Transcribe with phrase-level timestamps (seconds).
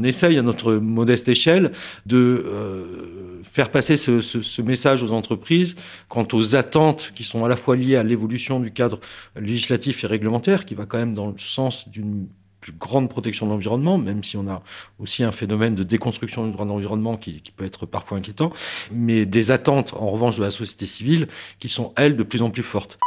[0.00, 1.72] on essaye à notre modeste échelle
[2.06, 5.74] de faire passer ce, message aux entreprises
[6.08, 9.00] quant aux attentes qui sont à la fois liées à l'évolution du cadre
[9.36, 12.28] législatif et réglementaire, qui va quand même dans le sens d'une
[12.60, 14.62] plus grande protection de l'environnement, même si on a
[14.98, 18.52] aussi un phénomène de déconstruction du droit de l'environnement qui, qui, peut être parfois inquiétant,
[18.92, 21.26] mais des attentes en revanche de la société civile
[21.58, 22.98] qui sont, elles, de plus en plus fortes.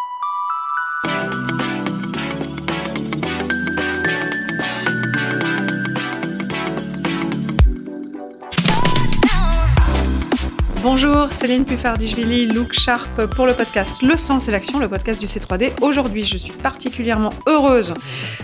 [10.96, 15.26] Bonjour, Céline Puffardichvili, look sharp pour le podcast Le Sens et l'Action, le podcast du
[15.26, 15.72] C3D.
[15.82, 17.96] Aujourd'hui, je suis particulièrement heureuse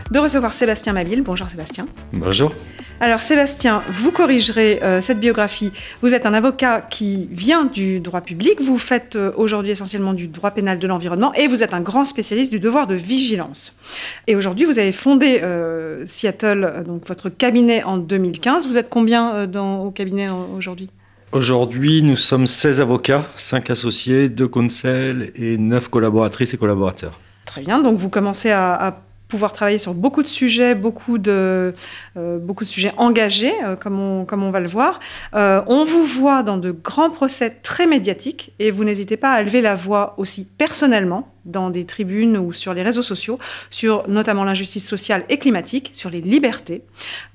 [0.10, 1.22] de recevoir Sébastien Mabille.
[1.22, 1.86] Bonjour Sébastien.
[2.12, 2.52] Bonjour.
[3.02, 5.72] Alors Sébastien, vous corrigerez euh, cette biographie.
[6.02, 10.28] Vous êtes un avocat qui vient du droit public, vous faites euh, aujourd'hui essentiellement du
[10.28, 13.80] droit pénal de l'environnement et vous êtes un grand spécialiste du devoir de vigilance.
[14.26, 18.68] Et aujourd'hui, vous avez fondé euh, Seattle, donc votre cabinet en 2015.
[18.68, 20.90] Vous êtes combien dans, au cabinet aujourd'hui?
[21.32, 27.20] Aujourd'hui, nous sommes 16 avocats, 5 associés, 2 conseils et 9 collaboratrices et collaborateurs.
[27.46, 31.74] Très bien, donc vous commencez à, pouvoir travailler sur beaucoup de sujets, beaucoup de,
[32.18, 35.00] euh, beaucoup de sujets engagés, euh, comme, on, comme on va le voir.
[35.36, 39.44] Euh, on vous voit dans de grands procès très médiatiques et vous n'hésitez pas à
[39.44, 43.38] lever la voix aussi personnellement dans des tribunes ou sur les réseaux sociaux,
[43.70, 46.84] sur notamment l'injustice sociale et climatique, sur les libertés.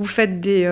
[0.00, 0.70] Vous faites des,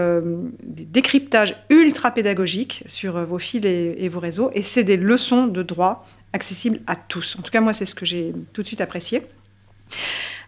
[0.63, 6.07] décryptages ultra pédagogiques sur vos fils et, vos réseaux, et c'est des leçons de droit
[6.33, 7.37] accessibles à tous.
[7.39, 9.23] En tout cas, moi, c'est ce que j'ai tout de suite apprécié.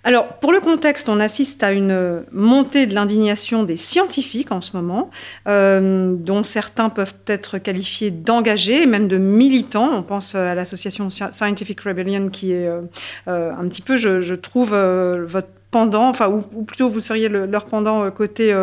[0.06, 4.77] Alors, pour le contexte, on assiste à une montée de l'indignation des scientifiques en ce
[4.77, 5.11] moment,
[5.48, 9.91] euh, dont certains peuvent être qualifiés d'engagés même de militants.
[9.96, 12.83] On pense à l'association Scientific Rebellion, qui est euh,
[13.28, 18.08] euh, un petit peu, je, trouve, votre pendant, enfin, ou, plutôt vous seriez leur pendant
[18.11, 18.55] côté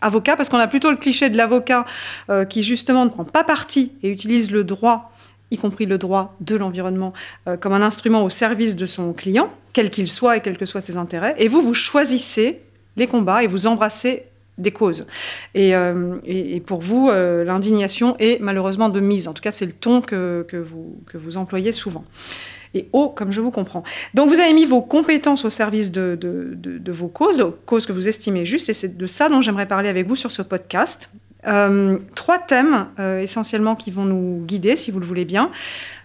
[0.00, 1.84] avocat, parce qu'on a plutôt le cliché de l'avocat
[2.48, 5.12] qui justement ne prend pas parti et utilise le droit
[5.50, 7.12] y compris le droit de l'environnement,
[7.48, 10.66] euh, comme un instrument au service de son client, quel qu'il soit et quels que
[10.66, 11.34] soient ses intérêts.
[11.38, 12.60] Et vous, vous choisissez
[12.96, 14.24] les combats et vous embrassez
[14.58, 15.06] des causes.
[15.54, 16.16] Et, euh,
[16.66, 19.28] pour vous, euh, l'indignation est malheureusement de mise.
[19.28, 22.04] En tout cas, c'est le ton que, vous, que vous employez souvent.
[22.74, 23.84] Et haut, comme je vous comprends.
[24.14, 28.08] Donc, vous avez mis vos compétences au service de, de vos causes, causes que vous
[28.08, 31.10] estimez justes, et c'est de ça dont j'aimerais parler avec vous sur ce podcast.
[31.46, 35.50] Euh, trois thèmes euh, essentiellement qui vont nous guider, si vous le voulez bien.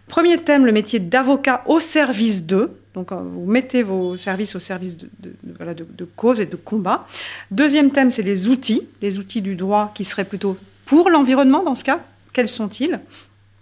[0.07, 2.71] Premier thème, le métier d'avocat au service d'eux.
[2.93, 7.07] Donc, euh, vous mettez vos services au service de, de, cause et de combat.
[7.49, 11.75] Deuxième thème, c'est les outils, les outils du droit qui seraient plutôt pour l'environnement dans
[11.75, 12.01] ce cas.
[12.33, 12.99] Quels sont-ils?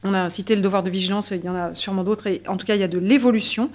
[0.03, 2.55] On a cité le devoir de vigilance, il y en a sûrement d'autres, et en
[2.55, 3.69] tout cas, il y a de l'évolution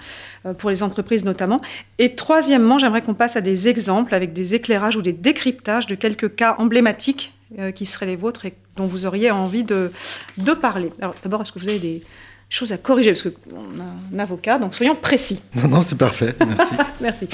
[0.57, 1.61] pour les entreprises notamment.
[1.99, 5.93] Et troisièmement, j'aimerais qu'on passe à des exemples avec des éclairages ou des décryptages de
[5.93, 9.91] quelques cas emblématiques euh, qui seraient les vôtres et dont vous auriez envie de,
[10.37, 10.91] de parler.
[10.99, 12.03] Alors d'abord, est-ce que vous avez des
[12.49, 13.11] choses à corriger?
[13.11, 15.41] Parce qu'on a un avocat, donc soyons précis.
[15.55, 16.35] Non, non, c'est parfait.
[16.45, 16.75] Merci.
[17.01, 17.27] Merci.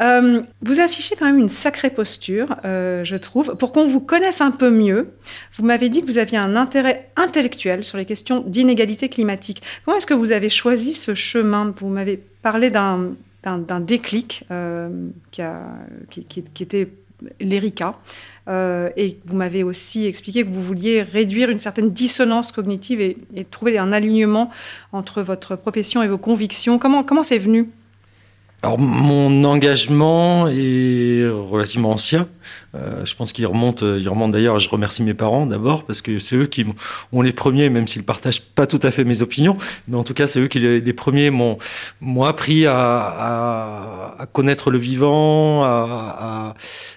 [0.00, 3.54] Euh, vous affichez quand même une sacrée posture, euh, je trouve.
[3.56, 5.12] Pour qu'on vous connaisse un peu mieux,
[5.58, 9.62] vous m'avez dit que vous aviez un intérêt intellectuel sur les questions d'inégalité climatique.
[9.84, 11.74] Comment est-ce que vous avez choisi ce chemin?
[11.78, 13.10] Vous m'avez parlé d'un,
[13.80, 14.44] déclic
[15.30, 15.62] qui, a,
[16.08, 16.88] qui, qui, qui, était
[17.40, 17.94] l'ERICA.
[18.48, 23.16] Euh, et vous m'avez aussi expliqué que vous vouliez réduire une certaine dissonance cognitive et,
[23.34, 24.50] et, trouver un alignement
[24.92, 26.78] entre votre profession et vos convictions.
[26.78, 27.68] Comment comment c'est venu?
[28.62, 32.28] Alors mon engagement est relativement ancien.
[32.74, 34.60] Euh, je pense qu'il remonte, il remonte d'ailleurs.
[34.60, 36.66] Je remercie mes parents d'abord parce que c'est eux qui
[37.12, 39.56] ont les premiers, même s'ils partagent pas tout à fait mes opinions,
[39.88, 41.58] mais en tout cas c'est eux qui les, premiers m'ont
[42.24, 46.54] appris à, à, à, connaître le vivant, à,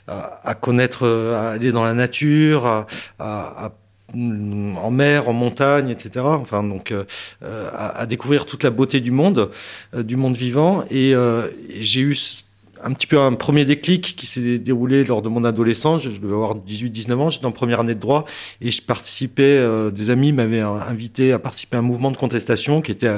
[0.07, 2.85] à, connaître, à aller dans la nature, à,
[3.19, 3.71] à
[4.13, 6.25] en mer, en montagne, etc.
[6.25, 9.49] Enfin, donc, euh, à, découvrir toute la beauté du monde,
[9.95, 10.83] euh, du monde vivant.
[10.89, 12.17] Et, euh, j'ai eu
[12.83, 16.03] un petit peu un premier déclic qui s'est déroulé lors de mon adolescence.
[16.03, 18.25] Je devais avoir 18-19 ans, j'étais en première année de droit
[18.59, 22.91] et je participais, des amis m'avaient invité à participer à un mouvement de contestation qui
[22.91, 23.15] était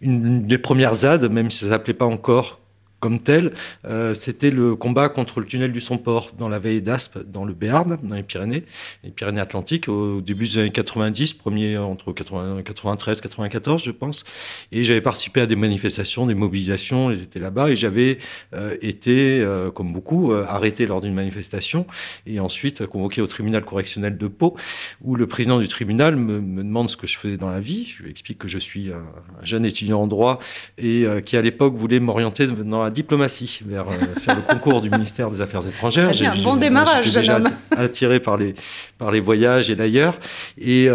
[0.00, 2.60] une des premières ZAD, même si ça s'appelait pas encore
[3.06, 3.52] comme tel,
[3.84, 7.54] euh, c'était le combat contre le tunnel du Somport dans la vallée d'Aspe, dans le
[7.54, 8.64] Béarn, dans les Pyrénées,
[9.04, 14.24] les Pyrénées-Atlantiques, au début des années 90, premier entre 93 94, je pense.
[14.72, 18.18] Et j'avais participé à des manifestations, des mobilisations, j'étais là-bas et j'avais
[18.54, 21.86] euh, été, euh, comme beaucoup, arrêté lors d'une manifestation
[22.26, 24.56] et ensuite convoqué au tribunal correctionnel de Pau,
[25.00, 27.84] où le président du tribunal me, me demande ce que je faisais dans la vie.
[27.86, 30.40] Je lui explique que je suis un jeune étudiant en droit
[30.76, 33.86] et qui à l'époque voulait m'orienter dans la diplomatie, vers
[34.20, 36.12] faire le concours du ministère des Affaires étrangères.
[36.12, 37.50] J'ai un bon démarrage, jeune homme.
[37.70, 38.54] Attiré par les,
[38.98, 40.14] par les voyages et l'ailleurs.
[40.58, 40.88] Et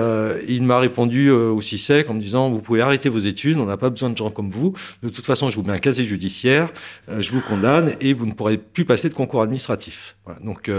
[0.47, 3.77] il m'a répondu aussi sec en me disant, vous pouvez arrêter vos études, on n'a
[3.77, 4.73] pas besoin de gens comme vous.
[5.03, 6.69] De toute façon, je vous mets un casier judiciaire,
[7.07, 10.17] je vous condamne et vous ne pourrez plus passer de concours administratif.
[10.25, 10.39] Voilà.
[10.41, 10.69] Donc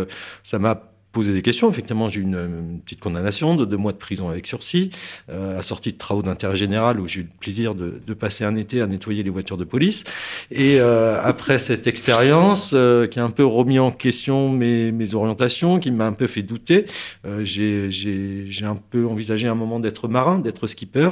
[0.42, 1.70] ça m'a poser des questions.
[1.70, 4.90] Effectivement, j'ai eu une, petite condamnation de deux mois de prison avec sursis,
[5.30, 8.56] euh, assortie de travaux d'intérêt général où j'ai eu le plaisir de, de, passer un
[8.56, 10.04] été à nettoyer les voitures de police.
[10.50, 15.14] Et euh, après cette expérience euh, qui a un peu remis en question mes, mes
[15.14, 16.86] orientations, qui m'a un peu fait douter,
[17.26, 21.10] euh, j'ai un peu envisagé un moment d'être marin, d'être skipper.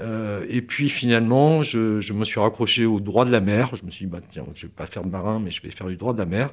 [0.00, 3.70] Euh, et puis finalement, je, je, me suis raccroché au droit de la mer.
[3.74, 5.70] Je me suis dit, bah, tiens, je vais pas faire de marin, mais je vais
[5.70, 6.50] faire du droit de la mer.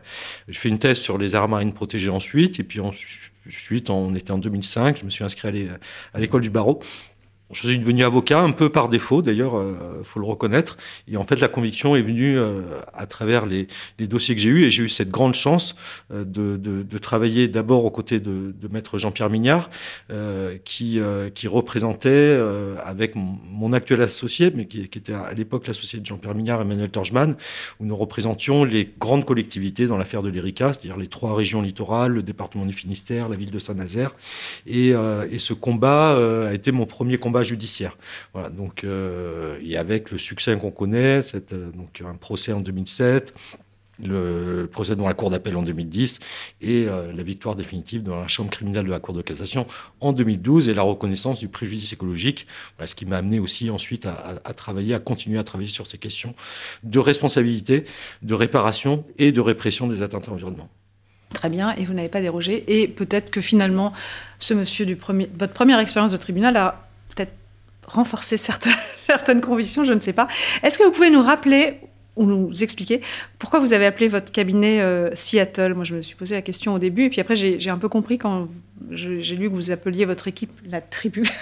[0.48, 4.32] Je fais une thèse sur les arts marines protégées ensuite, et puis ensuite, on était
[4.32, 5.70] en 2005, je me suis inscrit
[6.14, 6.82] à l'école du barreau.
[7.52, 10.78] Je suis devenu avocat un peu par défaut, d'ailleurs, il euh, faut le reconnaître.
[11.08, 12.62] Et en fait, la conviction est venue euh,
[12.92, 13.68] à travers les,
[14.00, 14.64] dossiers que j'ai eus.
[14.64, 15.76] Et j'ai eu cette grande chance
[16.12, 19.70] euh, de, travailler d'abord aux côtés de, maître Jean-Pierre Mignard,
[20.66, 21.00] qui,
[21.48, 22.40] représentait,
[22.84, 27.36] avec mon, actuel associé, mais qui, était à l'époque l'associé de Jean-Pierre Mignard, Emmanuel Torgeman,
[27.80, 32.14] où nous représentions les grandes collectivités dans l'affaire de l'ERICA, c'est-à-dire les trois régions littorales,
[32.14, 34.16] le département du Finistère, la ville de Saint-Nazaire.
[34.66, 34.94] Et
[35.38, 37.98] ce combat a été mon premier combat judiciaire.
[38.34, 42.62] Voilà, donc, euh, et avec le succès qu'on connaît, cette, euh, donc un procès en
[42.62, 43.34] 2007,
[44.04, 46.20] le procès dans la Cour d'appel en 2010
[46.62, 49.66] et euh, la victoire définitive dans la Chambre criminelle de la Cour de cassation
[50.02, 52.46] en 2012 et la reconnaissance du préjudice écologique,
[52.84, 55.98] ce qui m'a amené aussi ensuite à, à, travailler, à continuer à travailler sur ces
[55.98, 56.36] questions
[56.84, 57.86] de responsabilité,
[58.22, 60.70] de réparation et de répression des atteintes à l'environnement.
[61.34, 62.64] Très bien, et vous n'avez pas dérogé.
[62.68, 63.92] Et peut-être que finalement,
[64.40, 66.85] ce monsieur du premier, votre première expérience de tribunal a
[67.88, 70.28] renforcer certaines, certaines convictions, je ne sais pas.
[70.64, 71.80] Est-ce que vous pouvez nous rappeler
[72.16, 73.02] ou nous expliquer
[73.40, 75.74] pourquoi vous avez appelé votre cabinet euh, Seattle?
[75.74, 77.90] Moi, je me suis posé la question au début, et puis après, j'ai un peu
[77.90, 78.48] compris quand
[78.92, 81.24] j'ai lu que vous appeliez votre équipe la tribu.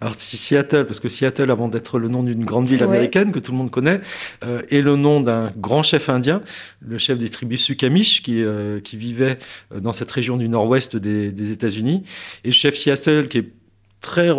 [0.00, 3.34] Alors Seattle, parce que Seattle, avant d'être le nom d'une grande ville américaine ouais.
[3.34, 4.00] que tout le monde connaît,
[4.44, 6.40] euh, est le nom d'un grand chef indien,
[6.80, 9.40] le chef des tribus Sukamish, qui, euh, qui vivait
[9.74, 12.04] dans cette région du nord-ouest des, des États-Unis.
[12.44, 13.52] Et le chef Seattle, qui est
[14.00, 14.30] très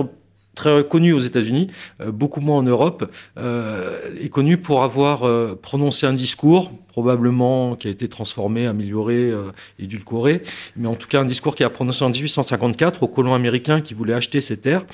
[0.56, 1.70] très connu aux États-Unis,
[2.02, 7.76] euh, beaucoup moins en Europe, euh, est connu pour avoir euh, prononcé un discours probablement
[7.76, 9.32] qui a été transformé, amélioré,
[9.78, 10.42] édulcoré,
[10.76, 13.94] mais en tout cas un discours qui a prononcé en 1854 aux colons américains qui
[13.94, 14.86] voulaient acheter ces terres,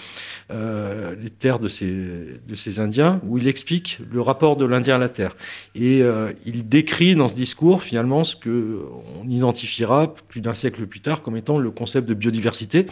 [0.52, 5.00] les terres de ces, de ces Indiens, où il explique le rapport de l'Indien à
[5.00, 5.36] la terre.
[5.74, 6.04] Et
[6.46, 8.82] il décrit dans ce discours finalement ce que
[9.20, 12.86] on identifiera plus d'un siècle plus tard comme étant le concept de biodiversité,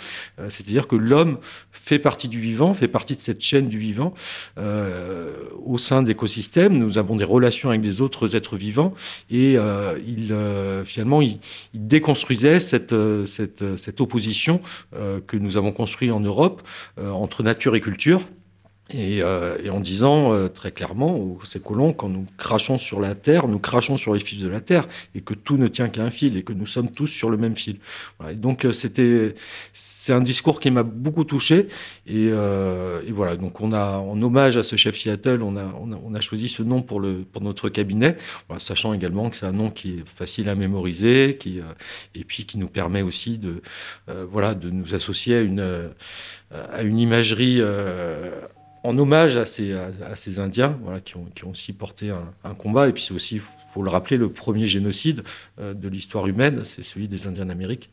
[0.47, 1.37] c'est-à-dire que l'homme
[1.71, 4.13] fait partie du vivant, fait partie de cette chaîne du vivant
[4.57, 5.33] euh,
[5.63, 6.77] au sein d'écosystèmes.
[6.77, 8.93] Nous avons des relations avec des autres êtres vivants
[9.29, 11.39] et euh, il euh, finalement il,
[11.73, 12.95] déconstruisait cette,
[13.25, 14.61] cette, opposition
[15.27, 16.61] que nous avons construite en Europe
[16.97, 18.21] entre nature et culture.
[18.89, 22.99] Et, euh, et, en disant euh, très clairement aux ces colons, quand nous crachons sur
[22.99, 25.87] la terre, nous crachons sur les fils de la terre, et que tout ne tient
[25.87, 27.77] qu'à un fil, et que nous sommes tous sur le même fil.
[28.19, 28.33] Voilà.
[28.33, 29.35] Et donc euh, c'était,
[29.71, 31.69] c'est un discours qui m'a beaucoup touché,
[32.05, 33.37] et, euh, et, voilà.
[33.37, 36.19] Donc on a, en hommage à ce chef Seattle, on a, on a, on a
[36.19, 38.17] choisi ce nom pour le, pour notre cabinet,
[38.49, 41.63] voilà, sachant également que c'est un nom qui est facile à mémoriser, qui, euh,
[42.15, 43.61] et puis qui nous permet aussi de,
[44.09, 45.89] euh, voilà, de nous associer à une,
[46.51, 47.61] à une imagerie
[48.83, 52.89] en hommage à ces, Indiens qui, ont, aussi porté un, combat.
[52.89, 53.41] Et puis c'est aussi, il
[53.73, 55.23] faut le rappeler, le premier génocide
[55.59, 57.89] euh, de l'histoire humaine, c'est celui des Indiens d'Amérique.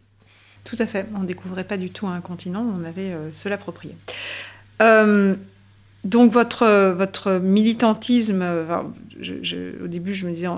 [0.65, 1.07] Tout à fait.
[1.15, 3.95] On ne découvrait pas du tout un continent, on avait euh, se l'approprier.
[4.83, 5.35] Euh,
[6.05, 8.45] donc votre, militantisme,
[9.21, 10.49] je, au début je me disais,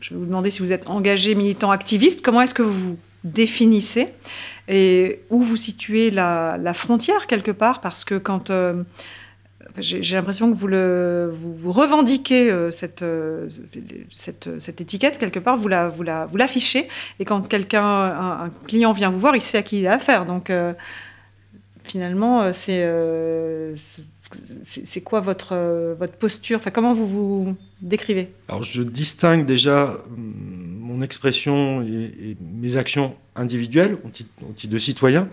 [0.00, 2.98] je vais vous demander si vous êtes engagé, militant, activiste, comment est-ce que vous vous
[3.24, 4.08] définissez
[4.68, 7.80] et où vous situez la, la frontière quelque part?
[7.80, 8.50] Parce que quand...
[9.80, 13.48] J'ai l'impression que vous, le, vous, revendiquez euh, cette, euh,
[14.14, 18.50] cette, cette, étiquette quelque part, vous la, vous la, vous l'affichez, et quand quelqu'un, un,
[18.66, 20.26] client vient vous voir, il sait à qui il a affaire.
[20.26, 20.72] Donc euh,
[21.84, 22.86] finalement, c'est
[24.62, 25.56] c'est quoi votre,
[25.98, 26.58] votre posture?
[26.58, 28.30] Enfin, Comment vous vous décrivez?
[28.48, 29.94] Alors, je distingue déjà
[30.88, 35.28] mon expression et, mes actions individuelles au titre, de citoyen,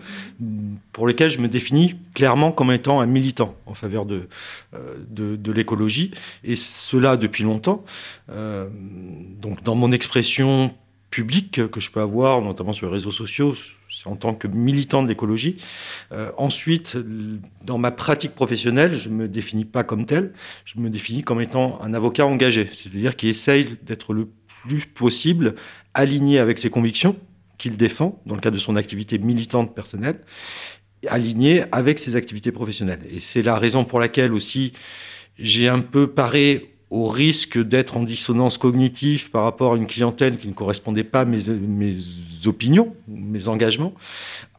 [0.92, 4.28] pour lesquels je me définis clairement comme étant un militant en faveur de,
[5.08, 6.12] de, de l'écologie,
[6.44, 7.84] et cela depuis longtemps.
[8.30, 8.68] Euh,
[9.40, 10.74] donc, dans mon expression
[11.10, 13.54] publique que je peux avoir, notamment sur les réseaux sociaux,
[14.04, 15.56] en tant que militant de l'écologie.
[16.36, 16.98] ensuite,
[17.64, 20.32] dans ma pratique professionnelle, je me définis pas comme tel,
[20.66, 24.28] je me définis comme étant un avocat engagé, c'est-à-dire qui essaye d'être le
[24.94, 25.54] possible
[25.94, 27.16] aligné avec ses convictions
[27.58, 30.20] qu'il défend dans le cadre de son activité militante personnelle,
[31.08, 33.00] aligné avec ses activités professionnelles.
[33.10, 34.72] Et c'est la raison pour laquelle aussi
[35.38, 40.36] j'ai un peu paré au risque d'être en dissonance cognitive par rapport à une clientèle
[40.36, 41.96] qui ne correspondait pas à mes, mes
[42.46, 43.92] opinions, mes engagements,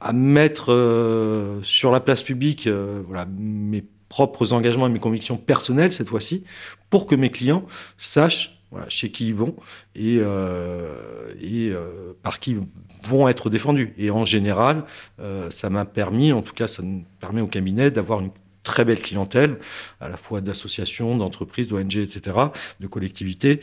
[0.01, 5.37] à mettre euh, sur la place publique euh, voilà, mes propres engagements et mes convictions
[5.37, 6.43] personnelles cette fois-ci,
[6.89, 7.65] pour que mes clients
[7.97, 8.56] sachent
[8.89, 9.55] chez qui ils vont
[9.95, 12.57] et, euh, euh, par qui
[13.03, 13.93] vont être défendus.
[13.97, 14.83] Et en général,
[15.19, 18.31] euh, ça m'a permis, en tout cas, ça me permet au cabinet d'avoir une
[18.63, 19.59] très belle clientèle,
[20.01, 22.37] à la fois d'associations, d'entreprises, d'ONG, etc.,
[22.81, 23.61] de collectivités,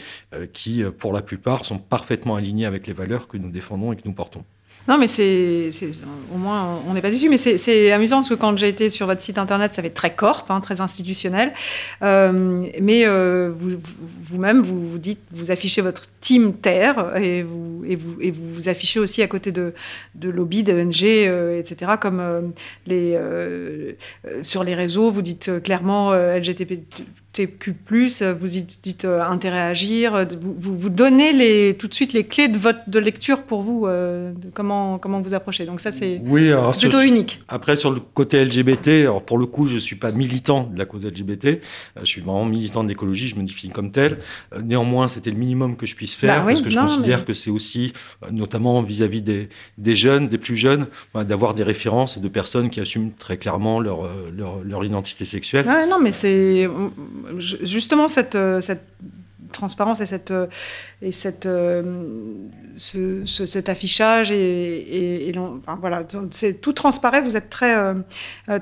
[0.54, 4.02] qui, pour la plupart, sont parfaitement alignées avec les valeurs que nous défendons et que
[4.06, 4.46] nous portons.
[4.86, 5.70] Non, mais c'est,
[6.34, 7.28] au moins, on n'est pas dessus.
[7.28, 10.14] Mais c'est amusant parce que quand j'ai été sur votre site internet, ça fait très
[10.14, 11.52] corp, hein, très institutionnel.
[12.02, 13.52] Euh, mais euh,
[14.22, 18.98] vous-même, vous, vous, dites, vous affichez votre team Terre et vous, et vous, vous, affichez
[19.00, 19.72] aussi à côté de,
[20.14, 21.92] de lobby, d'ONG, euh, etc.
[22.00, 22.40] Comme euh,
[22.86, 23.92] les, euh,
[24.42, 26.80] sur les réseaux, vous dites clairement LGTB
[27.34, 27.74] TQ+,
[28.38, 32.24] vous dites euh, intérêt à agir, euh, vous, vous, donnez les, tout de suite les
[32.24, 35.66] clés de votre de lecture pour vous, euh, de comment, comment vous approchez.
[35.66, 37.42] Donc ça, c'est oui, plutôt unique.
[37.48, 40.78] Après, sur le côté LGBT, alors pour le coup, je ne suis pas militant de
[40.78, 41.60] la cause LGBT,
[42.00, 44.18] je suis vraiment militant de l'écologie, je me définis comme tel.
[44.62, 47.50] Néanmoins, c'était le minimum que je puisse faire, bah parce que je considère que c'est
[47.50, 47.92] aussi,
[48.30, 52.70] notamment vis-à-vis des, des, jeunes, des plus jeunes, bah, d'avoir des références et de personnes
[52.70, 55.66] qui assument très clairement leur, leur, leur identité sexuelle.
[55.66, 56.68] Non, mais c'est
[57.38, 58.87] justement cette, euh, cette
[59.52, 60.47] transparence et cette euh,
[61.47, 61.83] euh,
[62.76, 65.33] ce, cet affichage et,
[66.31, 67.76] c'est tout transparaît vous êtes très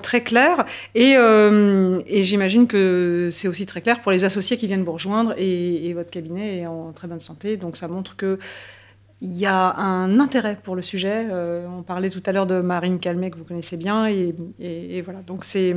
[0.03, 0.67] très clair.
[0.95, 5.35] Et, et j'imagine que c'est aussi très clair pour les associés qui viennent vous rejoindre
[5.39, 7.57] et, votre cabinet est en très bonne santé.
[7.57, 8.39] Donc ça montre que
[9.23, 11.29] il y a un intérêt pour le sujet.
[11.31, 14.09] Euh, on parlait tout à l'heure de Marine Calmet, que vous connaissez bien.
[14.09, 15.77] Et, et, voilà, donc c'est.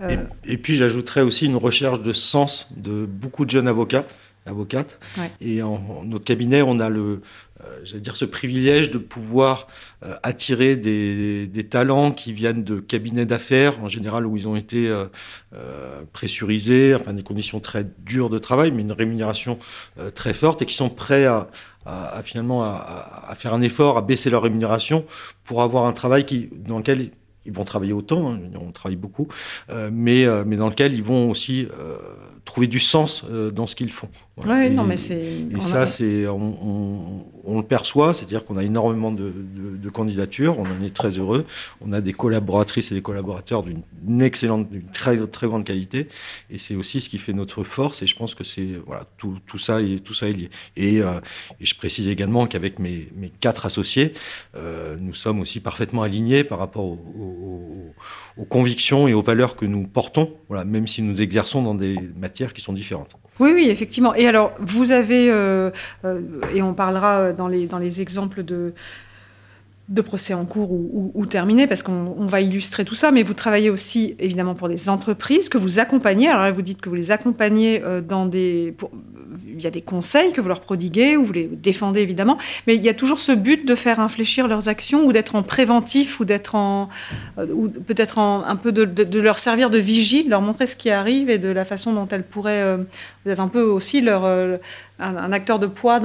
[0.00, 0.08] Euh...
[0.44, 4.06] Et, et, puis j'ajouterais aussi une recherche de sens de beaucoup de jeunes avocats,
[4.46, 4.98] avocates.
[5.18, 5.30] Ouais.
[5.42, 7.20] Et en, en, notre cabinet, on a le,
[7.64, 9.66] euh, j'allais dire, ce privilège de pouvoir
[10.04, 14.54] euh, attirer des, des, talents qui viennent de cabinets d'affaires, en général où ils ont
[14.54, 19.58] été euh, pressurisés, enfin des conditions très dures de travail, mais une rémunération
[20.14, 21.48] très forte, et qui sont prêts à,
[21.88, 25.04] à, finalement à, faire un effort, à baisser leur rémunération
[25.44, 27.10] pour avoir un travail dans lequel
[27.44, 29.28] ils vont travailler autant, hein, on travaille beaucoup,
[29.70, 31.96] euh, mais, euh, mais dans lequel ils vont aussi euh,
[32.44, 34.10] trouver du sens dans ce qu'ils font.
[34.42, 34.66] Voilà.
[34.66, 35.46] Et, non, mais c'est.
[35.50, 35.86] Et ça, a...
[35.86, 40.64] c'est, on, on, on, le perçoit, c'est-à-dire qu'on a énormément de, de, de, candidatures, on
[40.64, 41.44] en est très heureux.
[41.80, 46.08] On a des collaboratrices et des collaborateurs d'une excellente, d'une très, très grande qualité,
[46.50, 48.02] et c'est aussi ce qui fait notre force.
[48.02, 50.50] Et je pense que c'est voilà, tout, tout ça est tout ça est lié.
[50.76, 51.20] Et, euh,
[51.60, 54.12] et je précise également qu'avec mes, mes quatre associés,
[54.56, 57.94] euh, nous sommes aussi parfaitement alignés par rapport aux, aux,
[58.36, 60.32] aux convictions et aux valeurs que nous portons.
[60.48, 63.10] Voilà, même si nous exerçons dans des matières qui sont différentes.
[63.40, 64.14] Oui, oui, effectivement.
[64.14, 65.70] Et alors, vous avez, euh,
[66.04, 66.20] euh,
[66.54, 68.72] et on parlera dans les, dans les exemples de,
[69.88, 73.32] de procès en cours ou, ou, terminés, parce qu'on va illustrer tout ça, mais vous
[73.32, 76.28] travaillez aussi évidemment pour des entreprises que vous accompagnez.
[76.28, 78.74] Alors là, vous dites que vous les accompagnez euh, dans des...
[79.46, 82.76] Il y a des conseils que vous leur prodiguez, ou vous les défendez évidemment, mais
[82.76, 86.20] il y a toujours ce but de faire infléchir leurs actions, ou d'être en préventif,
[86.20, 86.90] ou d'être en...
[87.38, 90.90] Euh, ou peut-être un peu de, de, leur servir de vigile, leur montrer ce qui
[90.90, 92.62] arrive et de la façon dont elles pourraient...
[92.62, 92.78] Euh,
[93.26, 94.24] être un peu aussi leur...
[95.00, 96.00] Un, acteur de poids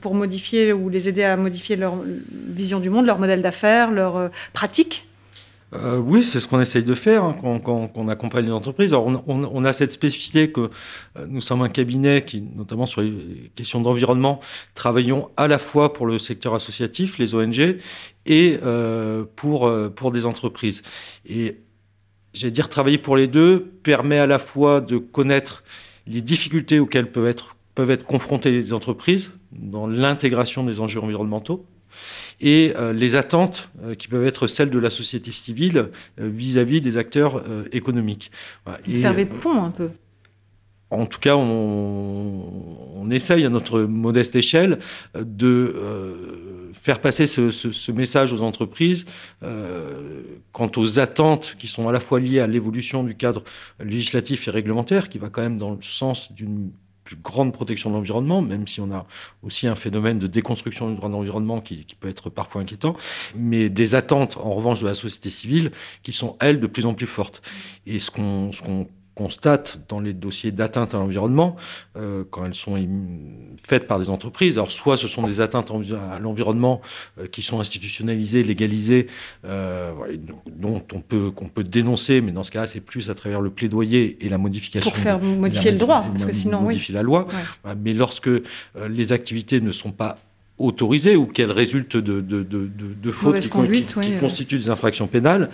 [0.00, 1.96] pour modifier ou les aider à modifier leur
[2.30, 5.06] vision du monde, leur modèle d'affaires, leur euh, pratique
[5.72, 8.92] euh, oui, c'est ce qu'on essaye de faire hein, quand, on accompagne les entreprises.
[8.92, 13.52] Alors, on, a cette spécificité que euh, nous sommes un cabinet qui, notamment sur les
[13.54, 14.40] questions d'environnement,
[14.74, 17.76] travaillons à la fois pour le secteur associatif, les ONG,
[18.26, 18.58] et
[19.36, 20.82] pour, pour des entreprises.
[21.24, 21.60] Et
[22.34, 25.62] j'allais dire, travailler pour les deux permet à la fois de connaître
[26.06, 31.64] les difficultés auxquelles peuvent être peuvent être confrontées les entreprises dans l'intégration des enjeux environnementaux
[32.38, 36.82] et euh, les attentes euh, qui peuvent être celles de la société civile vis-à-vis -vis
[36.82, 38.30] des acteurs euh, économiques.
[38.66, 38.80] Voilà.
[38.86, 39.88] Vous servez de pont un peu
[40.90, 44.80] en tout cas, on, on, essaye à notre modeste échelle
[45.14, 49.04] de euh, faire passer ce, ce, ce, message aux entreprises
[49.42, 50.22] euh,
[50.52, 53.44] quant aux attentes qui sont à la fois liées à l'évolution du cadre
[53.82, 56.72] législatif et réglementaire, qui va quand même dans le sens d'une
[57.16, 59.06] grande protection de l'environnement, même si on a
[59.42, 62.96] aussi un phénomène de déconstruction du droit de l'environnement qui, peut être parfois inquiétant,
[63.34, 65.70] mais des attentes, en revanche, de la société civile
[66.02, 67.42] qui sont, elles, de plus en plus fortes.
[67.86, 68.50] Et ce qu'on
[69.20, 71.54] constate dans les dossiers d'atteinte à l'environnement,
[71.98, 72.78] euh, quand elles sont
[73.62, 76.80] faites par des entreprises, alors soit ce sont des atteintes à l'environnement
[77.18, 79.08] euh, qui sont institutionnalisées, légalisées,
[79.44, 79.92] euh,
[80.50, 83.50] dont on peut qu'on peut dénoncer, mais dans ce cas-là, c'est plus à travers le
[83.50, 84.90] plaidoyer et la modification.
[84.90, 87.28] Pour faire modifier le droit, parce que sinon, modifier la loi.
[87.76, 88.30] mais lorsque
[88.88, 90.16] les activités ne sont pas
[90.56, 95.50] autorisées ou qu'elles résultent de, de, de, de fautes qui, qui, constituent des infractions pénales,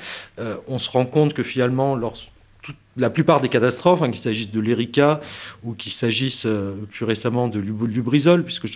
[0.68, 2.30] on se rend compte que finalement, lorsque
[2.96, 5.20] la plupart des catastrophes, hein, qu'il s'agisse de l'Erika
[5.64, 8.66] ou qu'il s'agisse euh, plus récemment de Lubrizol, puisque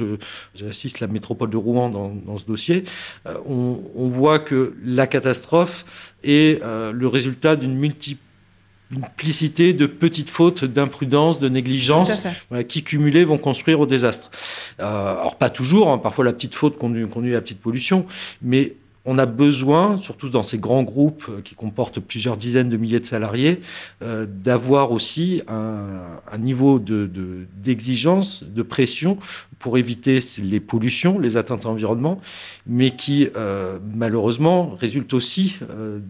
[0.54, 2.84] j'assiste la métropole de Rouen dans, ce dossier,
[3.26, 5.84] euh, on, voit que la catastrophe
[6.22, 12.20] est euh, le résultat d'une multiplicité de petites fautes, d'imprudence, de négligence,
[12.68, 14.30] qui cumulées vont construire au désastre.
[14.78, 18.06] alors pas toujours, hein, parfois la petite faute conduit, conduit à la petite pollution,
[18.42, 22.76] mais on a besoin, surtout dans ces grands groupes euh, qui comportent plusieurs dizaines de
[22.76, 23.60] milliers de salariés,
[24.02, 29.18] euh, d'avoir aussi un, niveau d'exigence, de, de, pression
[29.58, 32.20] pour éviter les pollutions, les atteintes à l'environnement,
[32.66, 35.58] mais qui euh, malheureusement résultent aussi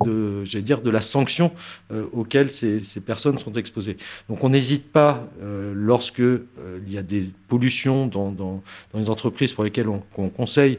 [0.04, 1.50] de, dire, de la sanction
[2.12, 3.96] auxquelles ces, personnes sont exposées.
[4.28, 5.26] Donc on n'hésite pas
[5.74, 8.62] lorsque il y a des pollutions dans, dans,
[8.94, 10.78] les entreprises pour lesquelles on conseille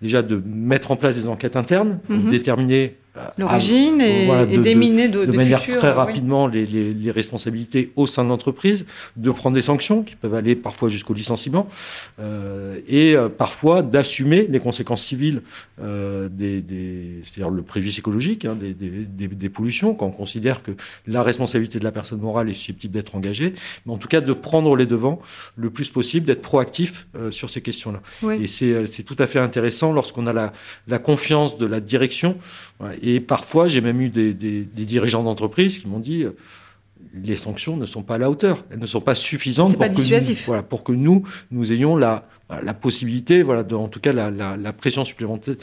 [0.00, 2.30] déjà de mettre en place des enquêtes internes, pour mhm.
[2.30, 2.96] déterminer
[3.36, 8.30] L'origine et, de, déminer de, de, manière très rapidement les, les, responsabilités au sein de
[8.30, 11.68] l'entreprise, de prendre des sanctions qui peuvent aller parfois jusqu'au licenciement
[12.20, 15.42] euh, et euh, parfois d'assumer les conséquences civiles
[15.82, 20.62] euh, des, des c'est-à-dire le préjudice écologique hein, des, des, des, pollutions quand on considère
[20.62, 20.72] que
[21.06, 23.52] la responsabilité de la personne morale est susceptible d'être engagée,
[23.84, 25.20] mais en tout cas de prendre les devants
[25.56, 28.00] le plus possible, d'être proactif euh, sur ces questions-là.
[28.32, 30.52] Et c'est, c'est tout à fait intéressant lorsqu'on a la,
[30.88, 32.36] la confiance de la direction.
[33.02, 36.36] Et parfois, j'ai même eu des, dirigeants d'entreprise qui m'ont dit euh,
[37.14, 39.92] les sanctions ne sont pas à la hauteur, elles ne sont pas suffisantes pour, que
[39.92, 42.26] nous, voilà, pour que nous, nous ayons la,
[42.60, 45.54] la possibilité, voilà, en tout cas la, la, pression supplémentaire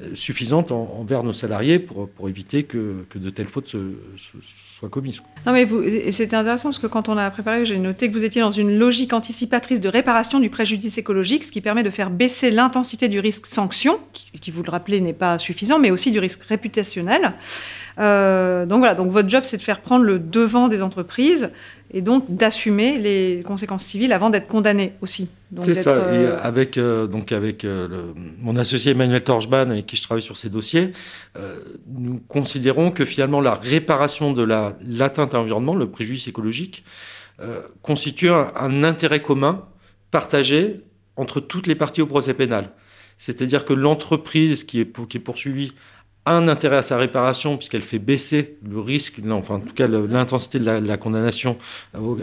[0.00, 3.74] euh, suffisante envers nos salariés pour, pour éviter que, que, de telles fautes
[4.16, 5.22] soient commises.
[5.46, 8.24] Non mais vous, c'était intéressant parce que quand on a préparé, j'ai noté que vous
[8.24, 12.10] étiez dans une logique anticipatrice de réparation du préjudice écologique, ce qui permet de faire
[12.10, 16.12] baisser l'intensité du risque sanction, qui, qui vous le rappelez n'est pas suffisant, mais aussi
[16.12, 17.34] du risque réputationnel.
[18.00, 21.52] Euh, donc voilà, donc votre job, c'est de faire prendre le devant des entreprises
[21.92, 25.28] et donc d'assumer les conséquences civiles avant d'être condamné aussi.
[25.56, 25.96] C'est ça.
[25.96, 27.66] Et euh, avec euh, donc avec
[28.38, 30.92] mon associé Emmanuel Torchban avec qui je travaille sur ces dossiers,
[31.88, 36.84] nous considérons que finalement la réparation de la l'atteinte à l'environnement, le préjudice écologique,
[37.82, 39.64] constitue un, un intérêt commun
[40.10, 40.82] partagé
[41.16, 42.70] entre toutes les parties au procès pénal.
[43.20, 45.74] C'est-à-dire que l'entreprise qui est, qui est poursuivie
[46.26, 50.58] un intérêt à sa réparation puisqu'elle fait baisser le risque, enfin en tout cas l'intensité
[50.58, 51.56] de la, condamnation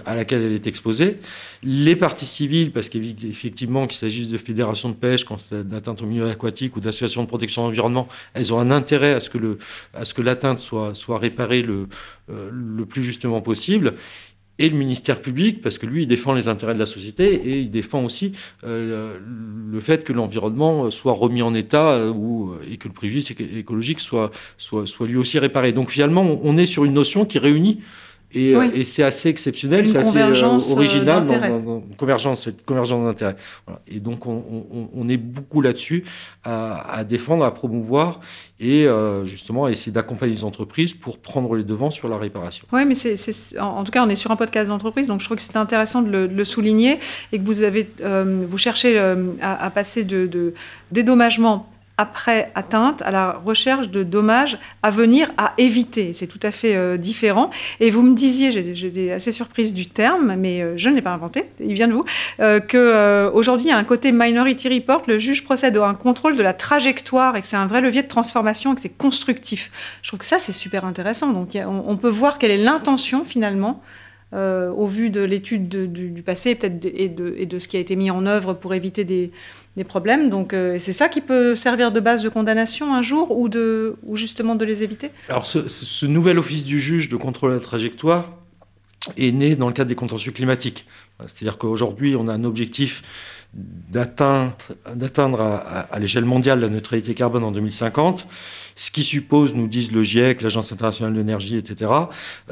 [0.06, 1.20] à laquelle elle est exposée.
[1.64, 6.06] Les parties civiles, parce qu'effectivement qu'il s'agisse de fédérations de pêche, quand c'est d'atteinte au
[6.06, 9.40] milieu aquatique ou d'associations de protection de l'environnement, elles ont un intérêt à ce que
[9.40, 9.58] le,
[9.94, 11.88] à ce que l'atteinte soit, soit réparée le,
[12.30, 13.96] euh, le plus justement possible
[14.60, 17.60] et le ministère public, parce que lui, il défend les intérêts de la société et
[17.60, 18.32] il défend aussi
[18.64, 19.18] euh,
[19.72, 24.00] le fait que l'environnement soit remis en état euh, ou, et que le préjudice écologique
[24.00, 25.74] soit, soit, soit lui aussi réparé.
[25.74, 27.82] Donc finalement, on est sur une notion qui réunit
[28.34, 33.38] et, euh, et c'est assez exceptionnel, c'est assez euh, original dans, dans, convergence, convergence d'intérêts.
[33.66, 33.82] Voilà.
[33.88, 36.04] Et donc on, on, on, est beaucoup là-dessus
[36.44, 38.20] à, à, défendre, à promouvoir
[38.60, 42.68] et euh, justement à essayer d'accompagner les entreprises pour prendre les devants sur la réparation.
[42.74, 45.38] Oui, mais c'est, en tout cas on est sur un podcast d'entreprise, donc je trouve
[45.38, 47.00] que c'était intéressant de le, de le, souligner
[47.32, 50.54] et que vous avez, euh, vous cherchez à, à, passer de, de
[50.92, 56.14] dédommagement après atteinte à la recherche de dommages à venir à éviter.
[56.14, 57.50] C'est tout à fait euh, différent.
[57.80, 61.12] Et vous me disiez, j'étais assez surprise du terme, mais euh, je ne l'ai pas
[61.12, 62.06] inventé, il vient de vous,
[62.40, 66.38] euh, qu'aujourd'hui, il y a un côté Minority Report, le juge procède à un contrôle
[66.38, 69.72] de la trajectoire et que c'est un vrai levier de transformation et que c'est constructif.
[70.04, 71.34] Je trouve que ça, c'est super intéressant.
[71.34, 73.82] Donc, on, peut voir quelle est l'intention finalement
[74.34, 78.26] au vu de l'étude du, passé peut-être et de, ce qui a été mis en
[78.26, 79.32] œuvre pour éviter des,
[79.84, 80.30] problèmes.
[80.30, 83.96] Donc, euh, c'est ça qui peut servir de base de condamnation un jour ou, de,
[84.04, 85.12] ou justement de les éviter?
[85.30, 88.34] Alors, ce, nouvel office du juge de contrôle de la trajectoire
[89.18, 90.86] est né dans le cadre des contentieux climatiques.
[91.20, 93.04] C'est-à-dire qu'aujourd'hui, on a un objectif
[93.58, 98.28] d'atteindre à, l'échelle mondiale la neutralité carbone en 2050,
[98.76, 101.92] ce qui suppose, nous disent le GIEC, l'Agence internationale de l'énergie, etc.,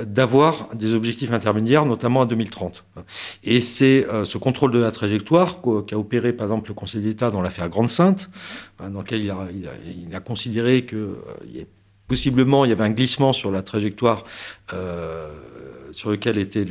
[0.01, 2.83] d'avoir des objectifs intermédiaires, notamment à 2030.
[3.43, 7.29] Et c'est euh, ce contrôle de la trajectoire qu'a opéré, par exemple, le Conseil d'État
[7.29, 8.29] dans l'affaire Grande-Sainte,
[8.79, 11.63] hein, dans lequel il a, considéré que euh,
[12.07, 14.23] possiblement il y avait un glissement sur la trajectoire
[14.73, 15.31] euh,
[15.91, 16.65] sur lequel était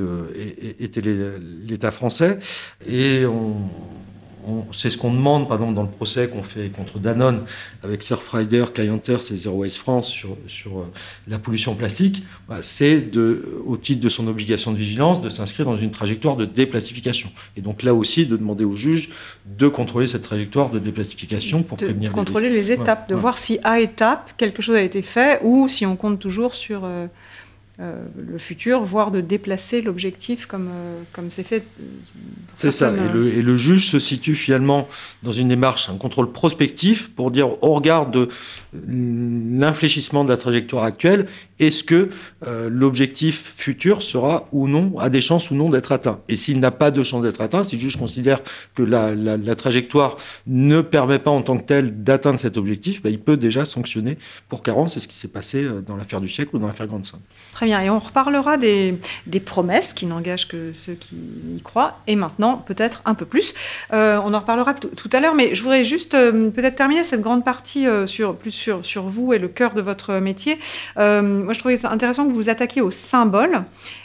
[1.67, 2.39] l'État français.
[2.87, 3.57] Et on,
[4.73, 7.43] c'est ce qu'on demande, par exemple, dans le procès qu'on fait contre Danone
[7.83, 10.93] avec Surfrider, Clienters et Zero Waste France sur, sur euh,
[11.29, 12.23] la pollution plastique,
[12.61, 13.11] c'est
[13.65, 17.31] au titre de son obligation de vigilance de s'inscrire dans une trajectoire de déplastification.
[17.57, 19.11] Et donc là aussi, de demander au juge
[19.47, 23.59] de contrôler cette trajectoire de déplastification pour de prévenir contrôler les, étapes, de voir si
[23.63, 27.07] à étape quelque chose a été fait ou si on compte toujours sur euh,
[27.81, 31.65] euh, le futur, voire de déplacer l'objectif comme euh, comme c'est fait.
[31.81, 31.85] Euh,
[32.55, 32.93] c'est ça.
[32.93, 34.87] Et le, et le, juge se situe finalement
[35.25, 38.29] dans une démarche, un contrôle prospectif pour dire au regard de
[38.87, 41.27] l'infléchissement de la trajectoire actuelle,
[41.59, 42.11] est-ce que
[42.69, 46.21] l'objectif futur sera ou non, a des chances ou non d'être atteint?
[46.29, 48.41] Et s'il n'a pas de chance d'être atteint, si le juge considère
[48.77, 53.03] que la, la, la, trajectoire ne permet pas en tant que telle d'atteindre cet objectif,
[53.03, 54.17] bah, il peut déjà sanctionner
[54.49, 54.95] pour carence.
[54.95, 57.23] C'est ce qui s'est passé dans l'affaire du siècle ou dans l'affaire Grande Sainte.
[57.65, 57.81] Très bien.
[57.81, 59.01] Et on reparlera des,
[59.47, 61.17] promesses qui n'engagent que ceux qui
[61.57, 61.99] y croient.
[62.07, 63.55] Et maintenant, peut-être un peu plus.
[63.95, 65.35] Euh, on en reparlera tout à l'heure.
[65.35, 69.05] Mais je voudrais juste euh, peut-être terminer cette grande partie euh, sur, plus sur, sur
[69.05, 70.59] vous et le cœur de votre métier.
[70.97, 73.65] moi, je trouvais intéressant que vous vous attaquiez aux symboles.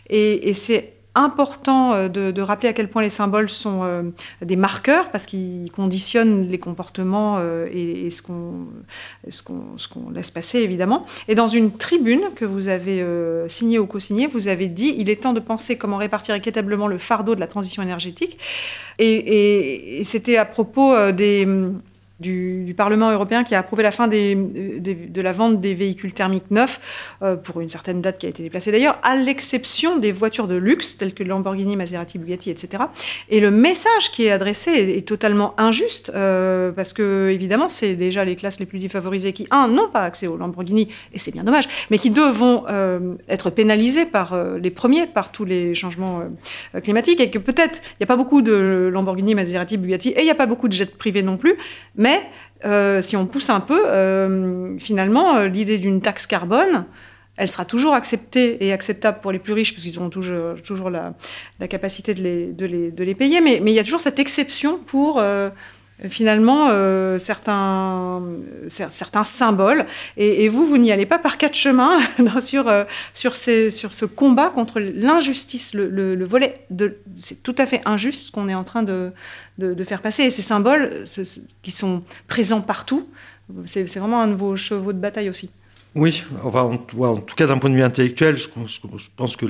[0.09, 4.03] Et, et c'est important euh, de, rappeler à quel point les symboles sont euh,
[4.41, 11.05] des marqueurs parce qu'ils conditionnent les comportements euh, et, ce qu'on laisse passer évidemment.
[11.27, 13.03] Et dans une tribune que vous avez
[13.47, 16.97] signée ou co-signée, vous avez dit il est temps de penser comment répartir équitablement le
[16.97, 18.37] fardeau de la transition énergétique.
[18.97, 21.47] et c'était à propos des
[22.19, 26.49] du, Parlement européen qui a approuvé la fin des, de la vente des véhicules thermiques
[26.49, 26.79] neufs
[27.21, 30.55] euh, pour une certaine date qui a été déplacée d'ailleurs, à l'exception des voitures de
[30.55, 32.83] luxe telles que Lamborghini, Maserati, Bugatti, etc.
[33.29, 38.23] Et le message qui est adressé est, totalement injuste euh, parce que évidemment c'est déjà
[38.23, 41.43] les classes les plus défavorisées qui un n'ont pas accès aux Lamborghini et c'est bien
[41.43, 46.21] dommage, mais qui deux vont euh, être pénalisées par les premiers par tous les changements
[46.83, 50.25] climatiques et que peut-être il n'y a pas beaucoup de Lamborghini, Maserati, Bugatti et il
[50.25, 51.55] n'y a pas beaucoup de jets privés non plus,
[51.95, 52.29] mais mais
[52.65, 56.85] euh, si on pousse un peu, euh, finalement, euh, l'idée d'une taxe carbone,
[57.37, 61.13] elle sera toujours acceptée et acceptable pour les plus riches, parce qu'ils auront toujours, la,
[61.69, 63.39] capacité de les, payer.
[63.39, 65.23] Mais, il y a toujours cette exception pour
[66.07, 68.23] finalement euh, certains,
[68.67, 69.85] certains symboles.
[70.17, 71.99] Et, vous, vous n'y allez pas par quatre chemins
[72.39, 75.73] sur, euh, sur, ce combat contre l'injustice.
[75.73, 76.65] Le, volet,
[77.15, 79.11] c'est tout à fait injuste ce qu'on est en train de,
[79.57, 80.23] de, faire passer.
[80.23, 81.03] Et ces symboles
[81.63, 83.07] qui sont présents partout,
[83.65, 85.49] c'est vraiment un de vos chevaux de bataille aussi.
[85.95, 88.47] Oui, en, tout cas d'un point de vue intellectuel, je,
[89.15, 89.45] pense que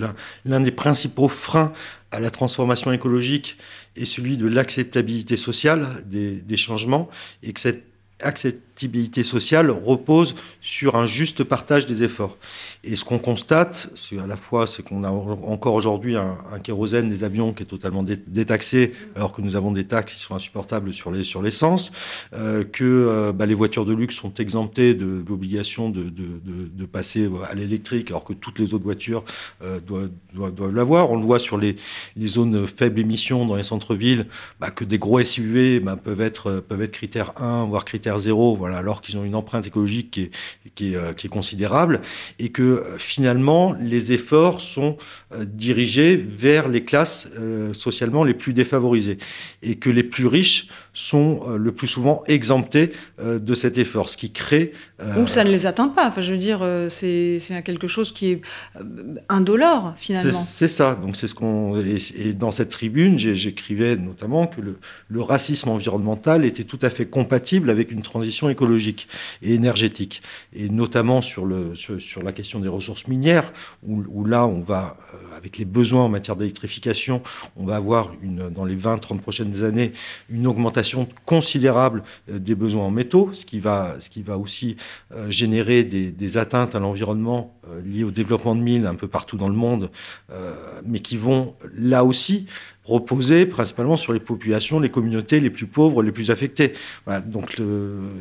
[0.45, 1.73] l'un des principaux freins
[2.12, 3.58] à la transformation écologique
[3.97, 7.10] est celui de l'acceptabilité sociale des, des, changements
[7.43, 7.84] et que cette
[8.21, 8.68] acceptabilité
[9.24, 12.38] sociale repose sur un juste partage des efforts.
[12.84, 17.10] Et ce qu'on constate, c'est à la fois c'est qu'on a encore aujourd'hui un, kérosène
[17.10, 20.94] des avions qui est totalement détaxé, alors que nous avons des taxes qui sont insupportables
[20.94, 21.92] sur les sur l'essence,
[22.34, 26.86] euh, que euh, bah, les voitures de luxe sont exemptées de, l'obligation de, de, de,
[26.86, 29.24] passer à l'électrique, alors que toutes les autres voitures
[29.63, 31.12] euh, doivent, doivent, l'avoir.
[31.12, 31.76] On le voit sur les,
[32.15, 34.26] les zones faibles émissions dans les centres-villes,
[34.60, 38.56] bah, que des gros SUV bah, peuvent être peuvent être critère 1 voire critère 0,
[38.56, 40.12] voilà, alors qu'ils ont une empreinte écologique
[40.75, 42.01] qui est, est considérable
[42.38, 44.97] et que euh, finalement, les efforts sont
[45.34, 49.17] euh, dirigés vers les classes euh, socialement les plus défavorisées.
[49.62, 50.67] Et que les plus riches
[51.00, 52.92] sont le plus souvent exemptés
[53.24, 54.72] de cet effort, ce qui crée...
[55.18, 58.42] Ou ça ne les atteint pas, enfin, je veux dire, c'est quelque chose qui est
[59.30, 60.34] indolore finalement.
[60.34, 61.78] C'est ça, donc c'est ce qu'on...
[62.16, 67.06] Et, dans cette tribune, j'écrivais notamment que le, le racisme environnemental était tout à fait
[67.06, 69.08] compatible avec une transition écologique
[69.42, 70.22] et énergétique,
[70.54, 73.54] et notamment sur, le, sur, sur la question des ressources minières,
[73.88, 77.22] où, là, on va, euh, avec les besoins en matière d'électrification,
[77.56, 79.94] on va avoir une, dans les 20-30 prochaines années
[80.30, 80.88] une augmentation
[81.25, 83.97] considérable euh, des besoins en métaux, ce qui va,
[84.38, 84.75] aussi
[85.13, 89.47] euh, générer des, atteintes à l'environnement liées au développement de mines un peu partout dans
[89.47, 89.89] le monde,
[90.86, 92.45] mais qui vont là aussi
[92.89, 96.73] reposer principalement sur les populations, les communautés les plus pauvres, les plus affectées.
[97.25, 97.58] Donc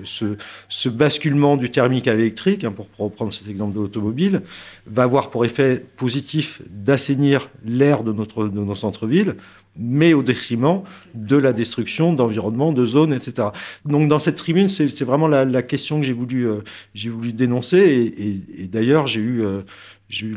[0.04, 4.42] ce, basculement du thermique à l'électrique, hein, pour reprendre cet exemple de l'automobile,
[4.86, 9.36] va avoir pour effet positif d'assainir l'air de, notre, de nos centres-villes,
[9.78, 10.82] mais au détriment
[11.14, 13.48] de la destruction d'environnements, de zones, etc.
[13.84, 16.58] Donc dans cette tribune, c'est vraiment la, question que j'ai voulu, euh,
[16.94, 18.12] j'ai voulu dénoncer.
[18.58, 19.62] Et, d'ailleurs, j'ai eu, euh,
[20.08, 20.36] j'ai eu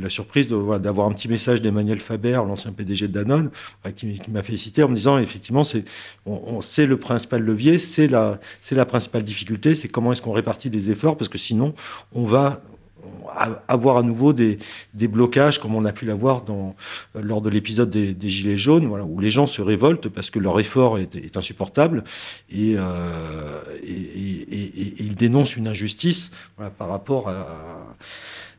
[0.00, 3.50] la surprise d'avoir un petit message d'Emmanuel Faber, l'ancien PDG de Danone,
[3.86, 5.84] euh, qui, m'a félicité en me disant effectivement, c'est
[6.26, 8.40] on, c'est le principal levier, c'est la,
[8.70, 11.74] la principale difficulté, c'est comment est-ce qu'on répartit des efforts, parce que sinon,
[12.12, 12.62] on va
[13.68, 14.58] avoir à nouveau des,
[14.94, 16.72] blocages comme on a pu l'avoir euh,
[17.20, 20.58] lors de l'épisode des, Gilets jaunes, voilà, où les gens se révoltent parce que leur
[20.60, 22.04] effort est, insupportable
[22.50, 26.30] et, euh, ils dénoncent une injustice
[26.78, 27.96] par rapport à...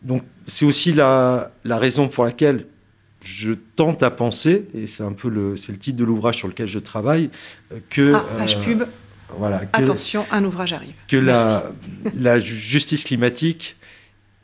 [0.01, 2.67] Donc c'est aussi la, raison pour laquelle
[3.23, 6.47] je tente à penser, et c'est un peu le, c'est le titre de l'ouvrage sur
[6.47, 7.31] lequel je travaille,
[7.89, 8.13] que...
[8.13, 8.84] Ah, page pub.
[9.38, 10.93] Voilà, Attention, un ouvrage arrive.
[11.08, 11.63] Que la,
[12.15, 13.75] la, justice climatique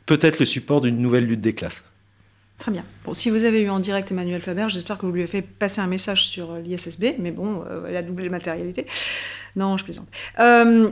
[0.06, 1.84] peut-être le support d'une nouvelle lutte des classes.
[2.58, 2.84] Très bien.
[3.04, 5.42] Bon, si vous avez eu en direct Emmanuel Faber, j'espère que vous lui avez fait
[5.42, 8.86] passer un message sur euh, l'ISSB, mais bon, euh, elle a doublé la matérialité.
[9.56, 10.08] Non, je plaisante.
[10.38, 10.90] Euh,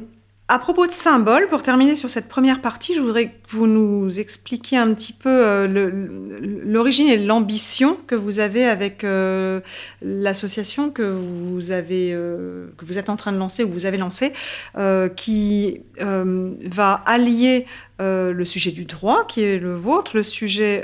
[0.51, 4.19] à propos de symboles, pour terminer sur cette première partie, je voudrais que vous nous
[4.19, 5.69] expliquiez un petit peu euh,
[6.65, 9.61] l'origine et l'ambition que vous avez avec euh,
[10.03, 13.97] l'association que vous avez, euh, que vous êtes en train de lancer ou vous avez
[13.97, 14.33] lancé,
[15.15, 17.67] qui va allier
[18.01, 20.83] le sujet du droit, qui est le vôtre, le sujet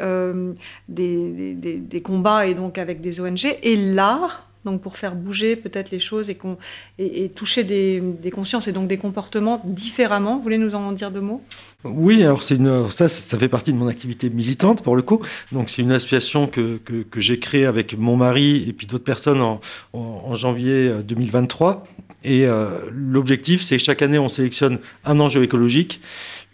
[0.89, 5.99] des, combats et donc avec des ONG, et l'art donc pour faire bouger peut-être les
[5.99, 6.37] choses et,
[6.99, 10.37] et, toucher des, consciences et donc des comportements différemment.
[10.37, 11.41] Vous voulez nous en dire deux mots?
[11.85, 15.21] Oui, alors une, ça, ça fait partie de mon activité militante pour le coup.
[15.53, 19.41] Donc c'est une association que, que, j'ai créée avec mon mari et puis d'autres personnes
[19.41, 19.61] en,
[19.93, 21.71] en, janvier 2023.
[21.71, 26.01] Euh, et euh, l'objectif, c'est chaque année, on sélectionne un enjeu écologique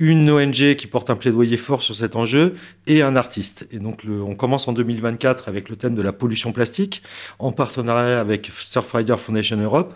[0.03, 2.55] une ONG qui porte un plaidoyer fort sur cet enjeu
[2.89, 3.69] et un artiste.
[3.71, 7.05] Et donc, on commence en 2024 avec le thème de la pollution plastique,
[7.39, 9.95] en partenariat avec Surfrider Foundation Europe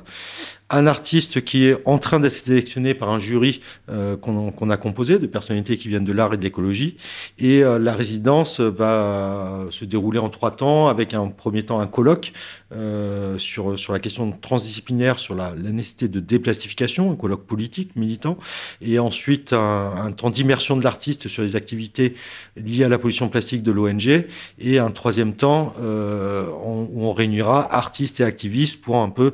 [0.70, 5.18] un artiste qui est en train d'être sélectionné par un jury euh, qu'on a composé
[5.18, 6.96] de personnalités qui viennent de l'art et de l'écologie.
[7.38, 11.86] Et euh, la résidence va se dérouler en trois temps, avec un premier temps un
[11.86, 12.32] colloque
[12.74, 18.36] euh, sur, sur la question transdisciplinaire, sur la, nécessité de déplastification, un colloque politique, militant,
[18.80, 22.14] et ensuite un, un temps d'immersion de l'artiste sur les activités
[22.56, 24.26] liées à la pollution plastique de l'ONG,
[24.58, 29.32] et un troisième temps où on réunira artistes et activistes pour un peu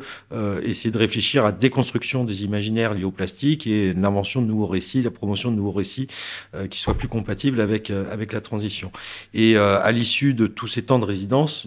[0.64, 5.02] essayer de réfléchir à déconstruction des imaginaires liés au plastique et l'invention de nouveaux récits,
[5.02, 6.08] la promotion de nouveaux récits
[6.54, 8.90] euh, qui soient plus compatibles avec, euh, avec la transition.
[9.32, 11.66] Et euh, à l'issue de tous ces temps de résidence,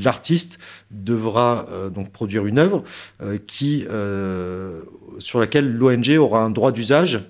[0.00, 0.58] l'artiste
[0.90, 2.84] devra donc produire une œuvre
[3.46, 3.84] qui,
[5.18, 7.20] sur laquelle l'ONG aura un droit d'usage.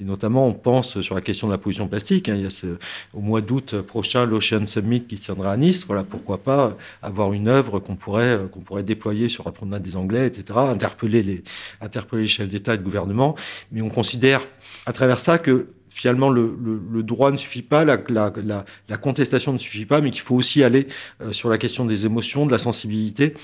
[0.00, 2.28] Et notamment, on pense sur la question de la pollution plastique.
[2.28, 2.34] Hein.
[2.36, 2.66] il y a
[3.14, 5.84] au mois d'août prochain l'Ocean Summit qui tiendra à Nice.
[5.86, 9.96] Voilà, pourquoi pas avoir une œuvre qu'on pourrait, qu'on pourrait déployer sur la promenade des
[9.96, 10.60] Anglais, etc
[10.90, 11.42] interpeller les,
[11.80, 13.36] interpeller les chefs d'État et de gouvernement,
[13.72, 14.42] mais on considère
[14.86, 19.86] à travers ça que finalement le, droit ne suffit pas, la, la, contestation ne suffit
[19.86, 20.86] pas, mais qu'il faut aussi aller
[21.20, 23.34] euh, sur la question des émotions, de la sensibilité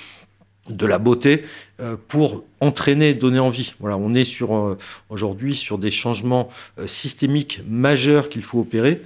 [0.69, 1.45] de la beauté
[1.81, 3.75] euh, pour entraîner, donner envie.
[3.79, 4.77] Voilà, on est sur euh,
[5.11, 6.49] aujourd'hui sur des changements
[6.87, 9.03] systémiques majeurs qu'il faut opérer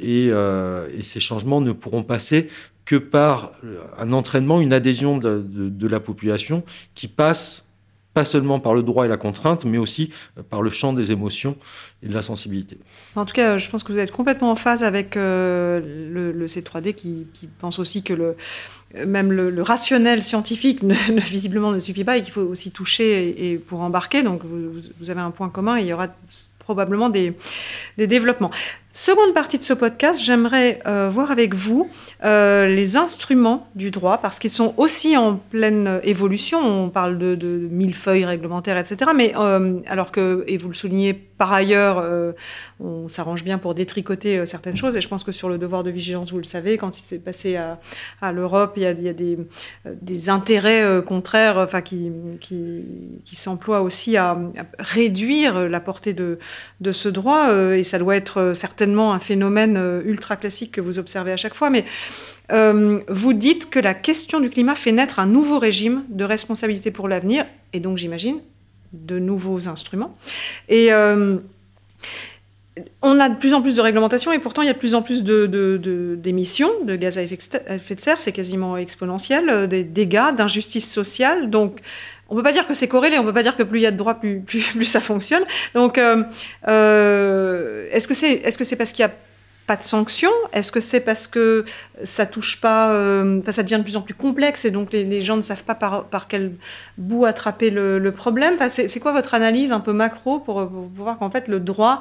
[0.00, 2.48] et, et, ces changements ne pourront passer
[2.84, 3.52] que par
[3.98, 6.62] un entraînement, une adhésion de, la population
[6.94, 7.64] qui passe
[8.12, 10.10] pas seulement par le droit et la contrainte, mais aussi
[10.48, 11.56] par le champ des émotions
[12.00, 12.78] et de la sensibilité.
[13.16, 16.94] En tout cas, je pense que vous êtes complètement en phase avec euh, le, C3D
[16.94, 17.26] qui,
[17.58, 18.36] pense aussi que
[19.04, 23.80] même le, rationnel scientifique visiblement ne suffit pas et qu'il faut aussi toucher et, pour
[23.80, 24.22] embarquer.
[24.22, 26.06] Donc vous, avez un point commun et il y aura
[26.60, 27.34] probablement des
[27.98, 28.52] développements.
[28.96, 31.90] Seconde partie de ce podcast, j'aimerais euh, voir avec vous
[32.22, 36.60] euh, les instruments du droit, parce qu'ils sont aussi en pleine évolution.
[36.60, 39.10] On parle de, de mille feuilles réglementaires, etc.
[39.12, 42.06] Mais euh, alors que, et vous le soulignez par ailleurs,
[42.78, 44.96] on s'arrange bien pour détricoter certaines choses.
[44.96, 47.18] Et je pense que sur le devoir de vigilance, vous le savez, quand il s'est
[47.18, 54.38] passé à, l'Europe, il y a, des, intérêts contraires, enfin qui, qui, s'emploient aussi à,
[54.78, 56.38] réduire la portée de,
[56.92, 57.52] ce droit.
[57.52, 58.52] et ça doit être
[58.86, 61.84] un phénomène euh, ultra classique que vous observez à chaque fois, mais
[62.52, 66.90] euh, vous dites que la question du climat fait naître un nouveau régime de responsabilité
[66.90, 68.40] pour l'avenir, et donc j'imagine
[68.92, 70.16] de nouveaux instruments.
[70.68, 71.38] Et, euh,
[73.02, 74.96] on a de plus en plus de réglementations et pourtant il y a de plus
[74.96, 80.92] en plus d'émissions de, gaz à effet de serre, c'est quasiment exponentiel, des dégâts, d'injustice
[80.92, 81.50] sociale.
[81.50, 81.78] Donc
[82.28, 83.86] on peut pas dire que c'est corrélé, on peut pas dire que plus il y
[83.86, 84.44] a de droits, plus,
[84.84, 85.44] ça fonctionne.
[85.74, 86.22] Donc euh,
[86.68, 89.14] euh, est-ce que c'est est -ce c'est parce qu'il n'y a
[89.66, 90.36] pas de sanctions?
[90.52, 91.64] Est-ce que c'est parce que
[92.02, 92.88] ça touche pas,
[93.50, 96.28] ça devient de plus en plus complexe et donc les, gens ne savent pas par,
[96.28, 96.52] quel
[96.98, 98.54] bout attraper le, problème?
[98.70, 100.62] C'est quoi votre analyse un peu macro pour,
[100.94, 102.00] voir qu'en fait le droit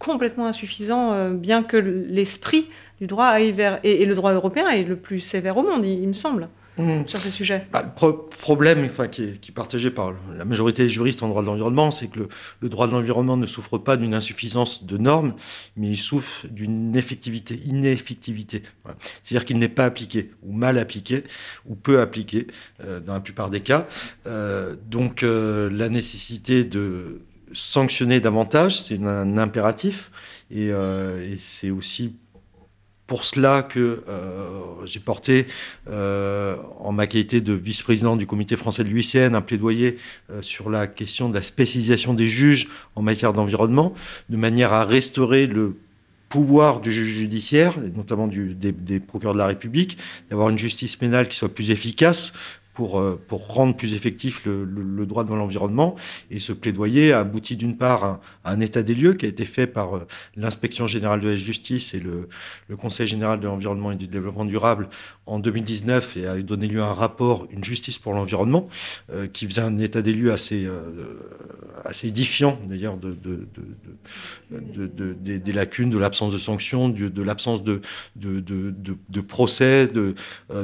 [0.00, 2.68] complètement insuffisant, euh, bien que l'esprit
[3.00, 3.78] du droit aille vers...
[3.84, 7.06] Et, le droit européen est le plus sévère au monde, il, me semble, mmh.
[7.06, 7.66] sur ces sujets.
[7.72, 11.46] Bah, le problème enfin, qui, est, partagé par la majorité des juristes en droit de
[11.46, 12.28] l'environnement, c'est que
[12.60, 15.34] le, droit de l'environnement ne souffre pas d'une insuffisance de normes,
[15.76, 18.62] mais il souffre d'une effectivité, ineffectivité.
[19.22, 21.24] C'est-à-dire qu'il n'est pas appliqué, ou mal appliqué,
[21.66, 22.46] ou peu appliqué,
[22.84, 23.86] euh, dans la plupart des cas.
[24.26, 30.10] Euh, donc la nécessité de sanctionner davantage, c'est un impératif.
[30.54, 32.16] Euh, et, c'est aussi
[33.10, 35.48] pour cela que euh, j'ai porté,
[35.88, 39.96] euh, en ma qualité de vice-président du comité français de l'UICN, un plaidoyer
[40.42, 43.94] sur la question de la spécialisation des juges en matière d'environnement,
[44.28, 45.74] de manière à restaurer le
[46.28, 49.98] pouvoir du juge judiciaire, notamment des, procureurs de la République,
[50.30, 52.32] d'avoir une justice pénale qui soit plus efficace,
[52.80, 55.96] pour, euh, pour rendre plus effectif le, droit dans l'environnement.
[56.30, 59.44] Et ce plaidoyer a abouti d'une part à, un état des lieux qui a été
[59.44, 63.96] fait par euh, l'inspection générale de la justice et le Conseil général de l'environnement et
[63.96, 64.88] du développement durable
[65.30, 68.68] en 2019 et a donné lieu à un rapport Une justice pour l'environnement
[69.12, 70.68] euh, qui faisait un état des lieux assez,
[71.84, 73.46] assez édifiant d'ailleurs de, de,
[74.50, 77.80] de, de, des lacunes, de l'absence de sanctions, de, l'absence de,
[78.16, 79.88] de, procès,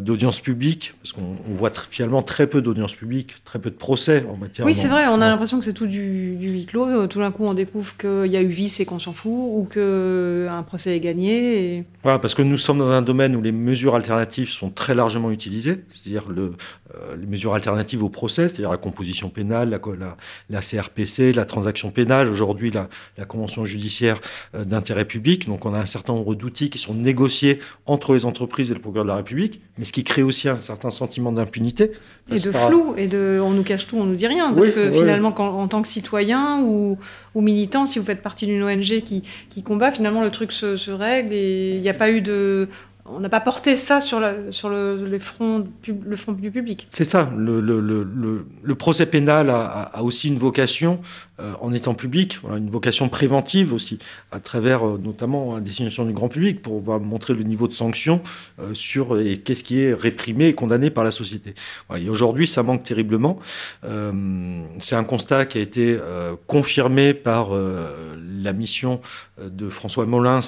[0.00, 4.36] d'audience publique, parce qu'on voit finalement très peu d'audience publique, très peu de procès en
[4.36, 4.66] matière.
[4.66, 7.06] Oui, c'est vrai, on a l'impression que c'est tout du, du, huis clos.
[7.06, 9.68] Tout d'un coup, on découvre qu'il y a eu vice et qu'on s'en fout, ou
[9.70, 11.76] qu'un procès est gagné.
[11.76, 11.84] Et...
[12.02, 15.30] Voilà, parce que nous sommes dans un domaine où les mesures alternatives sont très largement
[15.30, 16.52] utilisées, c'est-à-dire le,
[16.94, 20.16] euh, les mesures alternatives au procès, c'est-à-dire la composition pénale, la, la,
[20.50, 22.88] la, CRPC, la transaction pénale, aujourd'hui la,
[23.18, 24.20] la, convention judiciaire
[24.54, 25.46] euh, d'intérêt public.
[25.46, 28.80] Donc on a un certain nombre d'outils qui sont négociés entre les entreprises et le
[28.80, 31.92] procureur de la République, mais ce qui crée aussi un certain sentiment d'impunité
[32.30, 34.52] et de flou, et de on nous cache tout, on nous dit rien.
[34.52, 36.98] Parce que finalement, en tant que citoyen ou,
[37.34, 40.76] ou, militant, si vous faites partie d'une ONG qui, qui, combat, finalement le truc se,
[40.76, 42.68] se règle et il n'y a pas eu de
[43.08, 45.64] on n'a pas porté ça sur, sur le, le front
[46.32, 46.86] du public.
[46.90, 47.30] C'est ça.
[47.36, 51.00] Le, procès pénal a, aussi une vocation,
[51.60, 53.98] en étant public, une vocation préventive aussi,
[54.32, 58.22] à travers euh, notamment la destination du grand public, pour montrer le niveau de sanction
[58.58, 61.54] euh, sur qu'est-ce qui est réprimé et condamné par la société.
[61.96, 63.38] et aujourd'hui, ça manque terriblement.
[64.80, 65.98] C'est un constat qui a été
[66.46, 69.00] confirmé par la mission
[69.40, 70.40] de François Molins,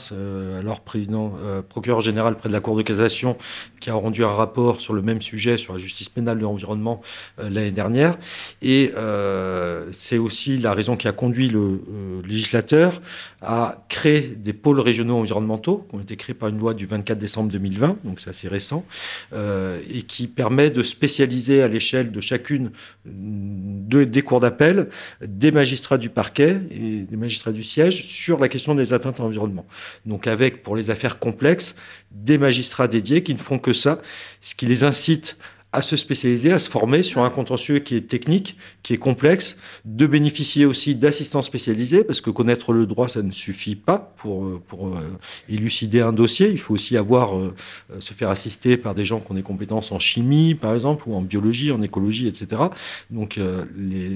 [0.59, 1.37] alors président,
[1.69, 3.37] procureur général de la Cour de cassation
[3.81, 7.01] qui a rendu un rapport sur le même sujet, sur la justice pénale de l'environnement
[7.41, 8.19] euh, l'année dernière.
[8.63, 13.03] Et euh, c'est aussi la raison qui a conduit le euh, législateur
[13.43, 17.19] à créer des pôles régionaux environnementaux qui ont été créés par une loi du 24
[17.19, 18.85] décembre 2020, donc c'est assez récent,
[19.33, 22.71] et qui permet de spécialiser à l'échelle de chacune
[23.05, 24.89] de, des cours d'appel
[25.23, 29.23] des magistrats du parquet et des magistrats du siège sur la question des atteintes à
[29.23, 29.67] l'environnement.
[30.07, 31.75] Donc avec, pour les affaires complexes,
[32.11, 34.01] des magistrats dédiés qui ne font que ça,
[34.41, 35.37] ce qui les incite
[35.83, 40.07] se spécialiser, à se former sur un contentieux qui est technique, qui est complexe, de
[40.07, 44.63] bénéficier aussi d'assistants spécialisés, parce que connaître le droit, ça ne suffit pas pour, euh,
[44.67, 45.01] pour euh,
[45.49, 46.49] élucider un dossier.
[46.49, 47.55] Il faut aussi avoir, euh,
[47.99, 51.15] se faire assister par des gens qui ont des compétences en chimie, par exemple, ou
[51.15, 52.63] en biologie, en écologie, etc.
[53.11, 53.39] Donc,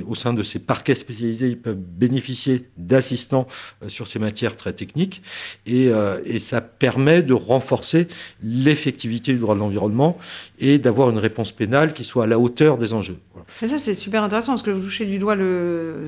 [0.07, 3.47] au sein de ces parquets spécialisés, ils peuvent bénéficier d'assistants
[3.89, 5.23] sur ces matières très techniques,
[5.67, 5.91] et,
[6.25, 8.09] et ça permet de renforcer
[8.43, 10.19] l'effectivité du droit de l'environnement
[10.59, 13.17] et d'avoir une réponse pénale qui soit à la hauteur des enjeux.
[13.57, 16.07] ça, c'est super intéressant parce que vous touchez du doigt le.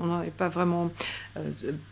[0.00, 0.90] On n'en est pas vraiment
[1.36, 1.40] euh,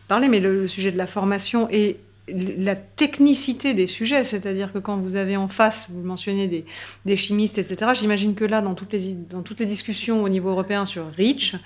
[0.07, 1.99] parlé, mais le, sujet de la formation et
[2.31, 6.65] la technicité des sujets, c'est-à-dire que quand vous avez en face, vous mentionnez des,
[7.05, 10.51] des chimistes, etc., j'imagine que là, dans toutes, les, dans toutes les discussions au niveau
[10.51, 11.57] européen sur REACH,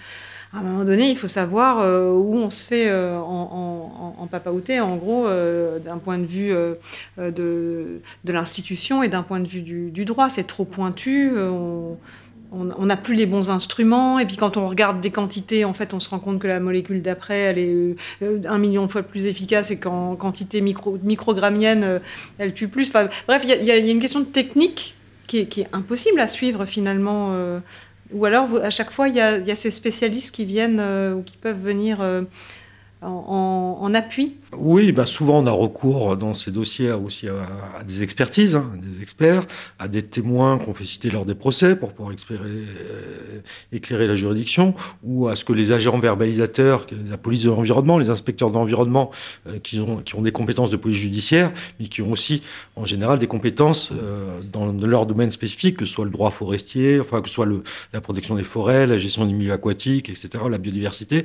[0.53, 4.23] à un moment donné, il faut savoir euh, où on se fait euh, en, en,
[4.23, 6.55] en en gros, euh, d'un point de vue
[7.19, 10.29] de, l'institution et d'un point de vue du, droit.
[10.29, 11.33] C'est trop pointu.
[11.35, 11.97] on
[12.85, 14.19] n'a plus les bons instruments.
[14.19, 16.61] Et puis quand on regarde des quantités, en fait, on se rend compte que la
[16.61, 17.97] molécule d'après, elle est
[18.47, 22.01] un million de fois plus efficace et qu'en quantité micro, microgrammienne,
[22.39, 22.93] elle tue plus.
[22.93, 27.35] Bref, il y, a une question de technique qui est impossible à suivre finalement
[28.13, 31.37] ou alors, à chaque fois, il y, a, ces spécialistes qui viennent euh, ou qui
[31.37, 32.01] peuvent venir
[33.03, 38.55] en, appui Oui, bah souvent on a recours dans ces dossiers aussi à, des expertises,
[38.55, 39.45] hein, des experts,
[39.79, 43.41] à des témoins qu'on fait citer lors des procès pour pouvoir euh,
[43.73, 48.09] éclairer la juridiction, ou à ce que les agents verbalisateurs, la police de l'environnement, les
[48.09, 49.11] inspecteurs d'environnement,
[49.49, 52.43] euh, qui, ont, des compétences de police judiciaire, mais qui ont aussi
[52.77, 57.01] en général des compétences euh, dans leur domaine spécifique, que ce soit le droit forestier,
[57.01, 57.49] enfin que ce soit
[57.93, 61.25] la protection des forêts, la gestion des milieux aquatiques, etc., la biodiversité,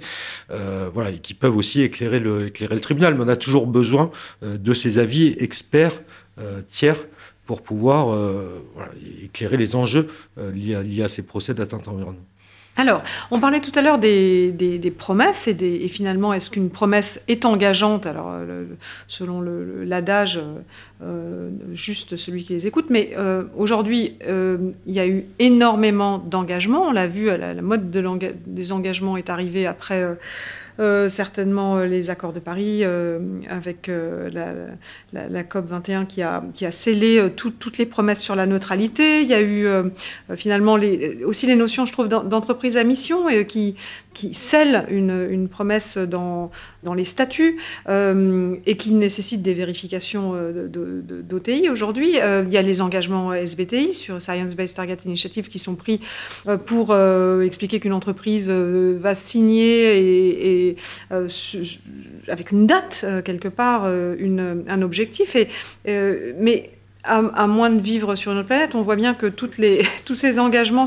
[0.94, 2.50] voilà, et qui peuvent aussi éclairer le,
[2.80, 3.16] tribunal.
[3.16, 4.12] Mais on a toujours besoin
[4.44, 6.02] euh, de ces avis experts
[6.40, 6.98] euh, tiers
[7.46, 8.62] pour pouvoir euh,
[9.24, 10.08] éclairer les enjeux
[10.54, 12.20] liés à, ces procès d'atteinte à l'environnement.
[12.80, 13.02] Alors,
[13.32, 18.06] on parlait tout à l'heure des, promesses et, finalement, est-ce qu'une promesse est engageante?
[18.06, 18.36] Alors,
[19.08, 20.40] selon l'adage,
[21.74, 23.16] juste celui qui les écoute, mais
[23.58, 26.90] aujourd'hui, il y a eu énormément d'engagements.
[26.90, 30.06] On l'a vu, la, mode des engagements est arrivée après
[31.08, 33.20] certainement euh, les accords de Paris euh,
[33.50, 39.22] avec la, COP 21 qui a, scellé toutes les promesses sur la neutralité.
[39.22, 39.68] Il y a eu
[40.36, 40.78] finalement
[41.26, 43.76] aussi les notions, je trouve, d'entreprise à mission et qui,
[44.14, 46.52] qui scellent une, promesse dans,
[46.96, 47.58] les statuts
[47.88, 50.34] et qui nécessitent des vérifications
[50.68, 51.70] d'OTI.
[51.70, 56.02] Aujourd'hui, il y a les engagements SBTI sur Science Based Target Initiative qui sont pris
[56.66, 56.96] pour
[57.42, 60.67] expliquer qu'une entreprise va signer et
[61.12, 61.28] euh,
[62.28, 64.16] avec une date euh, quelque part, euh,
[64.68, 65.38] un objectif.
[65.86, 66.72] Mais
[67.08, 69.28] à, moins de vivre sur une autre planète, on voit bien que
[70.06, 70.86] tous ces engagements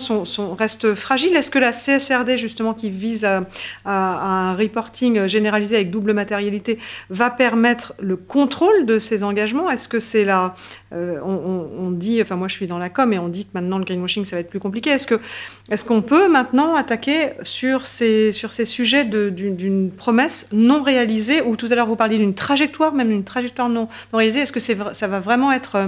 [0.58, 1.36] restent fragiles.
[1.36, 3.42] Est-ce que la CSRD, justement, qui vise à,
[3.84, 9.70] un reporting généralisé avec double matérialité, va permettre le contrôle de ces engagements?
[9.70, 10.54] Est-ce que c'est là
[10.92, 13.78] euh, on, dit, enfin moi je suis dans la com et on dit que maintenant
[13.78, 14.90] le greenwashing ça va être plus compliqué.
[14.90, 21.74] Est-ce qu'on peut maintenant attaquer sur ces sujets d'une promesse non réalisée ou tout à
[21.76, 25.52] l'heure vous parliez d'une trajectoire, même d'une trajectoire non, réalisée Est-ce que ça va vraiment
[25.52, 25.86] être euh,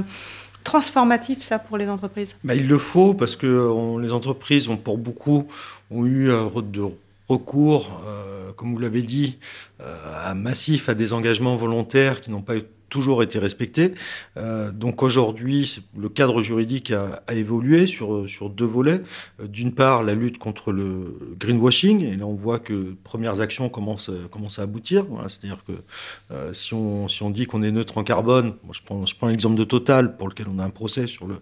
[0.62, 2.36] transformatif, ça, pour les entreprises.
[2.44, 5.46] Bah, Il le faut, parce que les entreprises ont pour beaucoup
[5.90, 6.82] ont eu un de
[7.28, 9.38] recours, euh, comme vous l'avez dit,
[9.80, 13.95] à massif à des engagements volontaires qui n'ont pas eu toujours été respecté.
[14.36, 19.01] Euh, donc aujourd'hui, le cadre juridique a, évolué sur, sur deux volets.
[19.40, 23.70] Euh, d'une part, la lutte contre le greenwashing, et là on voit que premières actions
[23.70, 25.07] commencent, commencent à aboutir.
[25.28, 25.72] C'est-à-dire que
[26.32, 29.28] euh, si, on, si on dit qu'on est neutre en carbone, je prends, je prends
[29.28, 31.36] l'exemple de Total, pour lequel on a un procès sur, le,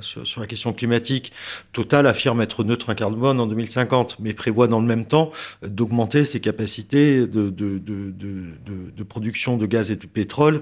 [0.00, 1.32] sur, la question climatique.
[1.72, 5.32] Total affirme être neutre en carbone en 2050, mais prévoit dans le même temps
[5.62, 10.60] d'augmenter ses capacités de, de, de, production de gaz et de pétrole euh,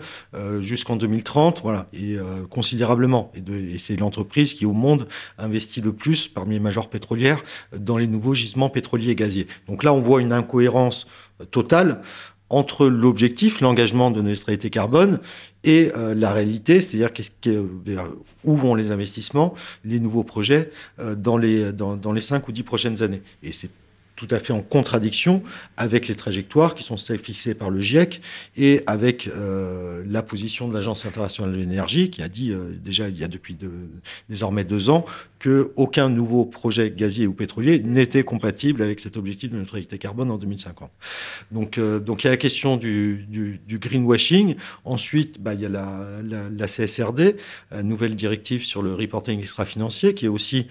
[0.61, 3.33] jusqu'en 2030, voilà, et euh, considérablement.
[3.35, 5.07] Et, c'est l'entreprise qui, au monde,
[5.39, 7.43] investit le plus parmi les majors pétrolières
[7.77, 9.47] dans les nouveaux gisements pétroliers et gaziers.
[9.69, 11.07] Donc là, on voit une incohérence
[11.51, 12.01] totale
[12.51, 15.19] entre l'objectif, l'engagement de neutralité carbone
[15.65, 17.11] et euh, la réalité, c'est-à-dire
[18.45, 19.55] où vont les investissements,
[19.85, 20.71] les nouveaux projets
[21.17, 23.23] dans les dans, dans les cinq ou dix prochaines années.
[23.43, 23.71] Et c'est
[24.17, 25.43] tout à fait en contradiction
[25.77, 28.21] avec les trajectoires qui sont fixées par le GIEC
[28.57, 33.09] et avec euh, la position de l'Agence internationale de l'énergie qui a dit euh, déjà
[33.09, 33.57] il y a depuis
[34.29, 35.05] désormais deux ans
[35.45, 40.39] qu'aucun nouveau projet gazier ou pétrolier n'était compatible avec cet objectif de neutralité carbone en
[40.39, 40.91] 2050.
[41.53, 44.57] Donc, euh, donc il y a la question du, greenwashing.
[44.85, 46.09] Ensuite, bah, il y a la,
[46.51, 47.37] la, CSRD,
[47.83, 50.67] nouvelle directive sur le reporting extra-financier, qui est aussi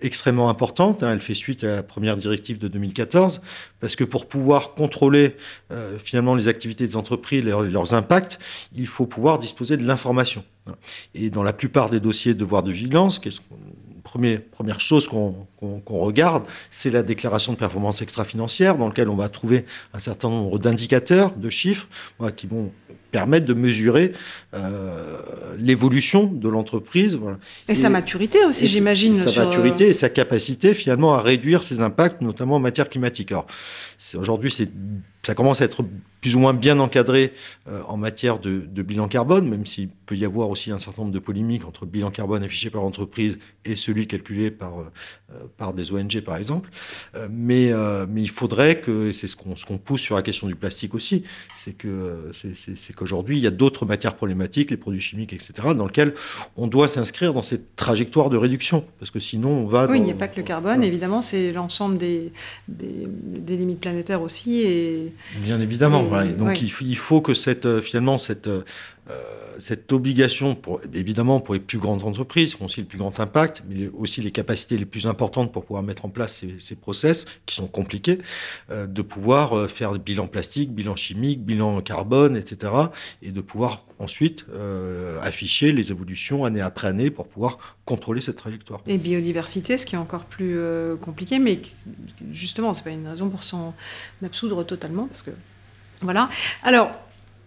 [0.00, 1.02] extrêmement importante.
[1.02, 1.12] Hein.
[1.12, 3.40] Elle fait suite à la première directive de 2014,
[3.80, 5.36] parce que pour pouvoir contrôler
[5.72, 8.38] euh, finalement les activités des entreprises, leurs, leurs impacts,
[8.74, 10.44] il faut pouvoir disposer de l'information.
[11.14, 13.40] Et dans la plupart des dossiers de devoir de vigilance, qu'est-ce
[14.10, 15.46] Première, première chose qu'on
[15.88, 20.58] regarde, c'est la déclaration de performance extra-financière, dans laquelle on va trouver un certain nombre
[20.58, 21.86] d'indicateurs, de chiffres,
[22.34, 22.72] qui vont
[23.12, 24.12] permettre de mesurer
[24.54, 25.18] euh,
[25.58, 27.20] l'évolution de l'entreprise.
[27.68, 29.14] Et, sa maturité aussi, j'imagine.
[29.14, 33.30] Sa maturité et sa capacité finalement à réduire ses impacts, notamment en matière climatique.
[33.30, 33.46] Alors,
[34.14, 34.52] aujourd'hui,
[35.22, 35.84] ça commence à être
[36.20, 37.32] plus ou moins bien encadré
[37.68, 41.14] euh, en matière de, bilan carbone, même s'il peut y avoir aussi un certain nombre
[41.14, 44.84] de polémiques entre le bilan carbone affiché par l'entreprise et celui calculé par, euh,
[45.56, 46.70] par des ONG, par exemple.
[47.14, 47.72] Euh, mais,
[48.08, 50.94] mais il faudrait que, c'est ce qu'on ce qu'on pousse sur la question du plastique
[50.94, 51.24] aussi,
[51.56, 55.86] c'est que c'est qu'aujourd'hui, il y a d'autres matières problématiques, les produits chimiques, etc., dans
[55.86, 56.14] lesquels
[56.56, 59.86] on doit s'inscrire dans cette trajectoire de réduction, parce que sinon on va...
[59.88, 62.32] Oui, il n'y a pas que le carbone, évidemment, c'est l'ensemble des,
[62.68, 64.62] des, des, limites planétaires aussi.
[64.62, 65.12] Et,
[65.42, 68.48] Bien évidemment donc il, faut que cette, euh, finalement cette,
[69.10, 69.24] euh,
[69.58, 73.18] cette obligation, pour, évidemment pour les plus grandes entreprises, qui ont aussi le plus grand
[73.20, 76.76] impact, mais aussi les capacités les plus importantes pour pouvoir mettre en place ces, ces
[76.76, 78.18] process, qui sont compliqués,
[78.70, 82.72] euh, de pouvoir faire bilan plastique, bilan chimique, bilan carbone, etc.
[83.22, 88.36] Et de pouvoir ensuite euh, afficher les évolutions année après année pour pouvoir contrôler cette
[88.36, 88.80] trajectoire.
[88.86, 90.58] Et biodiversité, ce qui est encore plus
[91.02, 91.60] compliqué, mais
[92.32, 93.74] justement, c'est pas une raison pour s'en
[94.24, 95.32] absoudre totalement, parce que
[96.02, 96.28] voilà.
[96.62, 96.90] Alors,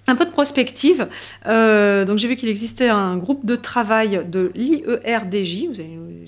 [0.07, 1.07] un peu de prospective.
[1.45, 5.67] Euh, donc j'ai vu qu'il existait un groupe de travail de l'IERDJ,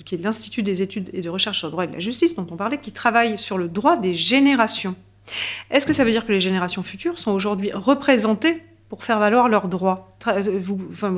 [0.04, 2.46] qui est l'Institut des études et de recherche sur le droit et la justice, dont
[2.50, 4.94] on parlait, qui travaille sur le droit des générations.
[5.70, 9.48] Est-ce que ça veut dire que les générations futures sont aujourd'hui représentées pour faire valoir
[9.48, 10.16] leurs droits?
[10.28, 10.42] Euh,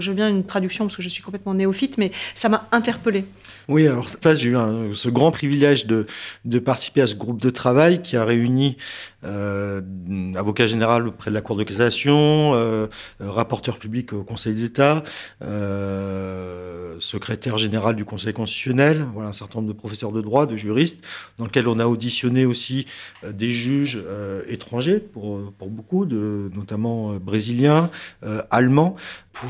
[0.00, 3.24] je veux bien une traduction parce que je suis complètement néophyte, mais ça m'a interpellée.
[3.68, 4.56] Oui, alors ça, j'ai eu
[4.94, 6.06] ce grand privilège de,
[6.58, 8.78] participer à ce groupe de travail qui a réuni
[9.24, 9.80] euh,
[10.36, 12.86] avocat général auprès de la Cour de cassation, euh,
[13.20, 15.02] rapporteur public au Conseil d'État,
[15.42, 20.56] euh, secrétaire général du Conseil constitutionnel, voilà un certain nombre de professeurs de droit, de
[20.56, 21.04] juristes,
[21.38, 22.86] dans lequel on a auditionné aussi
[23.24, 27.90] euh, des juges euh, étrangers pour, pour beaucoup, de, notamment brésiliens,
[28.50, 28.96] allemands,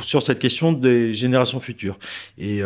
[0.01, 1.99] sur cette question des générations futures.
[2.37, 2.63] Et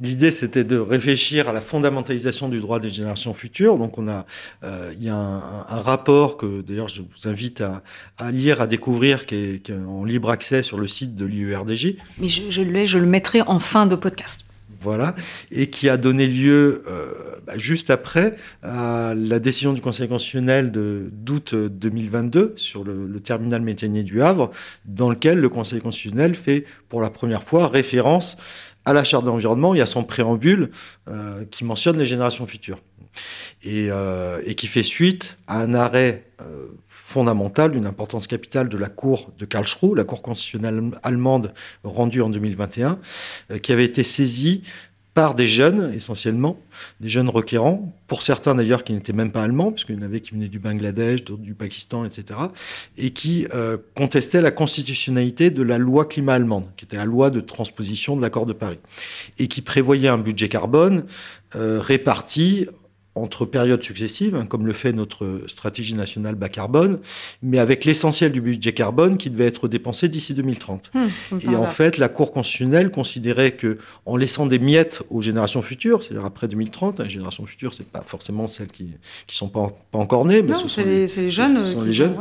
[0.00, 3.78] l'idée, c'était de réfléchir à la fondamentalisation du droit des générations futures.
[3.78, 4.26] Donc, on a,
[4.62, 7.62] il y a un, rapport que d'ailleurs je vous invite
[8.18, 11.96] à, lire, à découvrir, qui est, en libre accès sur le site de l'IERDJ.
[12.18, 14.51] Mais je, je, le, je le mettrai en fin de podcast.
[14.82, 15.14] Voilà,
[15.52, 17.12] et qui a donné lieu euh,
[17.46, 24.02] bah, juste après à la décision du Conseil constitutionnel d'août 2022 sur le, terminal méthanier
[24.02, 24.50] du Havre,
[24.84, 28.36] dans lequel le Conseil constitutionnel fait pour la première fois référence
[28.84, 30.70] à la charte de l'environnement et à son préambule
[31.08, 32.80] euh, qui mentionne les générations futures.
[33.66, 36.24] Euh, et, qui fait suite à un arrêt
[37.12, 41.52] euh, fondamental d'une importance capitale de la Cour de Karlsruhe, la Cour constitutionnelle allemande
[41.84, 42.98] rendue en 2021,
[43.50, 44.62] euh, qui avait été saisie
[45.14, 46.58] par des jeunes, essentiellement,
[47.00, 50.20] des jeunes requérants, pour certains d'ailleurs qui n'étaient même pas allemands, puisqu'il y en avait
[50.20, 52.40] qui venaient du Bangladesh, d'autres du Pakistan, etc.,
[52.96, 57.28] et qui euh, contestaient la constitutionnalité de la loi climat allemande, qui était la loi
[57.28, 58.78] de transposition de l'accord de Paris,
[59.38, 61.04] et qui prévoyait un budget carbone
[61.56, 62.68] euh, réparti
[63.14, 66.98] entre périodes successives, hein, comme le fait notre stratégie nationale bas carbone,
[67.42, 70.90] mais avec l'essentiel du budget carbone qui devait être dépensé d'ici 2030.
[70.94, 75.60] Mmh, et en fait, la Cour constitutionnelle considérait que, en laissant des miettes aux générations
[75.60, 78.92] futures, c'est-à-dire après 2030, hein, les générations futures, c'est pas forcément celles qui
[79.26, 81.92] qui sont pas, pas encore nées, mais non, ce sont les, jeunes, ce sont les
[81.92, 82.16] jeunes,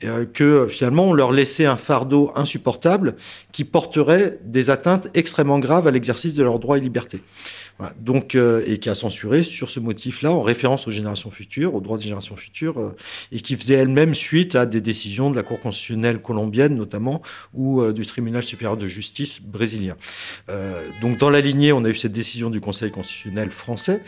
[0.00, 3.16] et, euh, que finalement on leur laissait un fardeau insupportable
[3.52, 7.22] qui porterait des atteintes extrêmement graves à l'exercice de leurs droits et libertés.
[8.00, 11.80] Donc, euh, et qui a censuré sur ce motif-là, en référence aux générations futures, aux
[11.80, 12.96] droits des générations futures, euh,
[13.30, 17.22] et qui faisait elle-même suite à des décisions de la Cour constitutionnelle colombienne, notamment,
[17.54, 19.96] ou euh, du Tribunal supérieur de justice brésilien.
[21.00, 24.02] Donc, dans la lignée, on a eu cette décision du Conseil constitutionnel français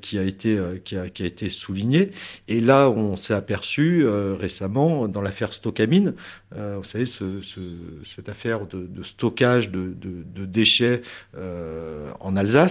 [0.00, 2.10] qui a été qui a, qui a été soulignée,
[2.46, 6.14] et là, on s'est aperçu récemment dans l'affaire Stockamine,
[6.54, 7.60] vous savez, ce, ce,
[8.04, 11.02] cette affaire de, stockage de, de déchets
[11.34, 12.67] en Alsace,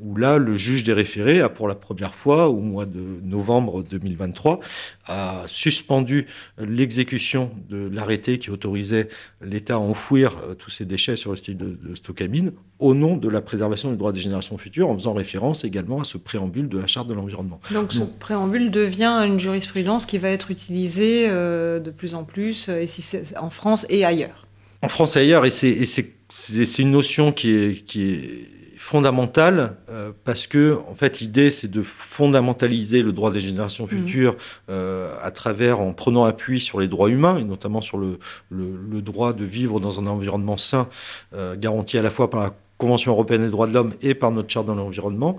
[0.00, 3.82] où là, le juge des référés a pour la première fois, au mois de novembre
[3.82, 4.60] 2023,
[5.06, 6.26] a suspendu
[6.58, 9.08] l'exécution de l'arrêté qui autorisait
[9.40, 13.16] l'État à enfouir euh, tous ces déchets sur le style de, de Stockamine au nom
[13.16, 16.68] de la préservation des droits des générations futures, en faisant référence également à ce préambule
[16.68, 17.60] de la Charte de l'environnement.
[17.70, 22.68] Donc, ce préambule devient une jurisprudence qui va être utilisée euh, de plus en plus
[22.68, 23.04] euh, et si
[23.38, 24.46] en France et ailleurs.
[24.82, 28.48] En France et ailleurs, et c'est une notion qui est, qui est
[28.92, 34.34] fondamentale euh, parce que en fait l'idée c'est de fondamentaliser le droit des générations futures
[34.34, 34.36] mmh.
[34.68, 38.18] euh, à travers en prenant appui sur les droits humains et notamment sur le,
[38.50, 40.90] le, le droit de vivre dans un environnement sain
[41.32, 44.30] euh, garanti à la fois par la Convention européenne des droits de l'homme et par
[44.30, 45.38] notre charte de l'environnement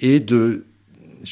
[0.00, 0.64] et de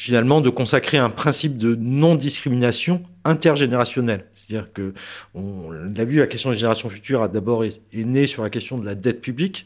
[0.01, 4.25] finalement de consacrer un principe de non-discrimination intergénérationnelle.
[4.33, 4.93] C'est-à-dire que
[5.33, 8.49] on l'a vu, la question des générations futures a d'abord est, est née sur la
[8.49, 9.65] question de la dette publique,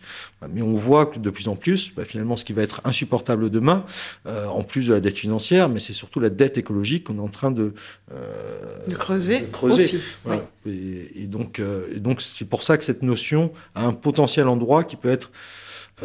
[0.50, 3.50] mais on voit que de plus en plus, bah, finalement, ce qui va être insupportable
[3.50, 3.86] demain,
[4.28, 7.22] euh, en plus de la dette financière, mais c'est surtout la dette écologique qu'on est
[7.22, 7.74] en train de,
[8.14, 9.42] euh, de creuser.
[9.42, 9.84] De creuser.
[9.84, 10.00] Aussi.
[10.24, 10.48] Voilà.
[10.66, 10.72] Oui.
[10.72, 14.48] Et, et, donc, euh, et donc, c'est pour ça que cette notion a un potentiel
[14.48, 15.32] endroit qui peut être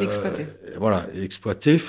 [0.00, 0.42] Exploité.
[0.42, 1.80] Euh, voilà, exploité,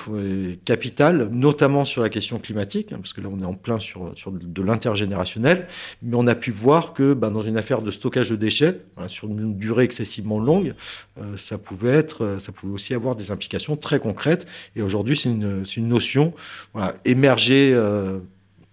[0.64, 4.12] capital, notamment sur la question climatique, hein, parce que là on est en plein sur,
[4.14, 5.66] sur de l'intergénérationnel,
[6.02, 9.08] mais on a pu voir que bah, dans une affaire de stockage de déchets, voilà,
[9.08, 10.74] sur une durée excessivement longue,
[11.18, 14.46] euh, ça pouvait être, ça pouvait aussi avoir des implications très concrètes.
[14.74, 16.32] Et aujourd'hui, c'est une, une notion
[16.72, 17.72] voilà, émergée.
[17.74, 18.18] Euh,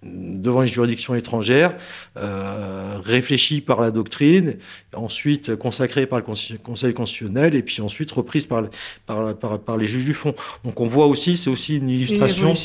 [0.05, 1.75] devant les juridictions étrangères,
[2.17, 4.57] euh, réfléchie par la doctrine,
[4.93, 6.25] ensuite consacrée par le
[6.57, 8.63] Conseil constitutionnel, et puis ensuite reprise par,
[9.05, 10.35] par, par, les juges du fond.
[10.63, 12.55] Donc on voit aussi, c'est aussi une illustration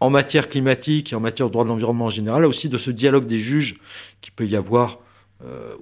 [0.00, 2.90] en matière climatique et en matière de droit de l'environnement en général, aussi de ce
[2.90, 3.76] dialogue des juges
[4.20, 4.98] qui peut y avoir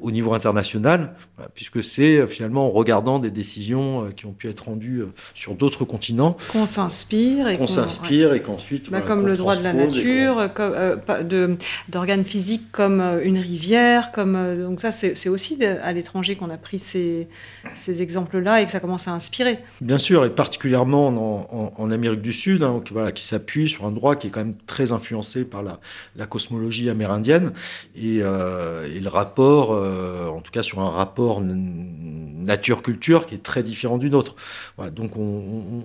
[0.01, 1.15] au niveau international,
[1.55, 5.03] puisque c'est euh, finalement en regardant des décisions euh, qui ont pu être rendues
[5.35, 9.63] sur d'autres continents qu'on s'inspire et qu'on s'inspire et qu'ensuite bah, comme le droit de
[9.63, 10.49] la nature,
[11.89, 16.79] d'organes physiques comme une rivière, comme donc ça c'est aussi à l'étranger qu'on a pris
[16.79, 17.29] ces,
[17.75, 19.59] ces exemples-là et que ça commence à inspirer.
[19.81, 23.87] Bien sûr, et particulièrement en, en, Amérique du Sud, hein, qui, voilà, qui s'appuie sur
[23.87, 25.81] un droit qui est quand même très influencé par la,
[26.17, 27.53] la cosmologie amérindienne
[27.97, 33.63] et, et le rapport euh, en tout cas sur un rapport nature-culture qui est très
[33.63, 34.37] différent du nôtre.
[34.77, 35.83] Voilà, donc on,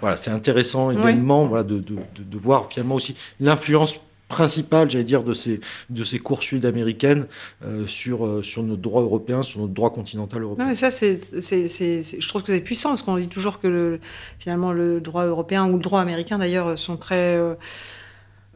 [0.00, 3.96] voilà, c'est intéressant également voilà, de, de, voir finalement aussi l'influence
[4.28, 7.26] principale, j'allais dire, de ces, de ces cours sud-américaines
[7.64, 10.64] euh, sur, euh, sur notre droit européen, sur notre droit continental européen.
[10.64, 14.00] Non, mais ça, c'est, je trouve que c'est puissant, parce qu'on dit toujours que le,
[14.38, 17.40] finalement le droit européen ou le droit américain, d'ailleurs, sont très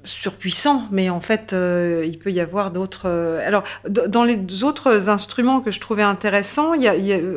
[0.05, 3.03] surpuissant, mais en fait, euh, il peut y avoir d'autres.
[3.07, 6.73] Euh, alors, dans les autres instruments que je trouvais intéressants,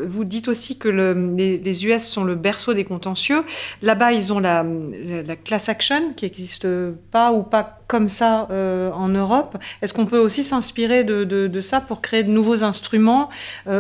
[0.08, 3.44] vous dites aussi que les, US sont le berceau des contentieux.
[3.82, 6.68] Là-bas, ils ont la, la, class action qui n'existe
[7.12, 9.58] pas ou pas comme ça euh, en Europe.
[9.82, 13.30] Est-ce qu'on peut aussi s'inspirer de, de, ça pour créer de nouveaux instruments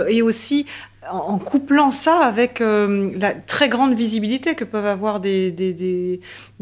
[0.07, 0.65] et aussi
[1.11, 6.19] en couplant ça avec la très grande visibilité que peuvent avoir des, des,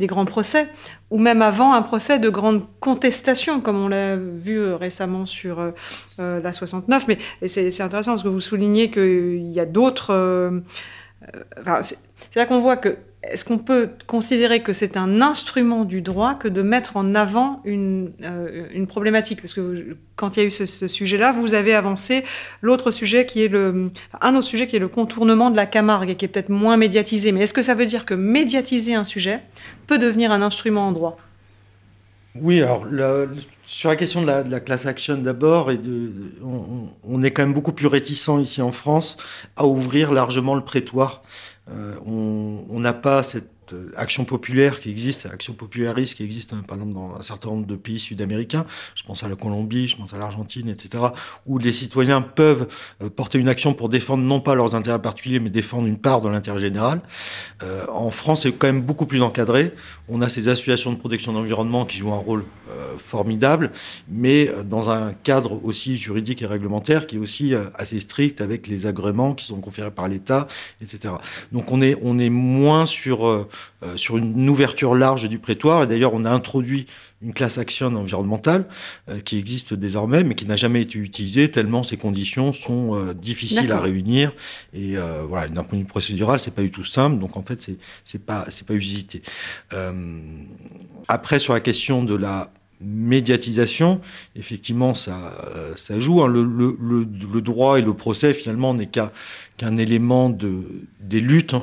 [0.08, 0.68] grands procès
[1.14, 5.60] ou même avant un procès de grande contestation, comme on l'a vu euh, récemment sur
[5.60, 5.70] euh,
[6.20, 7.08] euh, la 69.
[7.08, 10.62] Mais c'est intéressant parce que vous soulignez qu'il y a d'autres...
[11.82, 12.00] c'est
[12.36, 12.98] là qu'on voit que
[13.30, 17.62] est-ce qu'on peut considérer que c'est un instrument du droit que de mettre en avant
[17.64, 19.42] une, euh, problématique?
[19.42, 22.26] Parce que quand il y a eu ce, sujet-là, vous avez avancé
[22.62, 26.10] l'autre sujet qui est le, un autre sujet qui est le contournement de la Camargue
[26.10, 27.32] et qui est peut-être moins médiatisé.
[27.32, 29.40] Mais est-ce que ça veut dire que médiatiser un sujet
[29.88, 31.18] peut devenir un instrument en droit?
[32.42, 32.86] Oui, alors
[33.66, 36.12] sur la question de la, class action d'abord, et de,
[36.44, 39.18] on, on, est quand même beaucoup plus réticent ici en France
[39.56, 41.22] à ouvrir largement le prétoire.
[41.72, 46.62] Euh, on n'a pas cette euh, action populaire qui existe, action popularistes qui existe hein,
[46.68, 48.66] par exemple dans un certain nombre de pays sud-américains,
[48.96, 51.04] je pense à la Colombie, je pense à l'Argentine, etc.,
[51.46, 52.68] où les citoyens peuvent
[53.02, 56.22] euh, porter une action pour défendre non pas leurs intérêts particuliers, mais défendre une part
[56.22, 57.02] de l'intérêt général.
[57.64, 59.74] Euh, en France, c'est quand même beaucoup plus encadré.
[60.08, 62.46] On a ces associations de protection de l'environnement qui jouent un rôle
[62.98, 63.72] formidable,
[64.10, 68.88] mais dans un cadre aussi juridique et réglementaire qui est aussi assez strict avec les
[68.88, 70.48] agréments qui sont conférés par l'État,
[70.82, 71.16] etc.
[71.52, 73.48] Donc on est, on est moins sur
[73.84, 75.84] euh, sur une ouverture large du prétoire.
[75.84, 76.86] Et d'ailleurs, on a introduit
[77.22, 78.66] une classe action environnementale
[79.10, 83.14] euh, qui existe désormais, mais qui n'a jamais été utilisée tellement ces conditions sont euh,
[83.14, 84.34] difficiles à réunir.
[84.74, 84.96] Et
[85.28, 87.20] voilà, d'un point de vue procédural, c'est pas du tout simple.
[87.20, 89.22] Donc en fait, c'est c'est pas c'est pas usité.
[91.08, 92.52] après, sur la question de la
[92.82, 94.02] médiatisation,
[94.36, 95.16] effectivement, ça,
[95.76, 96.22] ça joue.
[96.22, 96.28] Hein.
[96.28, 100.64] Le, le, le, droit et le procès, finalement, n'est qu'un élément de,
[101.00, 101.56] des luttes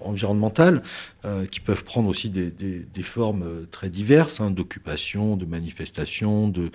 [0.00, 0.82] environnementales.
[1.26, 6.70] Euh, qui peuvent prendre aussi des, formes euh, très diverses, hein, d'occupation, de manifestation, de,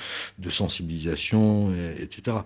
[0.50, 2.38] sensibilisation, etc.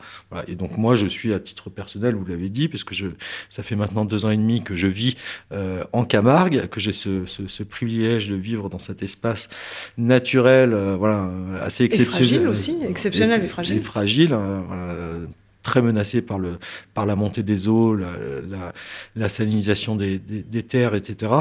[0.48, 3.08] Et donc moi, je suis à titre personnel, vous l'avez dit, parce que je,
[3.50, 5.16] ça fait maintenant deux ans et demi que je vis
[5.52, 9.50] euh, en Camargue, que j'ai ce, privilège de vivre dans cet espace
[9.98, 11.32] naturel, voilà,
[11.62, 12.24] assez exceptionnel.
[12.24, 13.78] Et fragile aussi, exceptionnel et, fragile.
[13.78, 14.64] Et fragile, hein,
[15.66, 16.60] très menacé par, le,
[16.94, 18.72] par la montée des eaux, la,
[19.16, 21.32] la, salinisation des, des, terres, etc.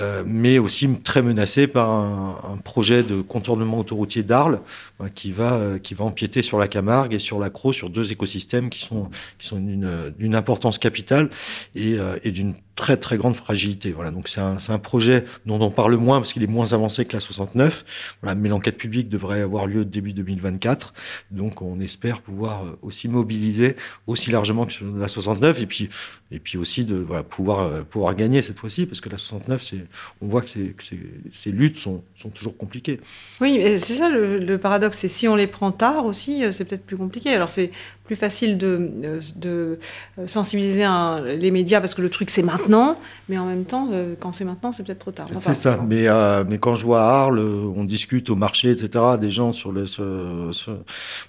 [0.00, 4.60] Euh, mais aussi très menacé par un, projet de contournement autoroutier d'Arles
[5.00, 8.12] euh, qui, va, euh, qui va empiéter sur la Camargue et sur l'Accro, sur deux
[8.12, 11.28] écosystèmes qui sont, qui sont d'une importance capitale
[11.74, 13.90] et, et d'une très très grande fragilité.
[13.90, 17.04] Voilà, donc c'est un, un, projet dont on parle moins parce qu'il est moins avancé
[17.06, 18.16] que la 69.
[18.22, 20.92] Voilà, mais l'enquête publique devrait avoir lieu début 2024.
[21.30, 25.88] Donc on espère pouvoir euh, aussi mobiliser aussi largement que la 69 et puis
[26.30, 29.86] et puis aussi de pouvoir euh, pouvoir gagner cette fois-ci parce que la 69 c'est
[30.20, 30.82] on voit que, que
[31.30, 33.00] ces luttes sont, sont toujours compliquées.
[33.40, 36.66] Oui, c'est ça le, le paradoxe, c'est si on les prend tard aussi, euh, c'est
[36.66, 37.32] peut-être plus compliqué.
[37.32, 37.70] Alors c'est
[38.04, 38.92] plus facile de,
[39.34, 39.78] de
[40.26, 40.86] sensibiliser
[41.24, 42.98] les médias parce que le truc c'est maintenant maintenant,
[43.28, 43.88] mais en même temps,
[44.20, 45.28] quand c'est maintenant, c'est peut-être trop tard.
[45.38, 45.78] c'est ça.
[45.86, 46.06] Mais,
[46.48, 49.84] mais quand je vois à Arles, on discute au marché, etc., des gens sur le,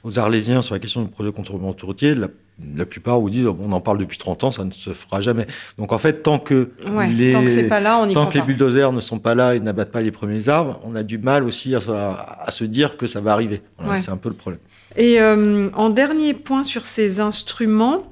[0.03, 2.15] aux Arlésiens sur la question du projet contournement routier,
[2.75, 5.45] la plupart vous disent on en parle depuis 30 ans, ça ne se fera jamais.
[5.77, 6.71] Donc en fait, tant que
[7.09, 9.59] les, tant que, pas là, on tant que les bulldozers ne sont pas là et
[9.59, 11.81] n'abattent pas les premiers arbres, on a du mal aussi à,
[12.49, 13.61] se dire que ça va arriver.
[13.97, 14.59] C'est un peu le problème.
[14.95, 18.03] Et euh, en dernier point sur ces instruments,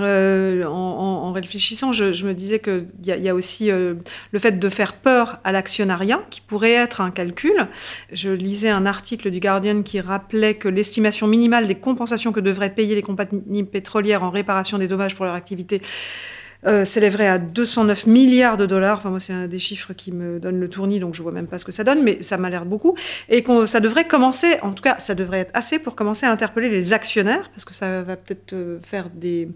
[0.00, 3.94] euh, en, réfléchissant, je, me disais qu'il y, a aussi euh,
[4.32, 7.68] le fait de faire peur à l'actionnariat, qui pourrait être un calcul.
[8.12, 12.74] Je lisais un article du Guardian qui rappelait que l'estimation minimale des compensations que devraient
[12.74, 15.82] payer les compagnies pétrolières en réparation des dommages pour leur activité
[16.66, 18.98] euh, s'élèverait à 209 milliards de dollars.
[18.98, 21.46] Enfin, moi, c'est un des chiffres qui me donne le tournis, donc je vois même
[21.46, 22.96] pas ce que ça donne, mais ça m'a l'air beaucoup.
[23.28, 26.70] Et ça devrait commencer, en tout cas, ça devrait être assez pour commencer à interpeller
[26.70, 29.48] les actionnaires, parce que ça va peut-être euh, faire des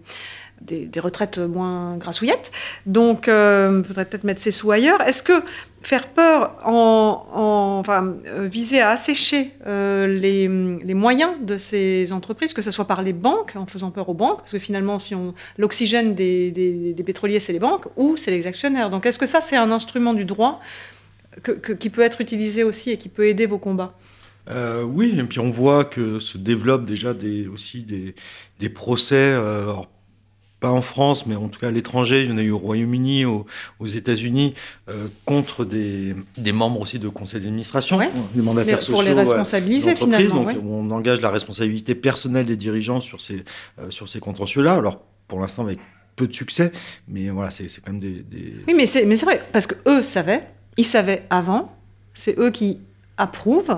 [0.61, 2.51] des, retraites moins grassouillettes.
[2.85, 5.01] Donc, il euh, faudrait peut-être mettre ses sous ailleurs.
[5.01, 5.43] Est-ce que
[5.81, 7.25] faire peur, en,
[7.79, 10.47] enfin, euh, viser à assécher euh, les,
[10.93, 14.39] moyens de ces entreprises, que ce soit par les banques, en faisant peur aux banques,
[14.39, 15.15] parce que finalement, si
[15.57, 18.89] l'oxygène des, pétroliers, c'est les banques, ou c'est les actionnaires.
[18.89, 20.59] Donc, est-ce que ça, c'est un instrument du droit
[21.79, 23.93] qui peut être utilisé aussi et qui peut aider vos combats?
[24.83, 29.35] Oui, et puis on voit que se développent déjà des, aussi des, procès
[30.59, 32.57] pas en France, mais en tout cas à l'étranger, il y en a eu au
[32.57, 33.45] Royaume-Uni, aux,
[33.85, 34.55] États-Unis,
[34.89, 36.15] euh, contre des,
[36.51, 37.99] membres aussi de conseils d'administration,
[38.33, 38.93] des mandataires sociaux.
[38.93, 40.43] Pour les responsabiliser finalement.
[40.43, 43.43] Donc on engage la responsabilité personnelle des dirigeants sur ces,
[43.79, 44.73] euh, sur ces contentieux-là.
[44.73, 45.79] Alors pour l'instant avec
[46.15, 46.71] peu de succès,
[47.07, 48.25] mais voilà, c'est quand même des,
[48.67, 51.77] Oui, mais c'est vrai, parce qu'eux savaient, ils savaient avant,
[52.13, 52.79] c'est eux qui
[53.17, 53.77] approuvent,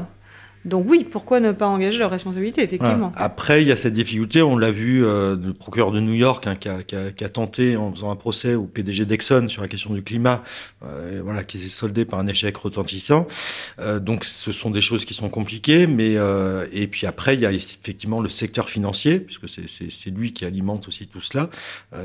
[0.65, 3.13] donc oui, pourquoi ne pas engager leur responsabilité, effectivement.
[3.15, 6.47] Après, il y a cette difficulté, on l'a vu, euh, le procureur de New York
[6.47, 10.03] hein, qui, a, tenté, en faisant un procès au PDG d'Exxon sur la question du
[10.03, 10.43] climat,
[10.83, 13.27] euh, voilà, qui s'est soldé par un échec retentissant.
[13.79, 16.17] Euh, donc ce sont des choses qui sont compliquées, mais
[16.71, 20.87] et puis après, il y a effectivement le secteur financier, puisque c'est lui qui alimente
[20.87, 21.49] aussi tout cela.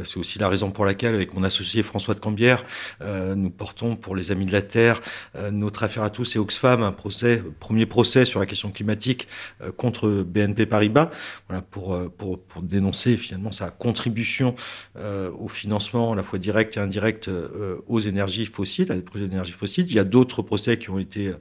[0.04, 2.64] c'est aussi la raison pour laquelle, avec mon associé François de Cambière,
[3.34, 5.00] nous portons pour les Amis de la Terre
[5.50, 9.28] notre affaire à tous et Oxfam, un procès, premier procès sur la question climatique
[9.62, 11.10] euh, contre BNP Paribas,
[11.48, 14.54] voilà, pour, euh, pour, dénoncer finalement sa contribution
[14.96, 17.30] euh, au financement à la fois direct et indirect
[17.86, 19.86] aux énergies fossiles, à des projets d'énergie fossile.
[19.88, 21.32] Il y a d'autres procès qui ont été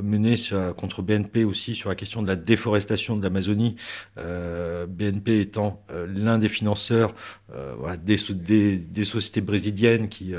[0.00, 0.36] menés
[0.76, 3.76] contre BNP aussi sur la question de la déforestation de l'Amazonie,
[4.16, 7.14] BNP étant l'un des financeurs
[7.78, 8.18] voilà, des,
[8.78, 10.32] des, sociétés brésiliennes qui,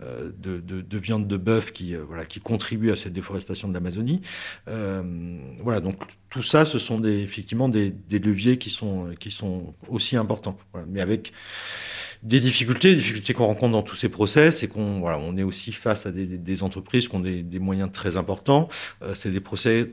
[0.00, 4.20] de, viande de bœuf qui, voilà, qui contribuent à cette déforestation de l'Amazonie
[5.62, 5.96] voilà, donc
[6.30, 10.56] tout ça, ce sont des, effectivement des, leviers qui sont, qui sont aussi importants.
[10.88, 11.32] Mais avec
[12.24, 15.42] des difficultés, des difficultés qu'on rencontre dans tous ces procès, c'est qu'on voilà, on est
[15.42, 18.68] aussi face à des, entreprises qui ont des, moyens très importants.
[19.02, 19.92] Euh, c'est des procès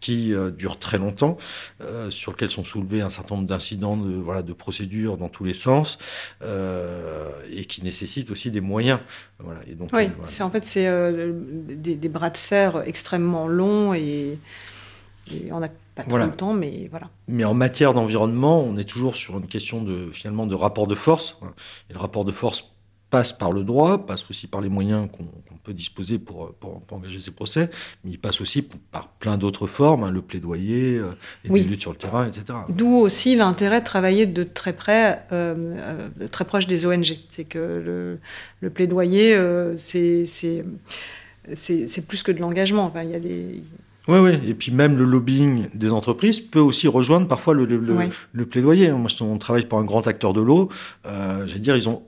[0.00, 1.36] qui euh, durent très longtemps,
[1.82, 5.44] euh, sur lesquels sont soulevés un certain nombre d'incidents, de, voilà, de procédures dans tous
[5.44, 5.98] les sens,
[6.42, 8.98] et qui nécessitent aussi des moyens.
[9.38, 9.60] Voilà.
[9.68, 10.90] Et donc, oui, c'est en fait c'est
[11.68, 14.38] des, des, bras de fer extrêmement longs et
[15.50, 17.08] on n'a pas trop le temps, mais voilà.
[17.28, 20.94] Mais en matière d'environnement, on est toujours sur une question de finalement de rapport de
[20.94, 21.38] force.
[21.88, 22.64] Et le rapport de force
[23.10, 27.20] passe par le droit, passe aussi par les moyens qu'on peut disposer pour, pour, engager
[27.20, 27.68] ces procès,
[28.04, 31.10] mais il passe aussi par plein d'autres formes, hein, le plaidoyer, euh,
[31.44, 32.60] les luttes sur le terrain, etc.
[32.68, 37.18] D'où aussi l'intérêt de travailler de très près, euh, euh, très proche des ONG.
[37.28, 38.18] C'est que
[38.60, 39.36] le, plaidoyer,
[39.76, 40.24] c'est
[41.52, 42.84] c'est plus que de l'engagement.
[42.84, 43.62] Enfin, il y a des
[44.10, 44.48] oui, oui.
[44.48, 48.90] Et puis même le lobbying des entreprises peut aussi rejoindre parfois le, le, plaidoyer.
[48.92, 50.68] Moi, on travaille pour un grand acteur de l'eau.
[51.06, 52.02] Euh, J'allais dire, ils ont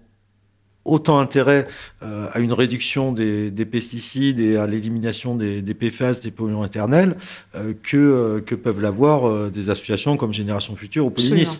[0.85, 1.67] autant intérêt
[2.03, 7.17] euh, à une réduction des, pesticides et à l'élimination des, des, PFAS, des polluants éternels,
[7.55, 11.59] euh, que, euh, que peuvent l'avoir des associations comme Génération Future ou Polynis.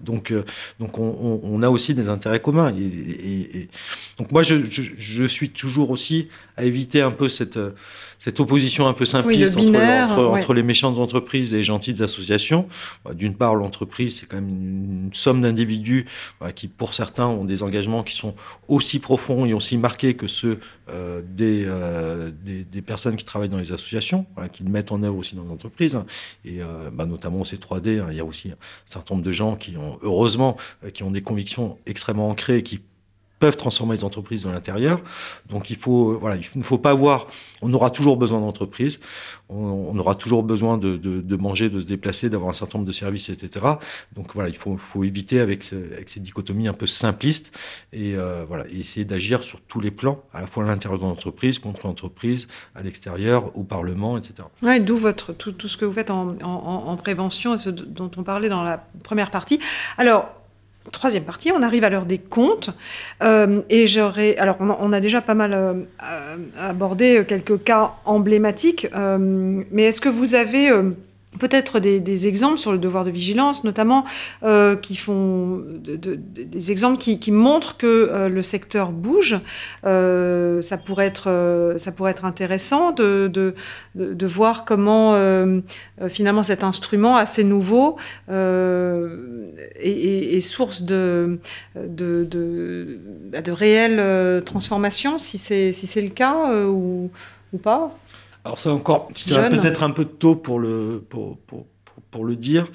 [0.00, 0.32] Donc,
[0.80, 2.72] donc on, on, a aussi des intérêts communs.
[2.74, 3.68] Et,
[4.18, 4.56] donc moi, je,
[4.96, 7.58] je, suis toujours aussi à éviter un peu cette,
[8.18, 12.68] cette opposition un peu simpliste entre, entre, les méchantes entreprises et les gentilles associations.
[13.14, 16.06] D'une part, l'entreprise, c'est quand même une, somme d'individus
[16.54, 18.34] qui, pour certains, ont des engagements qui sont
[18.68, 23.58] aussi profonds et aussi marqués que ceux euh, euh, des, des, personnes qui travaillent dans
[23.58, 25.94] les associations, qui le mettent en œuvre aussi dans les entreprises.
[25.94, 26.06] Hein.
[26.44, 29.32] Et euh, bah, notamment au C3D, hein, il y a aussi un certain nombre de
[29.32, 30.56] gens qui ont, heureusement,
[30.92, 32.80] qui ont des convictions extrêmement ancrées et qui
[33.42, 35.00] peuvent transformer les entreprises de l'intérieur.
[35.50, 37.26] Donc il faut, voilà, il ne faut pas avoir,
[37.60, 39.00] on aura toujours besoin d'entreprises,
[39.48, 42.92] on, aura toujours besoin de, de, manger, de se déplacer, d'avoir un certain nombre de
[42.92, 43.66] services, etc.
[44.14, 47.50] Donc voilà, il faut, éviter avec, avec ces dichotomies un peu simplistes
[47.92, 51.04] et euh, voilà, essayer d'agir sur tous les plans, à la fois à l'intérieur de
[51.04, 54.34] l'entreprise, contre l'entreprise, à l'extérieur, au Parlement, etc.
[54.62, 57.70] Ouais, d'où votre tout, tout, ce que vous faites en, en, en prévention et ce
[57.70, 59.58] dont on parlait dans la première partie.
[59.98, 60.30] Alors
[60.90, 62.70] troisième partie, on arrive à l'heure des comptes.
[63.22, 64.36] Euh, et j'aurais.
[64.36, 65.74] Alors, on a, déjà pas mal euh,
[66.58, 70.70] abordé quelques cas emblématiques, euh, mais est-ce que vous avez
[71.38, 74.04] peut-être des, exemples sur le devoir de vigilance, notamment
[74.42, 79.38] euh, qui font des exemples qui, montrent que euh, le secteur bouge.
[79.84, 83.30] Euh, ça pourrait être ça pourrait être intéressant de,
[83.94, 85.12] de, voir comment
[86.08, 87.96] finalement cet instrument assez nouveau
[88.28, 91.38] est, source de
[91.76, 92.98] de, de,
[93.30, 97.10] bah, de réelles transformations, si c'est si c'est le cas ou,
[97.52, 97.96] ou pas.
[98.44, 101.66] Alors c'est encore, peut-être un peu tôt pour le, pour, pour,
[102.12, 102.66] pour le dire.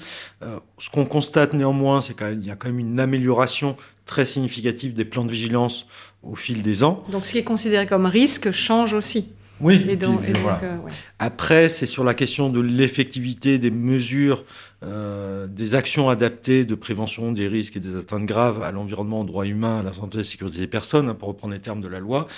[0.42, 4.94] Euh, ce qu'on constate néanmoins, c'est qu'il y a quand même une amélioration très significative
[4.94, 5.86] des plans de vigilance
[6.22, 7.02] au fil des ans.
[7.10, 9.32] Donc ce qui est considéré comme risque change aussi.
[9.60, 9.84] Oui.
[9.88, 10.78] Et donc, euh,
[11.18, 14.44] Après, c'est sur la question de l'effectivité des mesures,
[14.84, 19.24] euh, des actions adaptées de prévention des risques et des atteintes graves à l'environnement, aux
[19.24, 21.60] droits humains, à la santé et à la sécurité des personnes, hein, pour reprendre les
[21.60, 22.28] termes de la loi,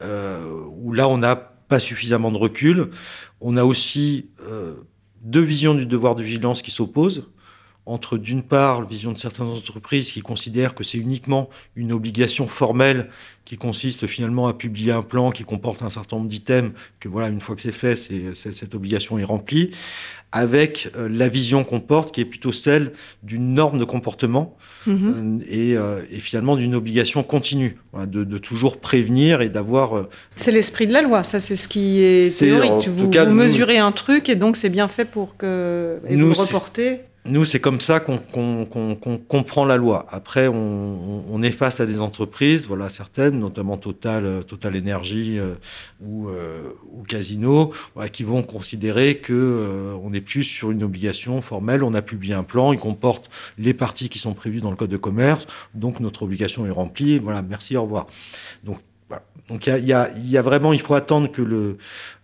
[0.00, 2.90] où là, on a pas suffisamment de recul.
[3.40, 4.74] On a aussi euh,
[5.20, 7.24] deux visions du devoir de vigilance qui s'opposent
[7.88, 12.46] entre d'une part la vision de certaines entreprises qui considèrent que c'est uniquement une obligation
[12.46, 13.08] formelle
[13.48, 16.70] qui consiste finalement à publier un plan qui comporte un certain nombre d'items,
[17.00, 17.96] que voilà, une fois que c'est fait,
[18.34, 19.70] cette obligation est remplie,
[20.32, 24.54] avec euh, la vision qu'on porte qui est plutôt celle d'une norme de comportement
[24.86, 25.40] mhm.
[25.50, 30.08] euh, euh, et, finalement d'une obligation continue, de, toujours prévenir et d'avoir...
[30.36, 32.88] c'est l'esprit de la loi, ça c'est ce qui est, théorique.
[32.88, 35.98] Vous, cas, vous mesurez un truc et donc c'est bien fait pour que...
[36.06, 38.18] Et nous, vous reportez nous, c'est comme ça qu'on
[39.28, 40.06] comprend la loi.
[40.10, 45.54] Après, on, est face à des entreprises, voilà certaines, notamment Total, euh, Total Énergie euh,
[46.00, 47.72] ou, euh, ou, Casino,
[48.12, 51.84] qui vont considérer que on n'est plus sur une obligation formelle.
[51.84, 54.90] On a publié un plan, il comporte les parties qui sont prévues dans le code
[54.90, 57.18] de commerce, donc notre obligation est remplie.
[57.18, 58.06] Voilà, merci, au revoir.
[59.48, 61.78] Donc il y a, y a, vraiment, il faut attendre que le,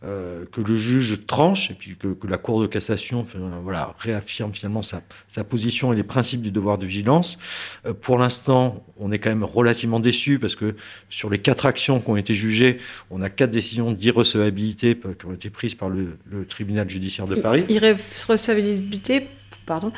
[0.05, 3.25] euh, que le juge tranche et puis que, que la Cour de cassation
[3.63, 7.39] voilà, réaffirme finalement sa, sa, position et les principes du devoir de vigilance.
[7.87, 10.77] Euh, pour l'instant, on est quand même relativement déçu parce que
[11.09, 12.77] sur les quatre actions qui ont été jugées,
[13.11, 17.37] on a quatre décisions d'irrecevabilité qui ont été prises par le, le tribunal judiciaire de
[17.37, 17.65] Paris.
[17.71, 19.29] Irrecevabilité,
[19.65, 19.93] pardon,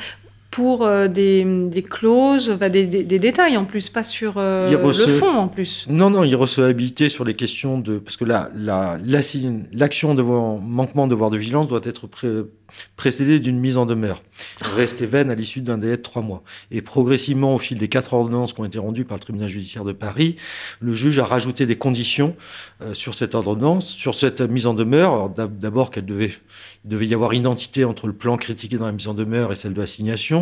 [0.51, 4.93] pour euh, des, des, clauses, des, des, des, détails en plus, pas sur euh, le
[4.93, 5.85] fond en plus.
[5.89, 7.97] Non, non, irrecevabilité sur les questions de...
[7.97, 12.27] Parce que là, l'action la, de manquement de devoir de vigilance doit être pré,
[12.95, 14.23] précédée d'une mise en demeure,
[14.61, 16.43] restée vaine à l'issue d'un délai de trois mois.
[16.71, 19.83] Et progressivement, au fil des quatre ordonnances qui ont été rendues par le tribunal judiciaire
[19.83, 20.35] de Paris,
[20.79, 22.35] le juge a rajouté des conditions
[22.81, 25.29] euh, sur cette ordonnance, sur cette mise en demeure.
[25.29, 26.31] D'abord qu'elle devait,
[26.83, 29.55] il devait y avoir identité entre le plan critiqué dans la mise en demeure et
[29.55, 30.36] celle de l'assignation.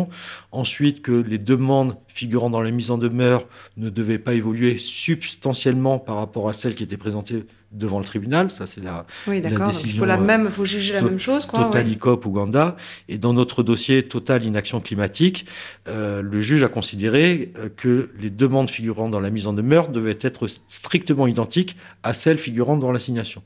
[0.52, 5.98] Ensuite, que les demandes figurant dans la mise en demeure ne devaient pas évoluer substantiellement
[5.98, 8.50] par rapport à celles qui étaient présentées devant le tribunal.
[8.50, 9.88] Ça, c'est la, oui, la décision.
[9.88, 11.46] Il faut, la même, faut juger la même chose.
[11.46, 12.76] Quoi, Total ICOP Ouganda.
[13.08, 15.46] Et dans notre dossier Total Inaction Climatique,
[15.88, 19.88] euh, le juge a considéré euh, que les demandes figurant dans la mise en demeure
[19.88, 23.42] devaient être strictement identiques à celles figurant dans l'assignation.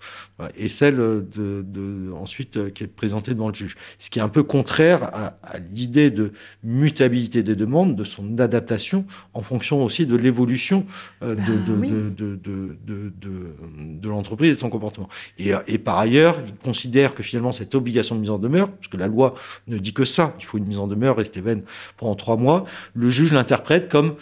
[0.57, 3.77] Et celle de, de, ensuite euh, qui est présentée devant le juge.
[3.99, 8.39] Ce qui est un peu contraire à, à l'idée de mutabilité des demandes, de son
[8.39, 9.05] adaptation
[9.35, 10.87] en fonction aussi de l'évolution
[11.23, 11.71] euh, de, ah,
[12.17, 15.09] de, de, de, l'entreprise et son comportement.
[15.39, 18.89] Et, et, par ailleurs, il considère que finalement cette obligation de mise en demeure, parce
[18.89, 19.35] que la loi
[19.67, 21.63] ne dit que ça, il faut une mise en demeure, rester vaine
[21.97, 24.17] pendant trois mois, le juge l'interprète comme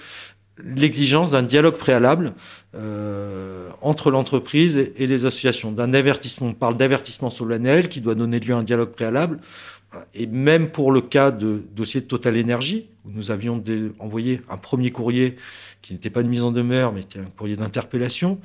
[0.63, 2.35] l'exigence d'un dialogue préalable
[2.75, 6.49] euh, entre l'entreprise et, les associations, d'un avertissement.
[6.49, 9.39] On parle d'avertissement solennel qui doit donner lieu à un dialogue préalable.
[10.15, 13.63] Et même pour le cas de dossier de Total Énergie, où nous avions
[13.99, 15.37] envoyé un premier courrier
[15.81, 18.39] qui n'était pas une mise en demeure, mais était un courrier d'interpellation,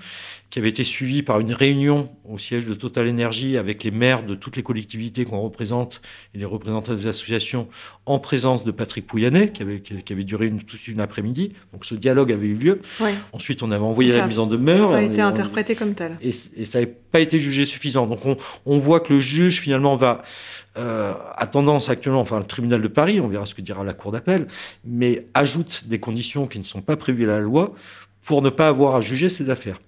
[0.54, 4.24] qui avait été suivi par une réunion au siège de Total Énergie avec les maires
[4.24, 6.00] de toutes les collectivités qu'on représente
[6.36, 7.68] et les représentants des associations
[8.06, 11.54] en présence de Patrick Pouyanné, qui avait, qui avait duré une, toute une après-midi.
[11.74, 12.82] Donc ce dialogue avait eu lieu.
[13.32, 14.92] Ensuite, on avait envoyé la mise en demeure.
[14.92, 16.20] Ça a été interprété comme tel.
[16.22, 18.06] Et, ça n'avait pas été jugé suffisant.
[18.06, 18.38] Donc on,
[18.68, 20.22] on voit que le juge, finalement, va
[20.78, 23.94] euh, a tendance actuellement, enfin le tribunal de Paris, on verra ce que dira la
[23.94, 24.46] cour d'appel,
[24.86, 27.74] mais ajoute des conditions qui ne sont pas prévues à la loi
[28.22, 29.80] pour ne pas avoir à juger ces affaires.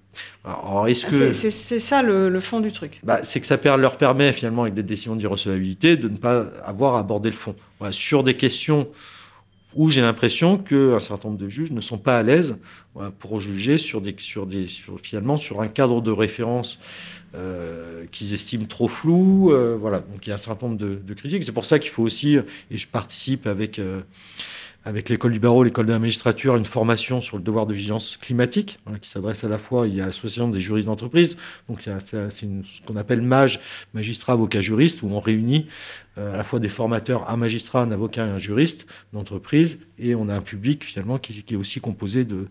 [0.43, 1.33] Alors, est-ce que...
[1.33, 2.99] C'est ça le, fond du truc.
[3.03, 6.95] Bah, c'est que ça leur permet finalement, avec des décisions d'irrecevabilité, de ne pas avoir
[6.95, 7.55] à aborder le fond.
[7.91, 8.87] sur des questions
[9.75, 12.57] où j'ai l'impression qu'un certain nombre de juges ne sont pas à l'aise
[13.19, 16.79] pour juger sur des, sur des, sur, finalement sur un cadre de référence
[17.35, 19.51] euh, qu'ils estiment trop flou.
[19.51, 21.43] Euh, voilà, donc il y a un certain nombre de, critiques.
[21.43, 24.01] C'est pour ça qu'il faut aussi, et je participe avec euh,
[24.85, 28.17] avec l'école du barreau, l'école de la magistrature, une formation sur le devoir de vigilance
[28.17, 31.35] climatique, qui s'adresse à la fois, il y a l'association des juristes d'entreprise,
[31.67, 33.59] donc c'est ce qu'on appelle MAGE,
[33.95, 35.65] magistrat, avocat, juriste, où on réunit
[36.17, 40.29] à la fois des formateurs, un magistrat, un avocat et un juriste d'entreprise, et on
[40.29, 42.47] a un public finalement qui, est aussi composé de,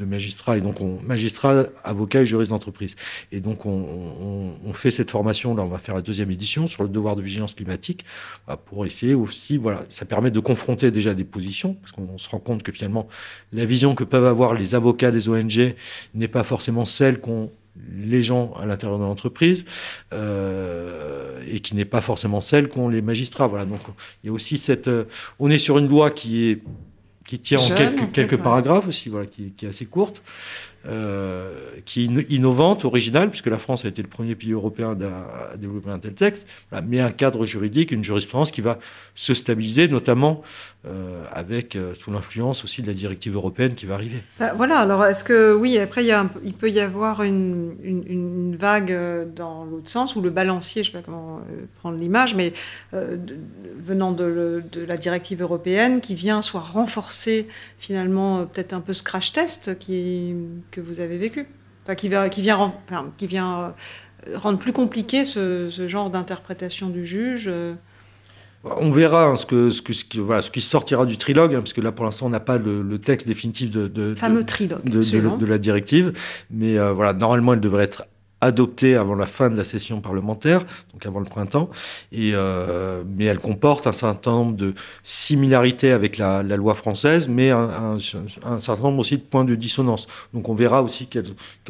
[0.00, 2.96] magistrats, et donc on, magistrats, avocats et juristes d'entreprise.
[3.32, 6.82] Et donc on, on, fait cette formation, là on va faire la deuxième édition sur
[6.82, 8.04] le devoir de vigilance climatique,
[8.46, 12.28] bah, pour essayer aussi, voilà, ça permet de confronter déjà des positions, parce qu'on se
[12.28, 13.08] rend compte que finalement
[13.52, 15.74] la vision que peuvent avoir les avocats des ONG
[16.14, 17.50] n'est pas forcément celle qu'ont
[17.96, 19.64] les gens à l'intérieur de l'entreprise
[20.12, 23.46] euh, et qui n'est pas forcément celle qu'ont les magistrats.
[23.46, 23.80] Voilà, donc
[24.22, 24.88] il y a aussi cette.
[24.88, 25.04] Euh,
[25.38, 26.62] on est sur une loi qui est
[27.26, 30.22] qui tient en quelques, quelques paragraphes aussi, voilà, qui, qui est assez courte,
[30.88, 31.52] euh,
[31.84, 34.96] qui est innovante, originale, puisque la France a été le premier pays européen
[35.52, 36.48] à, développer un tel texte,
[36.86, 38.78] mais un cadre juridique, une jurisprudence qui va
[39.14, 40.42] se stabiliser, notamment
[40.86, 44.22] euh, avec euh, sous l'influence aussi de la directive européenne qui va arriver.
[44.38, 44.78] Bah, voilà.
[44.78, 46.04] Alors est-ce que oui, après
[46.44, 48.96] il, peut y avoir une, vague
[49.34, 51.40] dans l'autre sens où le balancier, je ne sais pas comment
[51.80, 52.52] prendre l'image, mais
[52.92, 57.46] venant de, de, la directive européenne qui vient soit renforcer
[57.78, 60.34] finalement peut-être un peu ce crash test qui
[60.75, 61.46] que vous avez vécu.
[61.84, 62.74] Enfin, qui, vient, qui vient,
[63.16, 63.74] qui vient
[64.26, 67.46] euh, rendre plus compliqué ce, genre d'interprétation du juge.
[67.46, 67.74] Euh.
[68.64, 71.60] On verra hein, ce, que, ce, que, ce, voilà, ce qui sortira du trilogue, hein,
[71.60, 74.82] parce que là, pour l'instant, on n'a pas le, texte définitif de, de, Fameux trilogue,
[74.84, 76.12] de, la directive.
[76.50, 78.06] Mais euh, voilà, normalement, elle devrait être
[78.40, 81.70] adoptée avant la fin de la session parlementaire, donc avant le printemps,
[82.12, 87.50] et, euh, mais elle comporte un certain nombre de similarités avec la, loi française, mais
[87.50, 87.98] un,
[88.58, 90.06] certain nombre aussi de points de dissonance.
[90.34, 91.26] Donc on verra aussi quelle,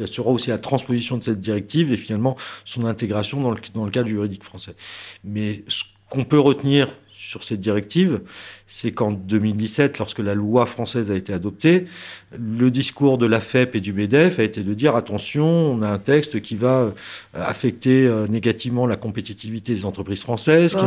[0.07, 3.91] sera aussi la transposition de cette directive et finalement son intégration dans le, dans le
[3.91, 4.75] cadre juridique français.
[5.23, 6.89] Mais ce qu'on peut retenir
[7.27, 8.21] sur cette directive,
[8.67, 11.83] c'est qu'en 2017, lorsque la loi française a été adoptée,
[12.31, 15.89] le discours de la FEP et du MEDEF a été de dire attention, on a
[15.89, 16.91] un texte qui va euh,
[17.33, 20.77] affecter euh, négativement la compétitivité des entreprises françaises,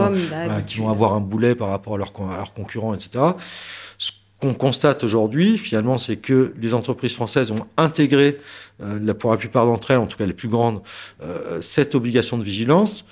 [0.66, 2.14] qui, vont, avoir un boulet par rapport à leurs,
[2.54, 3.22] concurrents, etc.
[3.98, 4.10] Ce
[4.40, 8.38] qu'on constate aujourd'hui, finalement, c'est que les entreprises françaises ont intégré,
[8.82, 10.80] euh, pour la plupart d'entre elles, en tout cas les plus grandes,
[11.60, 13.04] cette obligation de vigilance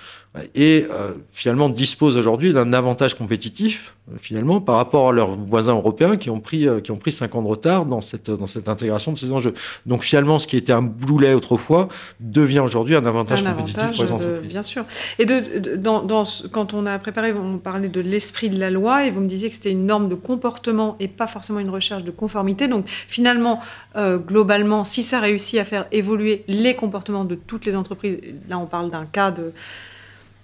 [0.55, 5.74] et euh, finalement disposent aujourd'hui d'un avantage compétitif euh, finalement par rapport à leurs voisins
[5.74, 8.47] européens qui ont pris euh, qui ont pris cinq ans de retard dans cette dans
[8.47, 9.55] cette intégration de ces enjeux.
[9.86, 11.89] Donc finalement, ce qui était un boulet autrefois
[12.20, 14.49] devient aujourd'hui un avantage compétitif pour les entreprises.
[14.49, 14.84] bien sûr.
[15.18, 19.07] Et de, dans, dans, quand on a préparé, on parlait de l'esprit de la loi
[19.07, 22.05] et vous me disiez que c'était une norme de comportement et pas forcément une recherche
[22.05, 22.68] de conformité.
[22.68, 23.61] Donc finalement,
[23.97, 28.18] globalement, si ça réussit à faire évoluer les comportements de toutes les entreprises,
[28.49, 29.53] là on parle d'un cas de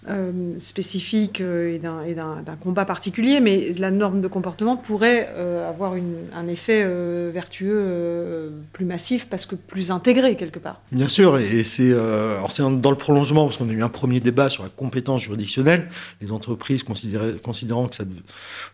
[0.06, 5.94] euh, spécifique euh, et d'un combat particulier, mais la norme de comportement pourrait euh, avoir
[5.94, 6.84] un effet
[7.32, 10.82] vertueux plus massif parce que plus intégré quelque part.
[10.92, 14.62] Bien sûr, et c'est dans le prolongement, parce qu'on a eu un premier débat sur
[14.62, 15.88] la compétence juridictionnelle,
[16.20, 18.04] les entreprises considérant que ça,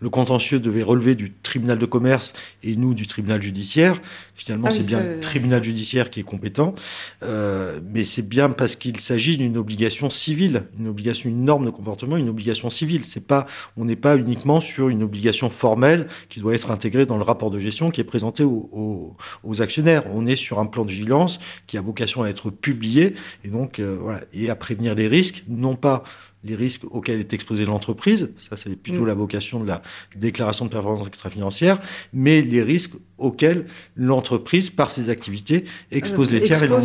[0.00, 2.32] le contentieux devait relever du tribunal de commerce
[2.64, 4.00] et nous du tribunal judiciaire.
[4.34, 6.74] Finalement, ah c'est bien le tribunal judiciaire qui est compétent,
[7.22, 12.16] mais c'est bien parce qu'il s'agit d'une obligation civile, une obligation une norme de comportement,
[12.16, 13.04] une obligation civile.
[13.04, 13.46] C'est pas,
[13.76, 17.50] on n'est pas uniquement sur une obligation formelle qui doit être intégrée dans le rapport
[17.50, 19.16] de gestion qui est présenté aux,
[19.60, 20.04] actionnaires.
[20.12, 23.14] On est sur un plan de vigilance qui a vocation à être publié
[23.44, 26.04] et donc euh, voilà, et à prévenir les risques, non pas
[26.44, 29.06] les risques auxquels est exposée l'entreprise, ça c'est plutôt mm.
[29.06, 29.82] la vocation de la
[30.16, 31.80] déclaration de performance extra-financière,
[32.12, 33.66] mais les risques auxquels
[33.96, 36.78] l'entreprise, par ses activités, expose les tiers et bah,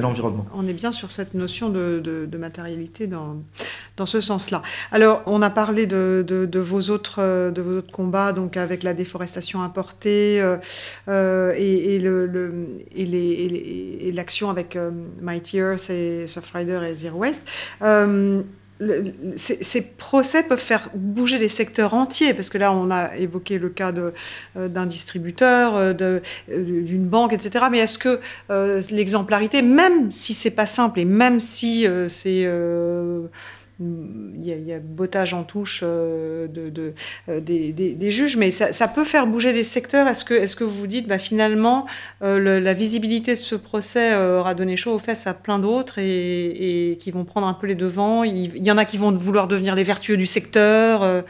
[0.00, 0.46] l'environnement.
[0.54, 3.36] On est bien sur cette notion de, matérialité dans,
[3.96, 4.62] dans ce sens-là.
[4.90, 9.62] Alors, on a parlé de, vos autres, de vos autres combats, donc avec la déforestation
[9.62, 10.56] importée euh,
[11.08, 12.54] euh, et, le,
[12.94, 14.90] et l'action avec euh,
[15.20, 17.46] Mighty Earth et Surfrider et Zero Waste
[19.36, 23.68] ces, procès peuvent faire bouger des secteurs entiers, parce que là, on a évoqué le
[23.68, 27.66] cas euh, d'un distributeur, euh, euh, d'une banque, etc.
[27.70, 28.20] Mais est-ce que
[28.92, 32.48] l'exemplarité, même si c'est pas simple et même si c'est
[34.36, 36.94] il y, a, bottage en touche de,
[37.28, 40.06] des, juges, mais ça, peut faire bouger les secteurs.
[40.08, 41.86] Est-ce que, est vous dites, bah, finalement,
[42.20, 47.10] la visibilité de ce procès aura donné chaud aux fesses à plein d'autres et, qui
[47.10, 48.24] vont prendre un peu les devants?
[48.24, 51.24] Il, y en a qui vont vouloir devenir les vertueux du secteur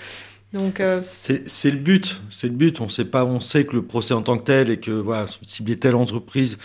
[0.55, 2.81] euh, c'est le but, c'est le but.
[2.81, 5.05] On sait pas, on sait que le procès en tant que tel et que
[5.43, 6.59] cibler telle entreprise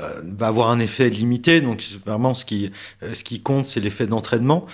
[0.00, 1.60] euh, va avoir un effet limité.
[1.60, 2.70] Donc vraiment, ce qui
[3.02, 4.66] euh, compte, c'est l'effet d'entraînement.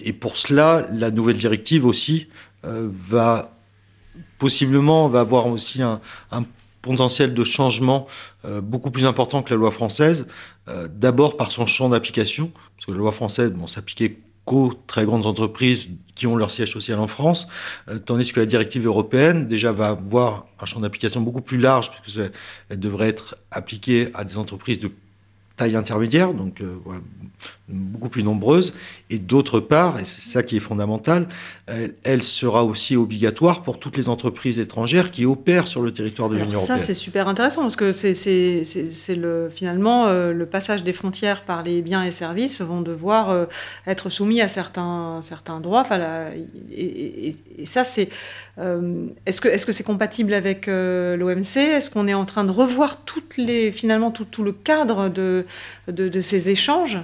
[0.00, 2.28] et pour cela, la nouvelle directive aussi
[2.62, 3.56] va
[4.38, 6.00] possiblement avoir aussi un,
[6.32, 6.44] un
[6.82, 8.06] potentiel de changement
[8.62, 10.26] beaucoup plus important que la loi française.
[10.88, 15.26] D'abord par son champ d'application, parce que la loi française, bon, s'appliquait qu'aux très grandes
[15.26, 17.48] entreprises qui ont leur siège social en France,
[17.88, 21.90] euh, tandis que la directive européenne déjà va avoir un champ d'application beaucoup plus large,
[22.02, 22.20] puisque
[22.68, 24.90] elle devrait être appliquée à des entreprises de
[25.56, 27.00] taille intermédiaire, euh,
[27.68, 28.74] beaucoup plus nombreuses,
[29.08, 31.26] et d'autre part, et c'est ça qui est fondamental,
[32.02, 36.36] elle, sera aussi obligatoire pour toutes les entreprises étrangères qui opèrent sur le territoire de
[36.36, 36.78] l'Union européenne.
[36.78, 41.62] Ça, c'est super intéressant, parce que c'est le, finalement euh, le passage des frontières par
[41.62, 43.46] les biens et services vont devoir euh,
[43.86, 46.30] être soumis à certains, certains droits, enfin,
[46.70, 47.34] et,
[47.64, 48.08] ça, c'est...
[49.26, 53.04] Est-ce que c'est -ce c'est compatible avec l'OMC Est-ce qu'on est en train de revoir
[53.04, 55.44] toutes les, finalement tout, tout le cadre de
[55.88, 56.98] de, ces échanges?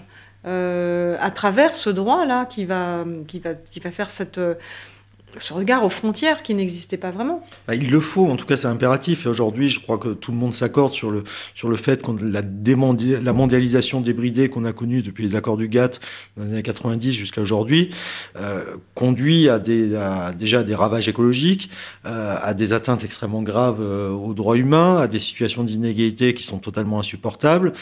[0.46, 4.40] Euh, à travers ce droit-là qui va, qui, va, qui va faire cette,
[5.38, 7.44] ce regard aux frontières qui n'existait pas vraiment.
[7.68, 9.26] Bah, il le faut, en tout cas c'est impératif.
[9.26, 11.24] Et aujourd'hui, je crois que tout le monde s'accorde sur le,
[11.54, 15.68] sur le fait que la, la mondialisation débridée qu'on a connue depuis les accords du
[15.68, 16.00] GATT
[16.36, 17.90] dans les années 90 jusqu'à aujourd'hui
[18.38, 19.98] euh, conduit à, des,
[20.38, 21.70] déjà des ravages écologiques,
[22.06, 26.42] euh, à des atteintes extrêmement graves euh, aux droits humains, à des situations d'inégalité qui
[26.42, 27.72] sont totalement insupportables.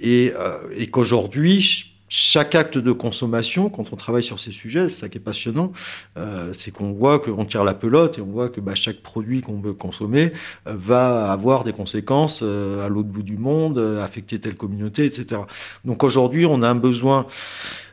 [0.00, 0.32] Et,
[0.76, 5.18] et qu'aujourd'hui, chaque acte de consommation, quand on travaille sur ces sujets, c'est ça qui
[5.18, 5.70] est passionnant,
[6.18, 9.42] euh, c'est qu'on voit qu'on tire la pelote et on voit que bah, chaque produit
[9.42, 10.32] qu'on veut consommer
[10.66, 15.42] euh, va avoir des conséquences euh, à l'autre bout du monde, affecter telle communauté, etc.
[15.84, 17.26] Donc aujourd'hui, on a un besoin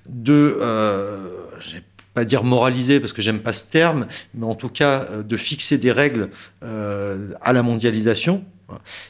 [0.10, 0.58] de,
[1.60, 1.84] je vais
[2.16, 5.78] pas dire moraliser parce que j'aime pas ce terme, mais en tout cas de fixer
[5.78, 6.30] des règles
[6.62, 8.44] à la mondialisation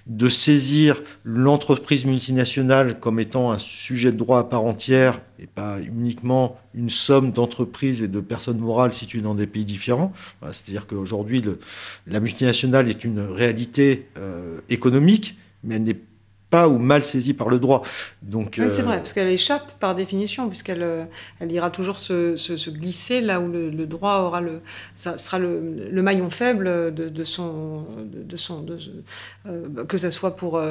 [0.05, 5.79] de saisir l'entreprise multinationale comme étant un sujet de droit à part entière et pas
[5.81, 10.13] uniquement une somme d'entreprises et de personnes morales situées dans des pays différents.
[10.51, 11.43] C'est-à-dire qu'aujourd'hui,
[12.05, 15.99] la multinationale est une réalité euh, économique, mais elle n'est
[16.49, 17.83] pas ou mal saisie par le droit.
[18.21, 21.03] Donc, c'est vrai, euh, parce qu'elle échappe par définition, puisqu'elle euh,
[21.39, 24.61] elle ira toujours se, glisser là où le, droit aura le,
[24.95, 28.65] ça sera le, maillon faible de, son, de, son,
[29.45, 30.61] euh, que ce soit pour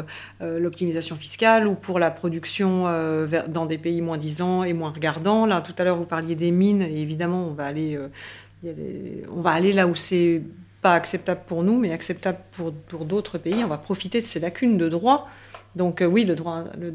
[0.40, 2.84] l'optimisation fiscale ou pour la production
[3.48, 5.44] dans des pays moins disants et moins regardants.
[5.44, 7.98] Là, tout à l'heure, vous parliez des mines, et évidemment, on va aller,
[8.64, 10.42] on va aller là où c'est
[10.80, 13.62] pas acceptable pour nous, mais acceptable pour, pour d'autres pays.
[13.64, 15.28] On va profiter de ces lacunes de droit
[15.76, 16.92] donc euh, oui, le droit, le,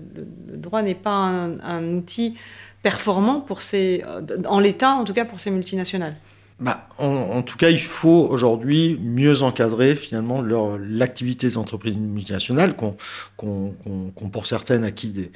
[0.57, 2.36] droit n'est pas un, outil
[2.82, 4.03] performant pour ces,
[4.45, 6.15] en l'état, en tout cas pour ces multinationales.
[6.59, 12.95] Bah, en, tout cas, il faut aujourd'hui mieux encadrer finalement l'activité des entreprises multinationales, qu'on
[14.32, 15.32] pour certaines acquis des,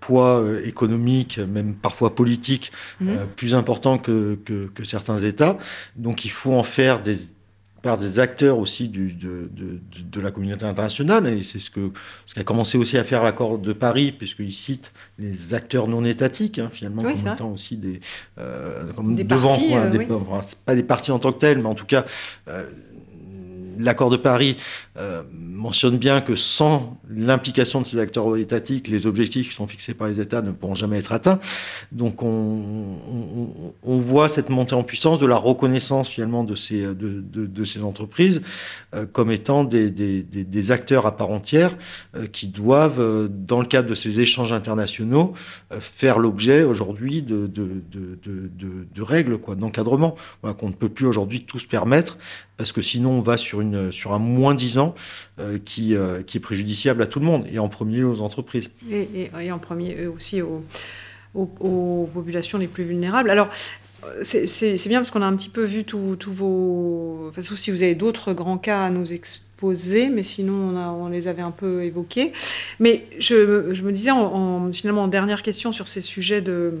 [0.00, 3.08] poids euh, économiques, même parfois politiques, mmh.
[3.08, 5.58] euh, plus importants que, que, certains États.
[5.94, 7.14] Donc il faut en faire des
[7.82, 11.92] par des acteurs aussi du, de, de, de, la communauté internationale, et c'est ce que
[12.26, 16.58] ce qu'a commencé aussi à faire l'accord de Paris, puisqu'il cite les acteurs non étatiques,
[16.58, 18.00] hein, finalement, comme étant aussi des,
[18.38, 20.08] euh, comme des devant, partis, euh, des,
[20.66, 22.04] pas des partis en tant que tels, mais en tout cas
[22.48, 22.68] euh,
[23.78, 24.56] l'accord de Paris
[24.96, 29.94] euh, mentionne bien que sans l'implication de ces acteurs étatiques, les objectifs qui sont fixés
[29.94, 31.40] par les États ne pourront jamais être atteints.
[31.92, 32.96] Donc on,
[34.00, 36.86] voit cette montée en puissance de la reconnaissance finalement de ces,
[37.64, 38.42] ces entreprises
[38.94, 41.76] euh, comme étant des, acteurs à part entière
[42.16, 45.32] euh, qui doivent, dans le cadre de ces échanges internationaux,
[45.80, 50.14] faire l'objet aujourd'hui de, de, règles, quoi, d'encadrement,
[50.58, 52.18] qu'on ne peut plus aujourd'hui tous permettre
[52.58, 54.94] parce que sinon on va sur, une, sur un moins disant
[55.38, 58.70] euh, qui, euh, qui est préjudiciable à tout le monde, et en premier aux entreprises.
[58.90, 60.64] Et, et, en premier aussi aux,
[61.34, 63.30] aux, populations les plus vulnérables.
[63.30, 63.48] Alors,
[64.22, 67.26] c'est bien parce qu'on a un petit peu vu tous vos...
[67.28, 70.88] Enfin, sauf si vous avez d'autres grands cas à nous exposer, mais sinon on, a,
[70.88, 72.32] on les avait un peu évoqués.
[72.78, 76.74] Mais je, je me disais en, finalement en dernière question sur ces sujets de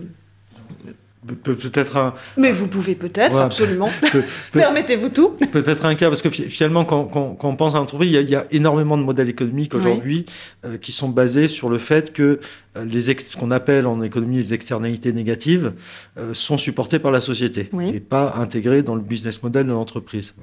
[1.34, 2.14] peut-être un.
[2.36, 3.90] Mais vous pouvez peut-être, absolument.
[4.52, 5.30] Permettez-vous tout.
[5.52, 8.30] Peut-être un cas, parce que finalement, quand, quand, quand on pense à l'entreprise, il, il,
[8.30, 10.26] y a énormément de modèles économiques aujourd'hui
[10.64, 12.40] euh, qui sont basés sur le fait que
[12.78, 15.72] euh, les ce qu'on appelle en économie les externalités négatives
[16.18, 20.34] euh, sont supportées par la société et pas intégrées dans le business model de l'entreprise.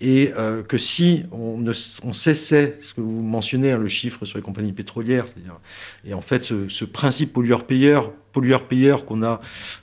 [0.00, 1.72] Et euh, que si on, ne,
[2.04, 5.58] on, cessait, ce que vous mentionnez, hein, le chiffre sur les compagnies pétrolières, c'est-à-dire,
[6.06, 9.40] et en fait ce, ce principe pollueur-payeur pollueur-payeur qu'on a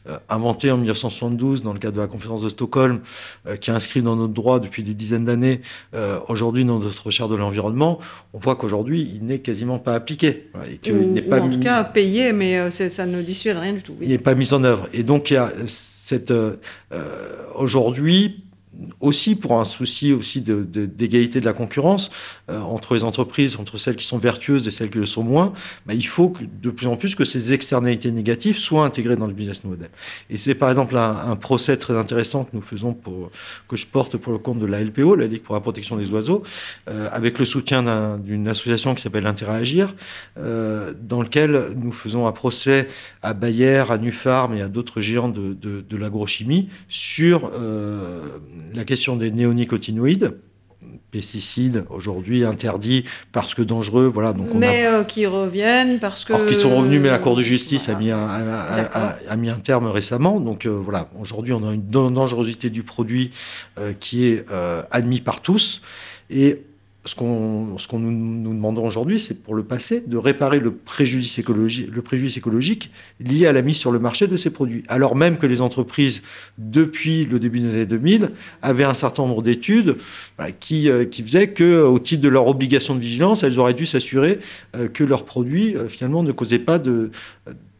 [0.07, 2.99] euh, inventé en 1972 dans le cadre de la conférence de Stockholm,
[3.47, 5.61] euh, qui est inscrit dans notre droit depuis des dizaines d'années,
[5.95, 7.97] euh, aujourd'hui dans notre charte de l'environnement,
[8.33, 10.51] on voit qu'aujourd'hui, il n'est quasiment pas appliqué.
[10.83, 13.95] Et ou, n'est pas en tout cas payé, mais ça ne dissuade rien du tout.
[14.01, 14.87] Il n'est pas mis en œuvre.
[14.93, 16.33] Et donc, il y a cette...
[17.55, 18.43] aujourd'hui,
[18.99, 22.09] aussi pour un souci aussi d'égalité de, la concurrence
[22.49, 25.53] euh, entre les entreprises, entre celles qui sont vertueuses et celles qui le sont moins,
[25.85, 29.27] bah, il faut que, de plus en plus que ces externalités négatives soient intégrées dans
[29.27, 29.89] le business model.
[30.29, 33.31] Et c'est par exemple un, procès très intéressant que nous faisons pour
[33.67, 36.09] que je porte pour le compte de la LPO, la Ligue pour la protection des
[36.09, 36.43] oiseaux,
[36.89, 39.95] euh, avec le soutien d'une association qui s'appelle Intérêt à agir,
[40.37, 42.87] euh, dans lequel nous faisons un procès
[43.21, 48.39] à Bayer, à Nufarm et à d'autres géants de l'agrochimie sur euh,
[48.73, 50.37] la question des néonicotinoïdes
[51.11, 56.33] pesticides aujourd'hui interdits parce que dangereux voilà donc on mais euh, qui reviennent parce que
[56.33, 57.97] alors qui sont revenus mais la Cour de justice voilà.
[57.97, 60.39] a, mis un, a, a, a, mis un terme récemment.
[60.39, 63.31] Donc euh, voilà aujourd'hui on a une dangerosité du produit
[63.77, 65.81] euh, qui est euh, admis par tous.
[66.29, 66.61] Et
[67.03, 72.91] ce qu'on qu nous, nous, aujourd'hui, c'est pour le passé de réparer le préjudice, écologique,
[73.19, 74.83] lié à la mise sur le marché de ces produits.
[74.87, 76.21] Alors même que les entreprises,
[76.59, 79.97] depuis le début des années 2000, avaient un certain nombre d'études
[80.37, 83.73] voilà, qui, euh, qui faisaient que, au titre de leur obligation de vigilance, elles auraient
[83.73, 84.39] dû s'assurer
[84.75, 87.09] euh, que leurs produits, euh, finalement, ne causaient pas de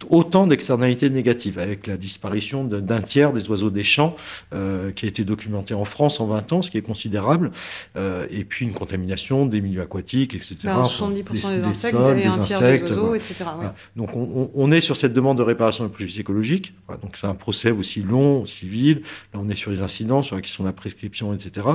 [0.10, 4.16] autant d'externalités négatives, avec la disparition d'un tiers des oiseaux des champs
[4.54, 7.52] euh, qui a été documenté en France en 20 ans, ce qui est considérable,
[7.96, 10.56] euh, et puis une contamination des milieux aquatiques, etc.
[10.64, 13.18] Ben, 70% des, des, insectes sols, des, insectes, des oiseaux, voilà.
[13.18, 13.36] etc.
[13.40, 13.46] Ouais.
[13.56, 13.76] Voilà.
[13.96, 17.02] Donc on, on, est sur cette demande de réparation du préjudice écologique, voilà.
[17.02, 19.02] donc c'est un procès aussi long, civil,
[19.34, 21.68] là on est sur les incidents, sur la question de la prescription, etc.,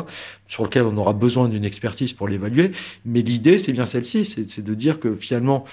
[0.48, 2.73] sur lequel on aura besoin d'une expertise pour l'évaluer,
[3.05, 5.65] mais l'idée c'est bien celle-ci, c'est de dire que finalement,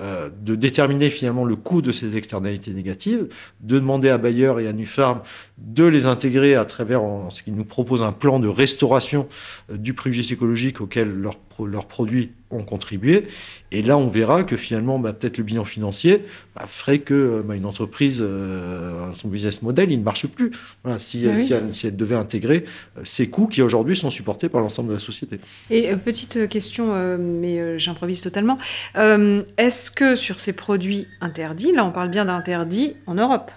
[0.00, 3.28] euh, de déterminer finalement le coût de ces externalités négatives,
[3.60, 5.20] de demander à Bayer et à Nufarm
[5.58, 9.28] de les intégrer à travers ce qu'ils nous proposent un plan de restauration
[9.70, 13.28] euh, du préjudice écologique auquel leurs leurs produits ont contribué.
[13.70, 16.24] Et là, on verra que finalement, bah, peut-être le bilan financier
[16.56, 20.50] bah, ferait que euh, bah, une entreprise, euh, son business model, il ne marche plus.
[20.82, 21.36] Voilà, si, oui.
[21.36, 22.64] si, elle, si, elle, devait intégrer
[22.98, 25.38] euh, ces coûts qui aujourd'hui sont supportés par l'ensemble de la société.
[25.70, 28.58] Et euh, petite question, euh, mais j'improvise totalement.
[28.94, 33.50] Est-ce que sur ces produits interdits, là on parle bien d'interdits en Europe,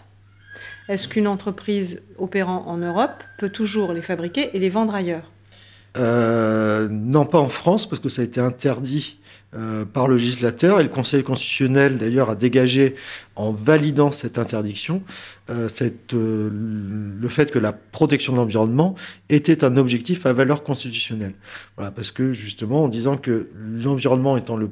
[0.89, 5.32] est-ce qu'une entreprise opérant en Europe peut toujours les fabriquer et les vendre ailleurs?
[5.97, 9.19] Euh, non, pas en France, parce que ça a été interdit
[9.55, 10.79] euh, par le législateur.
[10.79, 12.95] Et le Conseil constitutionnel, d'ailleurs, a dégagé,
[13.35, 15.03] en validant cette interdiction,
[15.49, 15.69] euh,
[16.13, 16.49] euh,
[17.19, 18.95] le fait que la protection de l'environnement
[19.29, 21.35] était un objectif à valeur constitutionnelle.
[21.77, 24.71] Voilà, parce que, justement, en disant que l'environnement étant le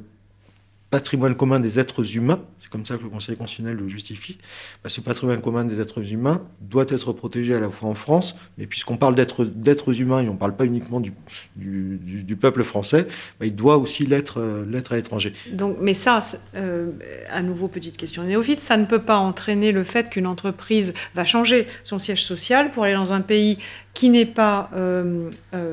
[0.92, 4.36] patrimoine commun des êtres humains, c'est comme ça que le Conseil constitutionnel le justifie,
[4.84, 8.36] bah, ce patrimoine commun des êtres humains doit être protégé à la fois en France,
[8.58, 11.14] mais puisqu'on parle d'êtres humains et on ne parle pas uniquement du,
[11.56, 13.06] du, peuple français,
[13.40, 15.32] bah, il doit aussi l'être euh, à l'étranger.
[15.80, 16.18] Mais ça,
[16.56, 16.90] euh,
[17.30, 21.24] à nouveau, petite question néophyte, ça ne peut pas entraîner le fait qu'une entreprise va
[21.24, 23.56] changer son siège social pour aller dans un pays
[23.94, 25.30] qui n'est pas euh,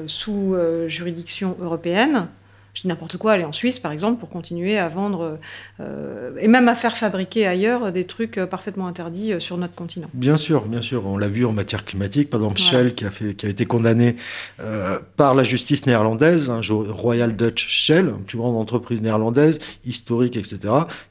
[0.07, 0.55] sous
[0.87, 2.29] juridiction européenne
[2.79, 5.37] je dis n'importe quoi, aller en Suisse par exemple pour continuer à vendre
[5.81, 9.75] euh, et même à faire fabriquer ailleurs des trucs euh, parfaitement interdits euh, sur notre
[9.75, 10.07] continent.
[10.13, 12.65] Bien sûr, bien sûr, on l'a vu en matière climatique, par exemple ouais.
[12.65, 14.15] Shell qui a, fait, qui a été condamné
[14.61, 20.37] euh, par la justice néerlandaise, hein, Royal Dutch Shell, une plus grande entreprise néerlandaise, historique,
[20.37, 20.59] etc.,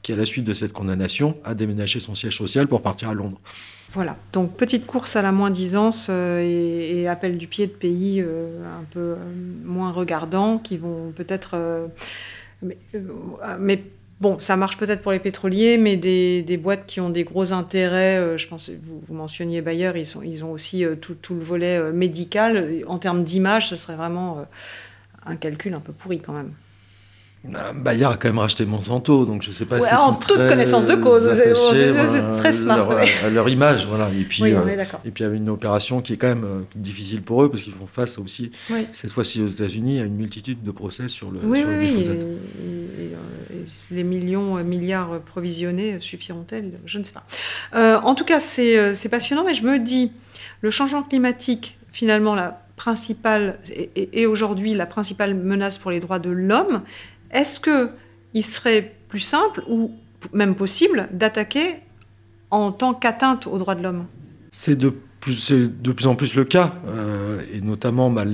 [0.01, 3.13] qui à la suite de cette condamnation a déménagé son siège social pour partir à
[3.13, 3.39] Londres.
[3.91, 8.63] Voilà, donc petite course à la moins-disance euh, et, appel du pied de pays euh,
[8.63, 9.15] un peu euh,
[9.63, 11.57] moins regardants qui vont peut-être...
[12.61, 13.83] Mais,
[14.19, 18.37] bon, ça marche peut-être pour les pétroliers, mais des, boîtes qui ont des gros intérêts,
[18.37, 22.83] je pense, vous, vous, mentionniez Bayer, ils, ont aussi tout, le volet médical.
[22.85, 24.45] En termes d'image, ce serait vraiment
[25.25, 26.51] un calcul un peu pourri quand même.
[27.43, 30.37] Bayer a quand même racheté Monsanto, donc je ne sais pas ouais, si en toute
[30.37, 32.77] connaissance de cause, c'est voilà, très smart.
[32.77, 33.05] Leur, ouais.
[33.23, 34.09] à leur image, voilà.
[34.09, 36.43] Et puis, oui, euh, et puis il y avait une opération qui est quand même
[36.43, 38.87] euh, difficile pour eux parce qu'ils font face aussi oui.
[38.91, 41.39] cette fois-ci aux États-Unis à une multitude de procès sur le.
[41.43, 46.73] Oui, sur oui, le et, et, et les millions, milliards provisionnés suffiront-elles?
[46.85, 48.01] Je ne sais pas.
[48.03, 50.11] en tout cas, c'est passionnant, mais je me dis,
[50.59, 53.59] le changement climatique, finalement, la principale,
[53.95, 56.81] et, aujourd'hui la principale menace pour les droits de l'homme,
[57.31, 59.91] est-ce qu'il serait plus simple ou
[60.33, 61.77] même possible d'attaquer
[62.51, 64.05] en tant qu'atteinte aux droits de l'homme?
[64.51, 65.51] C'est de plus,
[66.05, 68.25] en plus le cas, euh, et notamment bah,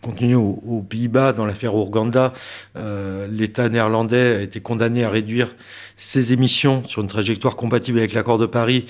[0.00, 2.32] continue aux, Pays-Bas, dans l'affaire Ouganda,
[2.76, 5.54] euh, l'État néerlandais a été condamné à réduire
[5.96, 8.86] ses émissions sur une trajectoire compatible avec l'accord de Paris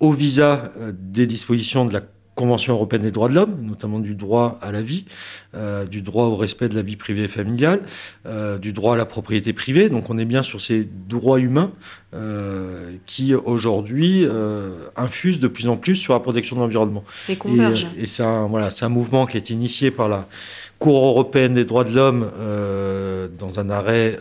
[0.00, 2.02] au visa euh, des dispositions de la
[2.38, 5.06] Convention européenne des droits de l'homme, notamment du droit à la vie,
[5.56, 7.80] euh, du droit au respect de la vie privée et familiale,
[8.26, 9.88] euh, du droit à la propriété privée.
[9.88, 11.72] Donc on est bien sur ces droits humains
[12.14, 14.24] euh, qui aujourd'hui
[14.94, 17.02] infusent de plus en plus sur la protection de l'environnement.
[17.98, 20.28] Et c'est un, voilà, un mouvement qui a été initié par la
[20.78, 22.30] Cour européenne des droits de l'homme
[23.36, 24.16] dans un arrêt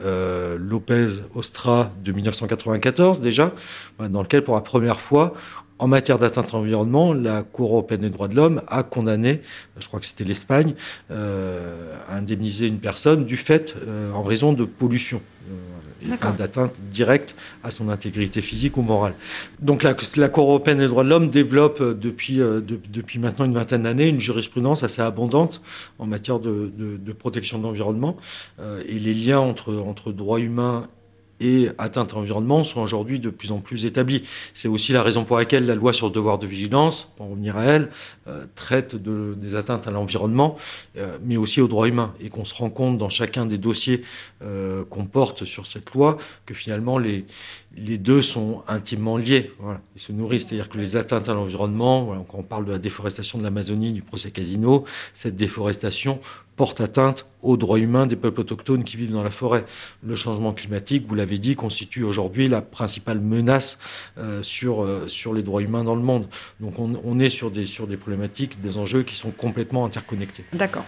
[0.57, 3.53] Lopez-Ostra de 1994 déjà,
[3.99, 5.35] dans lequel pour la première fois
[5.79, 9.41] en matière d'atteinte à l'environnement, la Cour européenne des droits de l'homme a condamné,
[9.79, 10.73] je crois que c'était l'Espagne,
[11.11, 17.35] euh, à indemniser une personne du fait, euh, en raison de pollution, euh, d'atteinte directe
[17.63, 19.13] à son intégrité physique ou morale.
[19.59, 19.93] Donc la,
[20.29, 24.83] Cour européenne des droits de l'homme développe depuis, depuis maintenant une vingtaine d'années une jurisprudence
[24.83, 25.61] assez abondante
[25.97, 28.15] en matière de, de protection de l'environnement.
[28.87, 30.87] et les liens entre, entre droits humains
[31.39, 34.23] et atteintes à l'environnement sont aujourd'hui de plus en plus établies.
[34.53, 37.57] C'est aussi la raison pour laquelle la loi sur le devoir de vigilance, pour revenir
[37.57, 37.89] à elle,
[38.27, 40.57] euh, traite de, des atteintes à l'environnement,
[40.97, 44.01] euh, mais aussi aux droits humains, et qu'on se rend compte dans chacun des dossiers
[44.41, 47.25] euh, qu'on porte sur cette loi que finalement les,
[47.75, 49.51] les deux sont intimement liés
[49.95, 50.47] ils se nourrissent.
[50.47, 54.01] C'est-à-dire que les atteintes à l'environnement, quand on parle de la déforestation de l'Amazonie, du
[54.01, 56.19] procès Casino, cette déforestation
[56.57, 59.63] porte atteinte aux droits humains des peuples autochtones qui vivent dans la forêt.
[60.03, 63.77] Le changement climatique, vous l'avez dit, constitue aujourd'hui la principale menace
[64.17, 66.27] euh, sur, euh, sur les droits humains dans le monde.
[66.59, 70.43] Donc on, est sur des, sur des problématiques, des enjeux qui sont complètement interconnectés.
[70.51, 70.83] D'accord.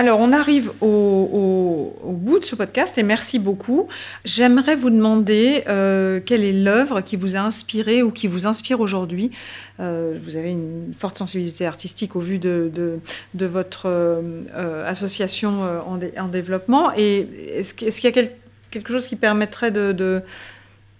[0.00, 3.86] Alors, on arrive au, bout de ce podcast et merci beaucoup.
[4.24, 8.80] J'aimerais vous demander euh, quelle est l'œuvre qui vous a inspiré ou qui vous inspire
[8.80, 9.30] aujourd'hui?
[9.78, 12.70] Euh, vous avez une forte sensibilité artistique au vu de,
[13.34, 16.92] votre euh, association en, développement.
[16.96, 17.28] Et
[17.58, 18.26] est-ce, qu'il y a
[18.70, 19.92] quelque chose qui permettrait de,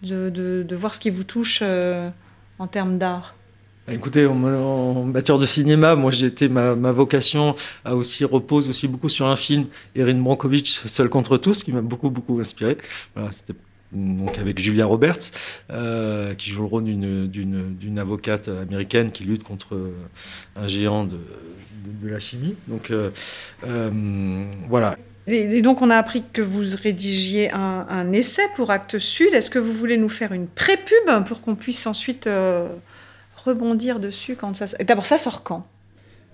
[0.03, 3.35] de, voir ce qui vous touche en termes d'art?
[3.91, 9.09] Écoutez, en, matière de cinéma, moi j'ai été ma, vocation a aussi repose aussi beaucoup
[9.09, 12.79] sur un film, Erin Brankovich, Seul contre tous, qui m'a beaucoup beaucoup inspiré.
[13.15, 13.55] Voilà, c'était
[13.93, 15.33] donc avec Julia Roberts,
[15.71, 19.77] euh, qui joue le rôle d'une avocate américaine qui lutte contre
[20.57, 21.19] un géant de,
[22.05, 22.55] la chimie.
[22.69, 23.11] Donc euh,
[23.67, 24.97] euh, voilà.
[25.27, 29.33] Et donc, on a appris que vous rédigiez un, un essai pour Actes Sud.
[29.33, 32.29] Est-ce que vous voulez nous faire une pré-pub pour qu'on puisse ensuite
[33.45, 35.67] rebondir dessus quand ça D'abord, ça sort quand?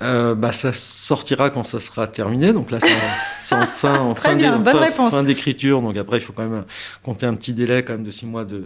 [0.02, 2.52] Euh, bah, ça sortira quand ça sera terminé.
[2.52, 2.78] Donc là,
[3.40, 4.14] c'est en, fin, en
[5.10, 5.80] fin, d'écriture.
[5.80, 6.64] Donc après, il faut quand même
[7.02, 8.62] compter un petit délai quand même de six mois de,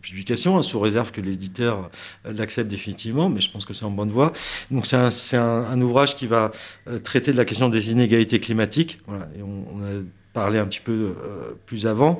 [0.00, 1.90] publication, hein, sous réserve que l'éditeur
[2.24, 3.28] l'accepte définitivement.
[3.28, 4.32] Mais je pense que c'est en bonne voie.
[4.70, 6.52] Donc c'est un, ouvrage qui va
[6.88, 9.00] euh, traiter de la question des inégalités climatiques.
[9.08, 9.28] Voilà.
[9.36, 10.02] Et on, a
[10.36, 12.18] parlé un petit peu euh, plus avant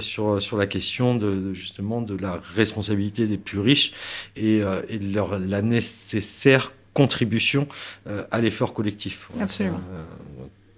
[0.00, 3.92] sur, sur la question de, justement de la responsabilité des plus riches
[4.36, 7.68] et, et de leur, la nécessaire contribution
[8.06, 9.28] euh, à l'effort collectif.
[9.38, 9.80] Absolument.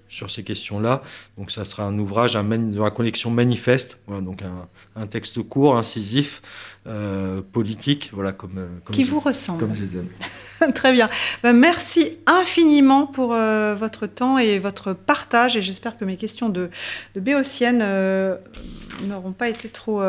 [0.09, 1.03] Euh, sur ces questions-là.
[1.37, 4.43] Donc ça sera un ouvrage, un de la collection manifeste, voilà, donc
[4.97, 6.43] un, texte court, incisif,
[6.87, 9.61] euh, politique, voilà comme, comme qui vous ressemble.
[9.61, 10.09] Comme je les aime.
[10.75, 11.09] Très bien.
[11.43, 15.57] Ben, merci infiniment pour votre temps et votre partage.
[15.57, 16.71] Et j'espère que mes questions de,
[17.15, 17.79] de béotienne
[19.03, 20.03] n'auront pas été trop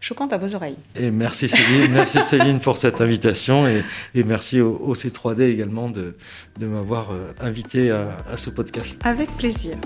[0.00, 0.76] choquante à vos oreilles.
[0.96, 3.84] Et merci Céline, merci Céline pour cette invitation et,
[4.24, 6.16] merci au, C3D également de,
[6.58, 9.00] de m'avoir euh, invité à, à ce podcast.
[9.04, 9.76] Avec plaisir.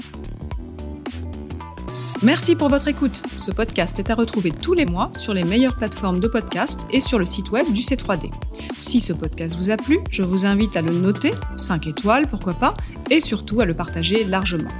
[2.24, 3.22] Merci pour votre écoute.
[3.36, 7.00] Ce podcast est à retrouver tous les mois sur les meilleures plateformes de podcast et
[7.00, 8.30] sur le site web du C3D.
[8.78, 12.54] Si ce podcast vous a plu, je vous invite à le noter, 5 étoiles pourquoi
[12.54, 12.74] pas,
[13.10, 14.70] et surtout à le partager largement.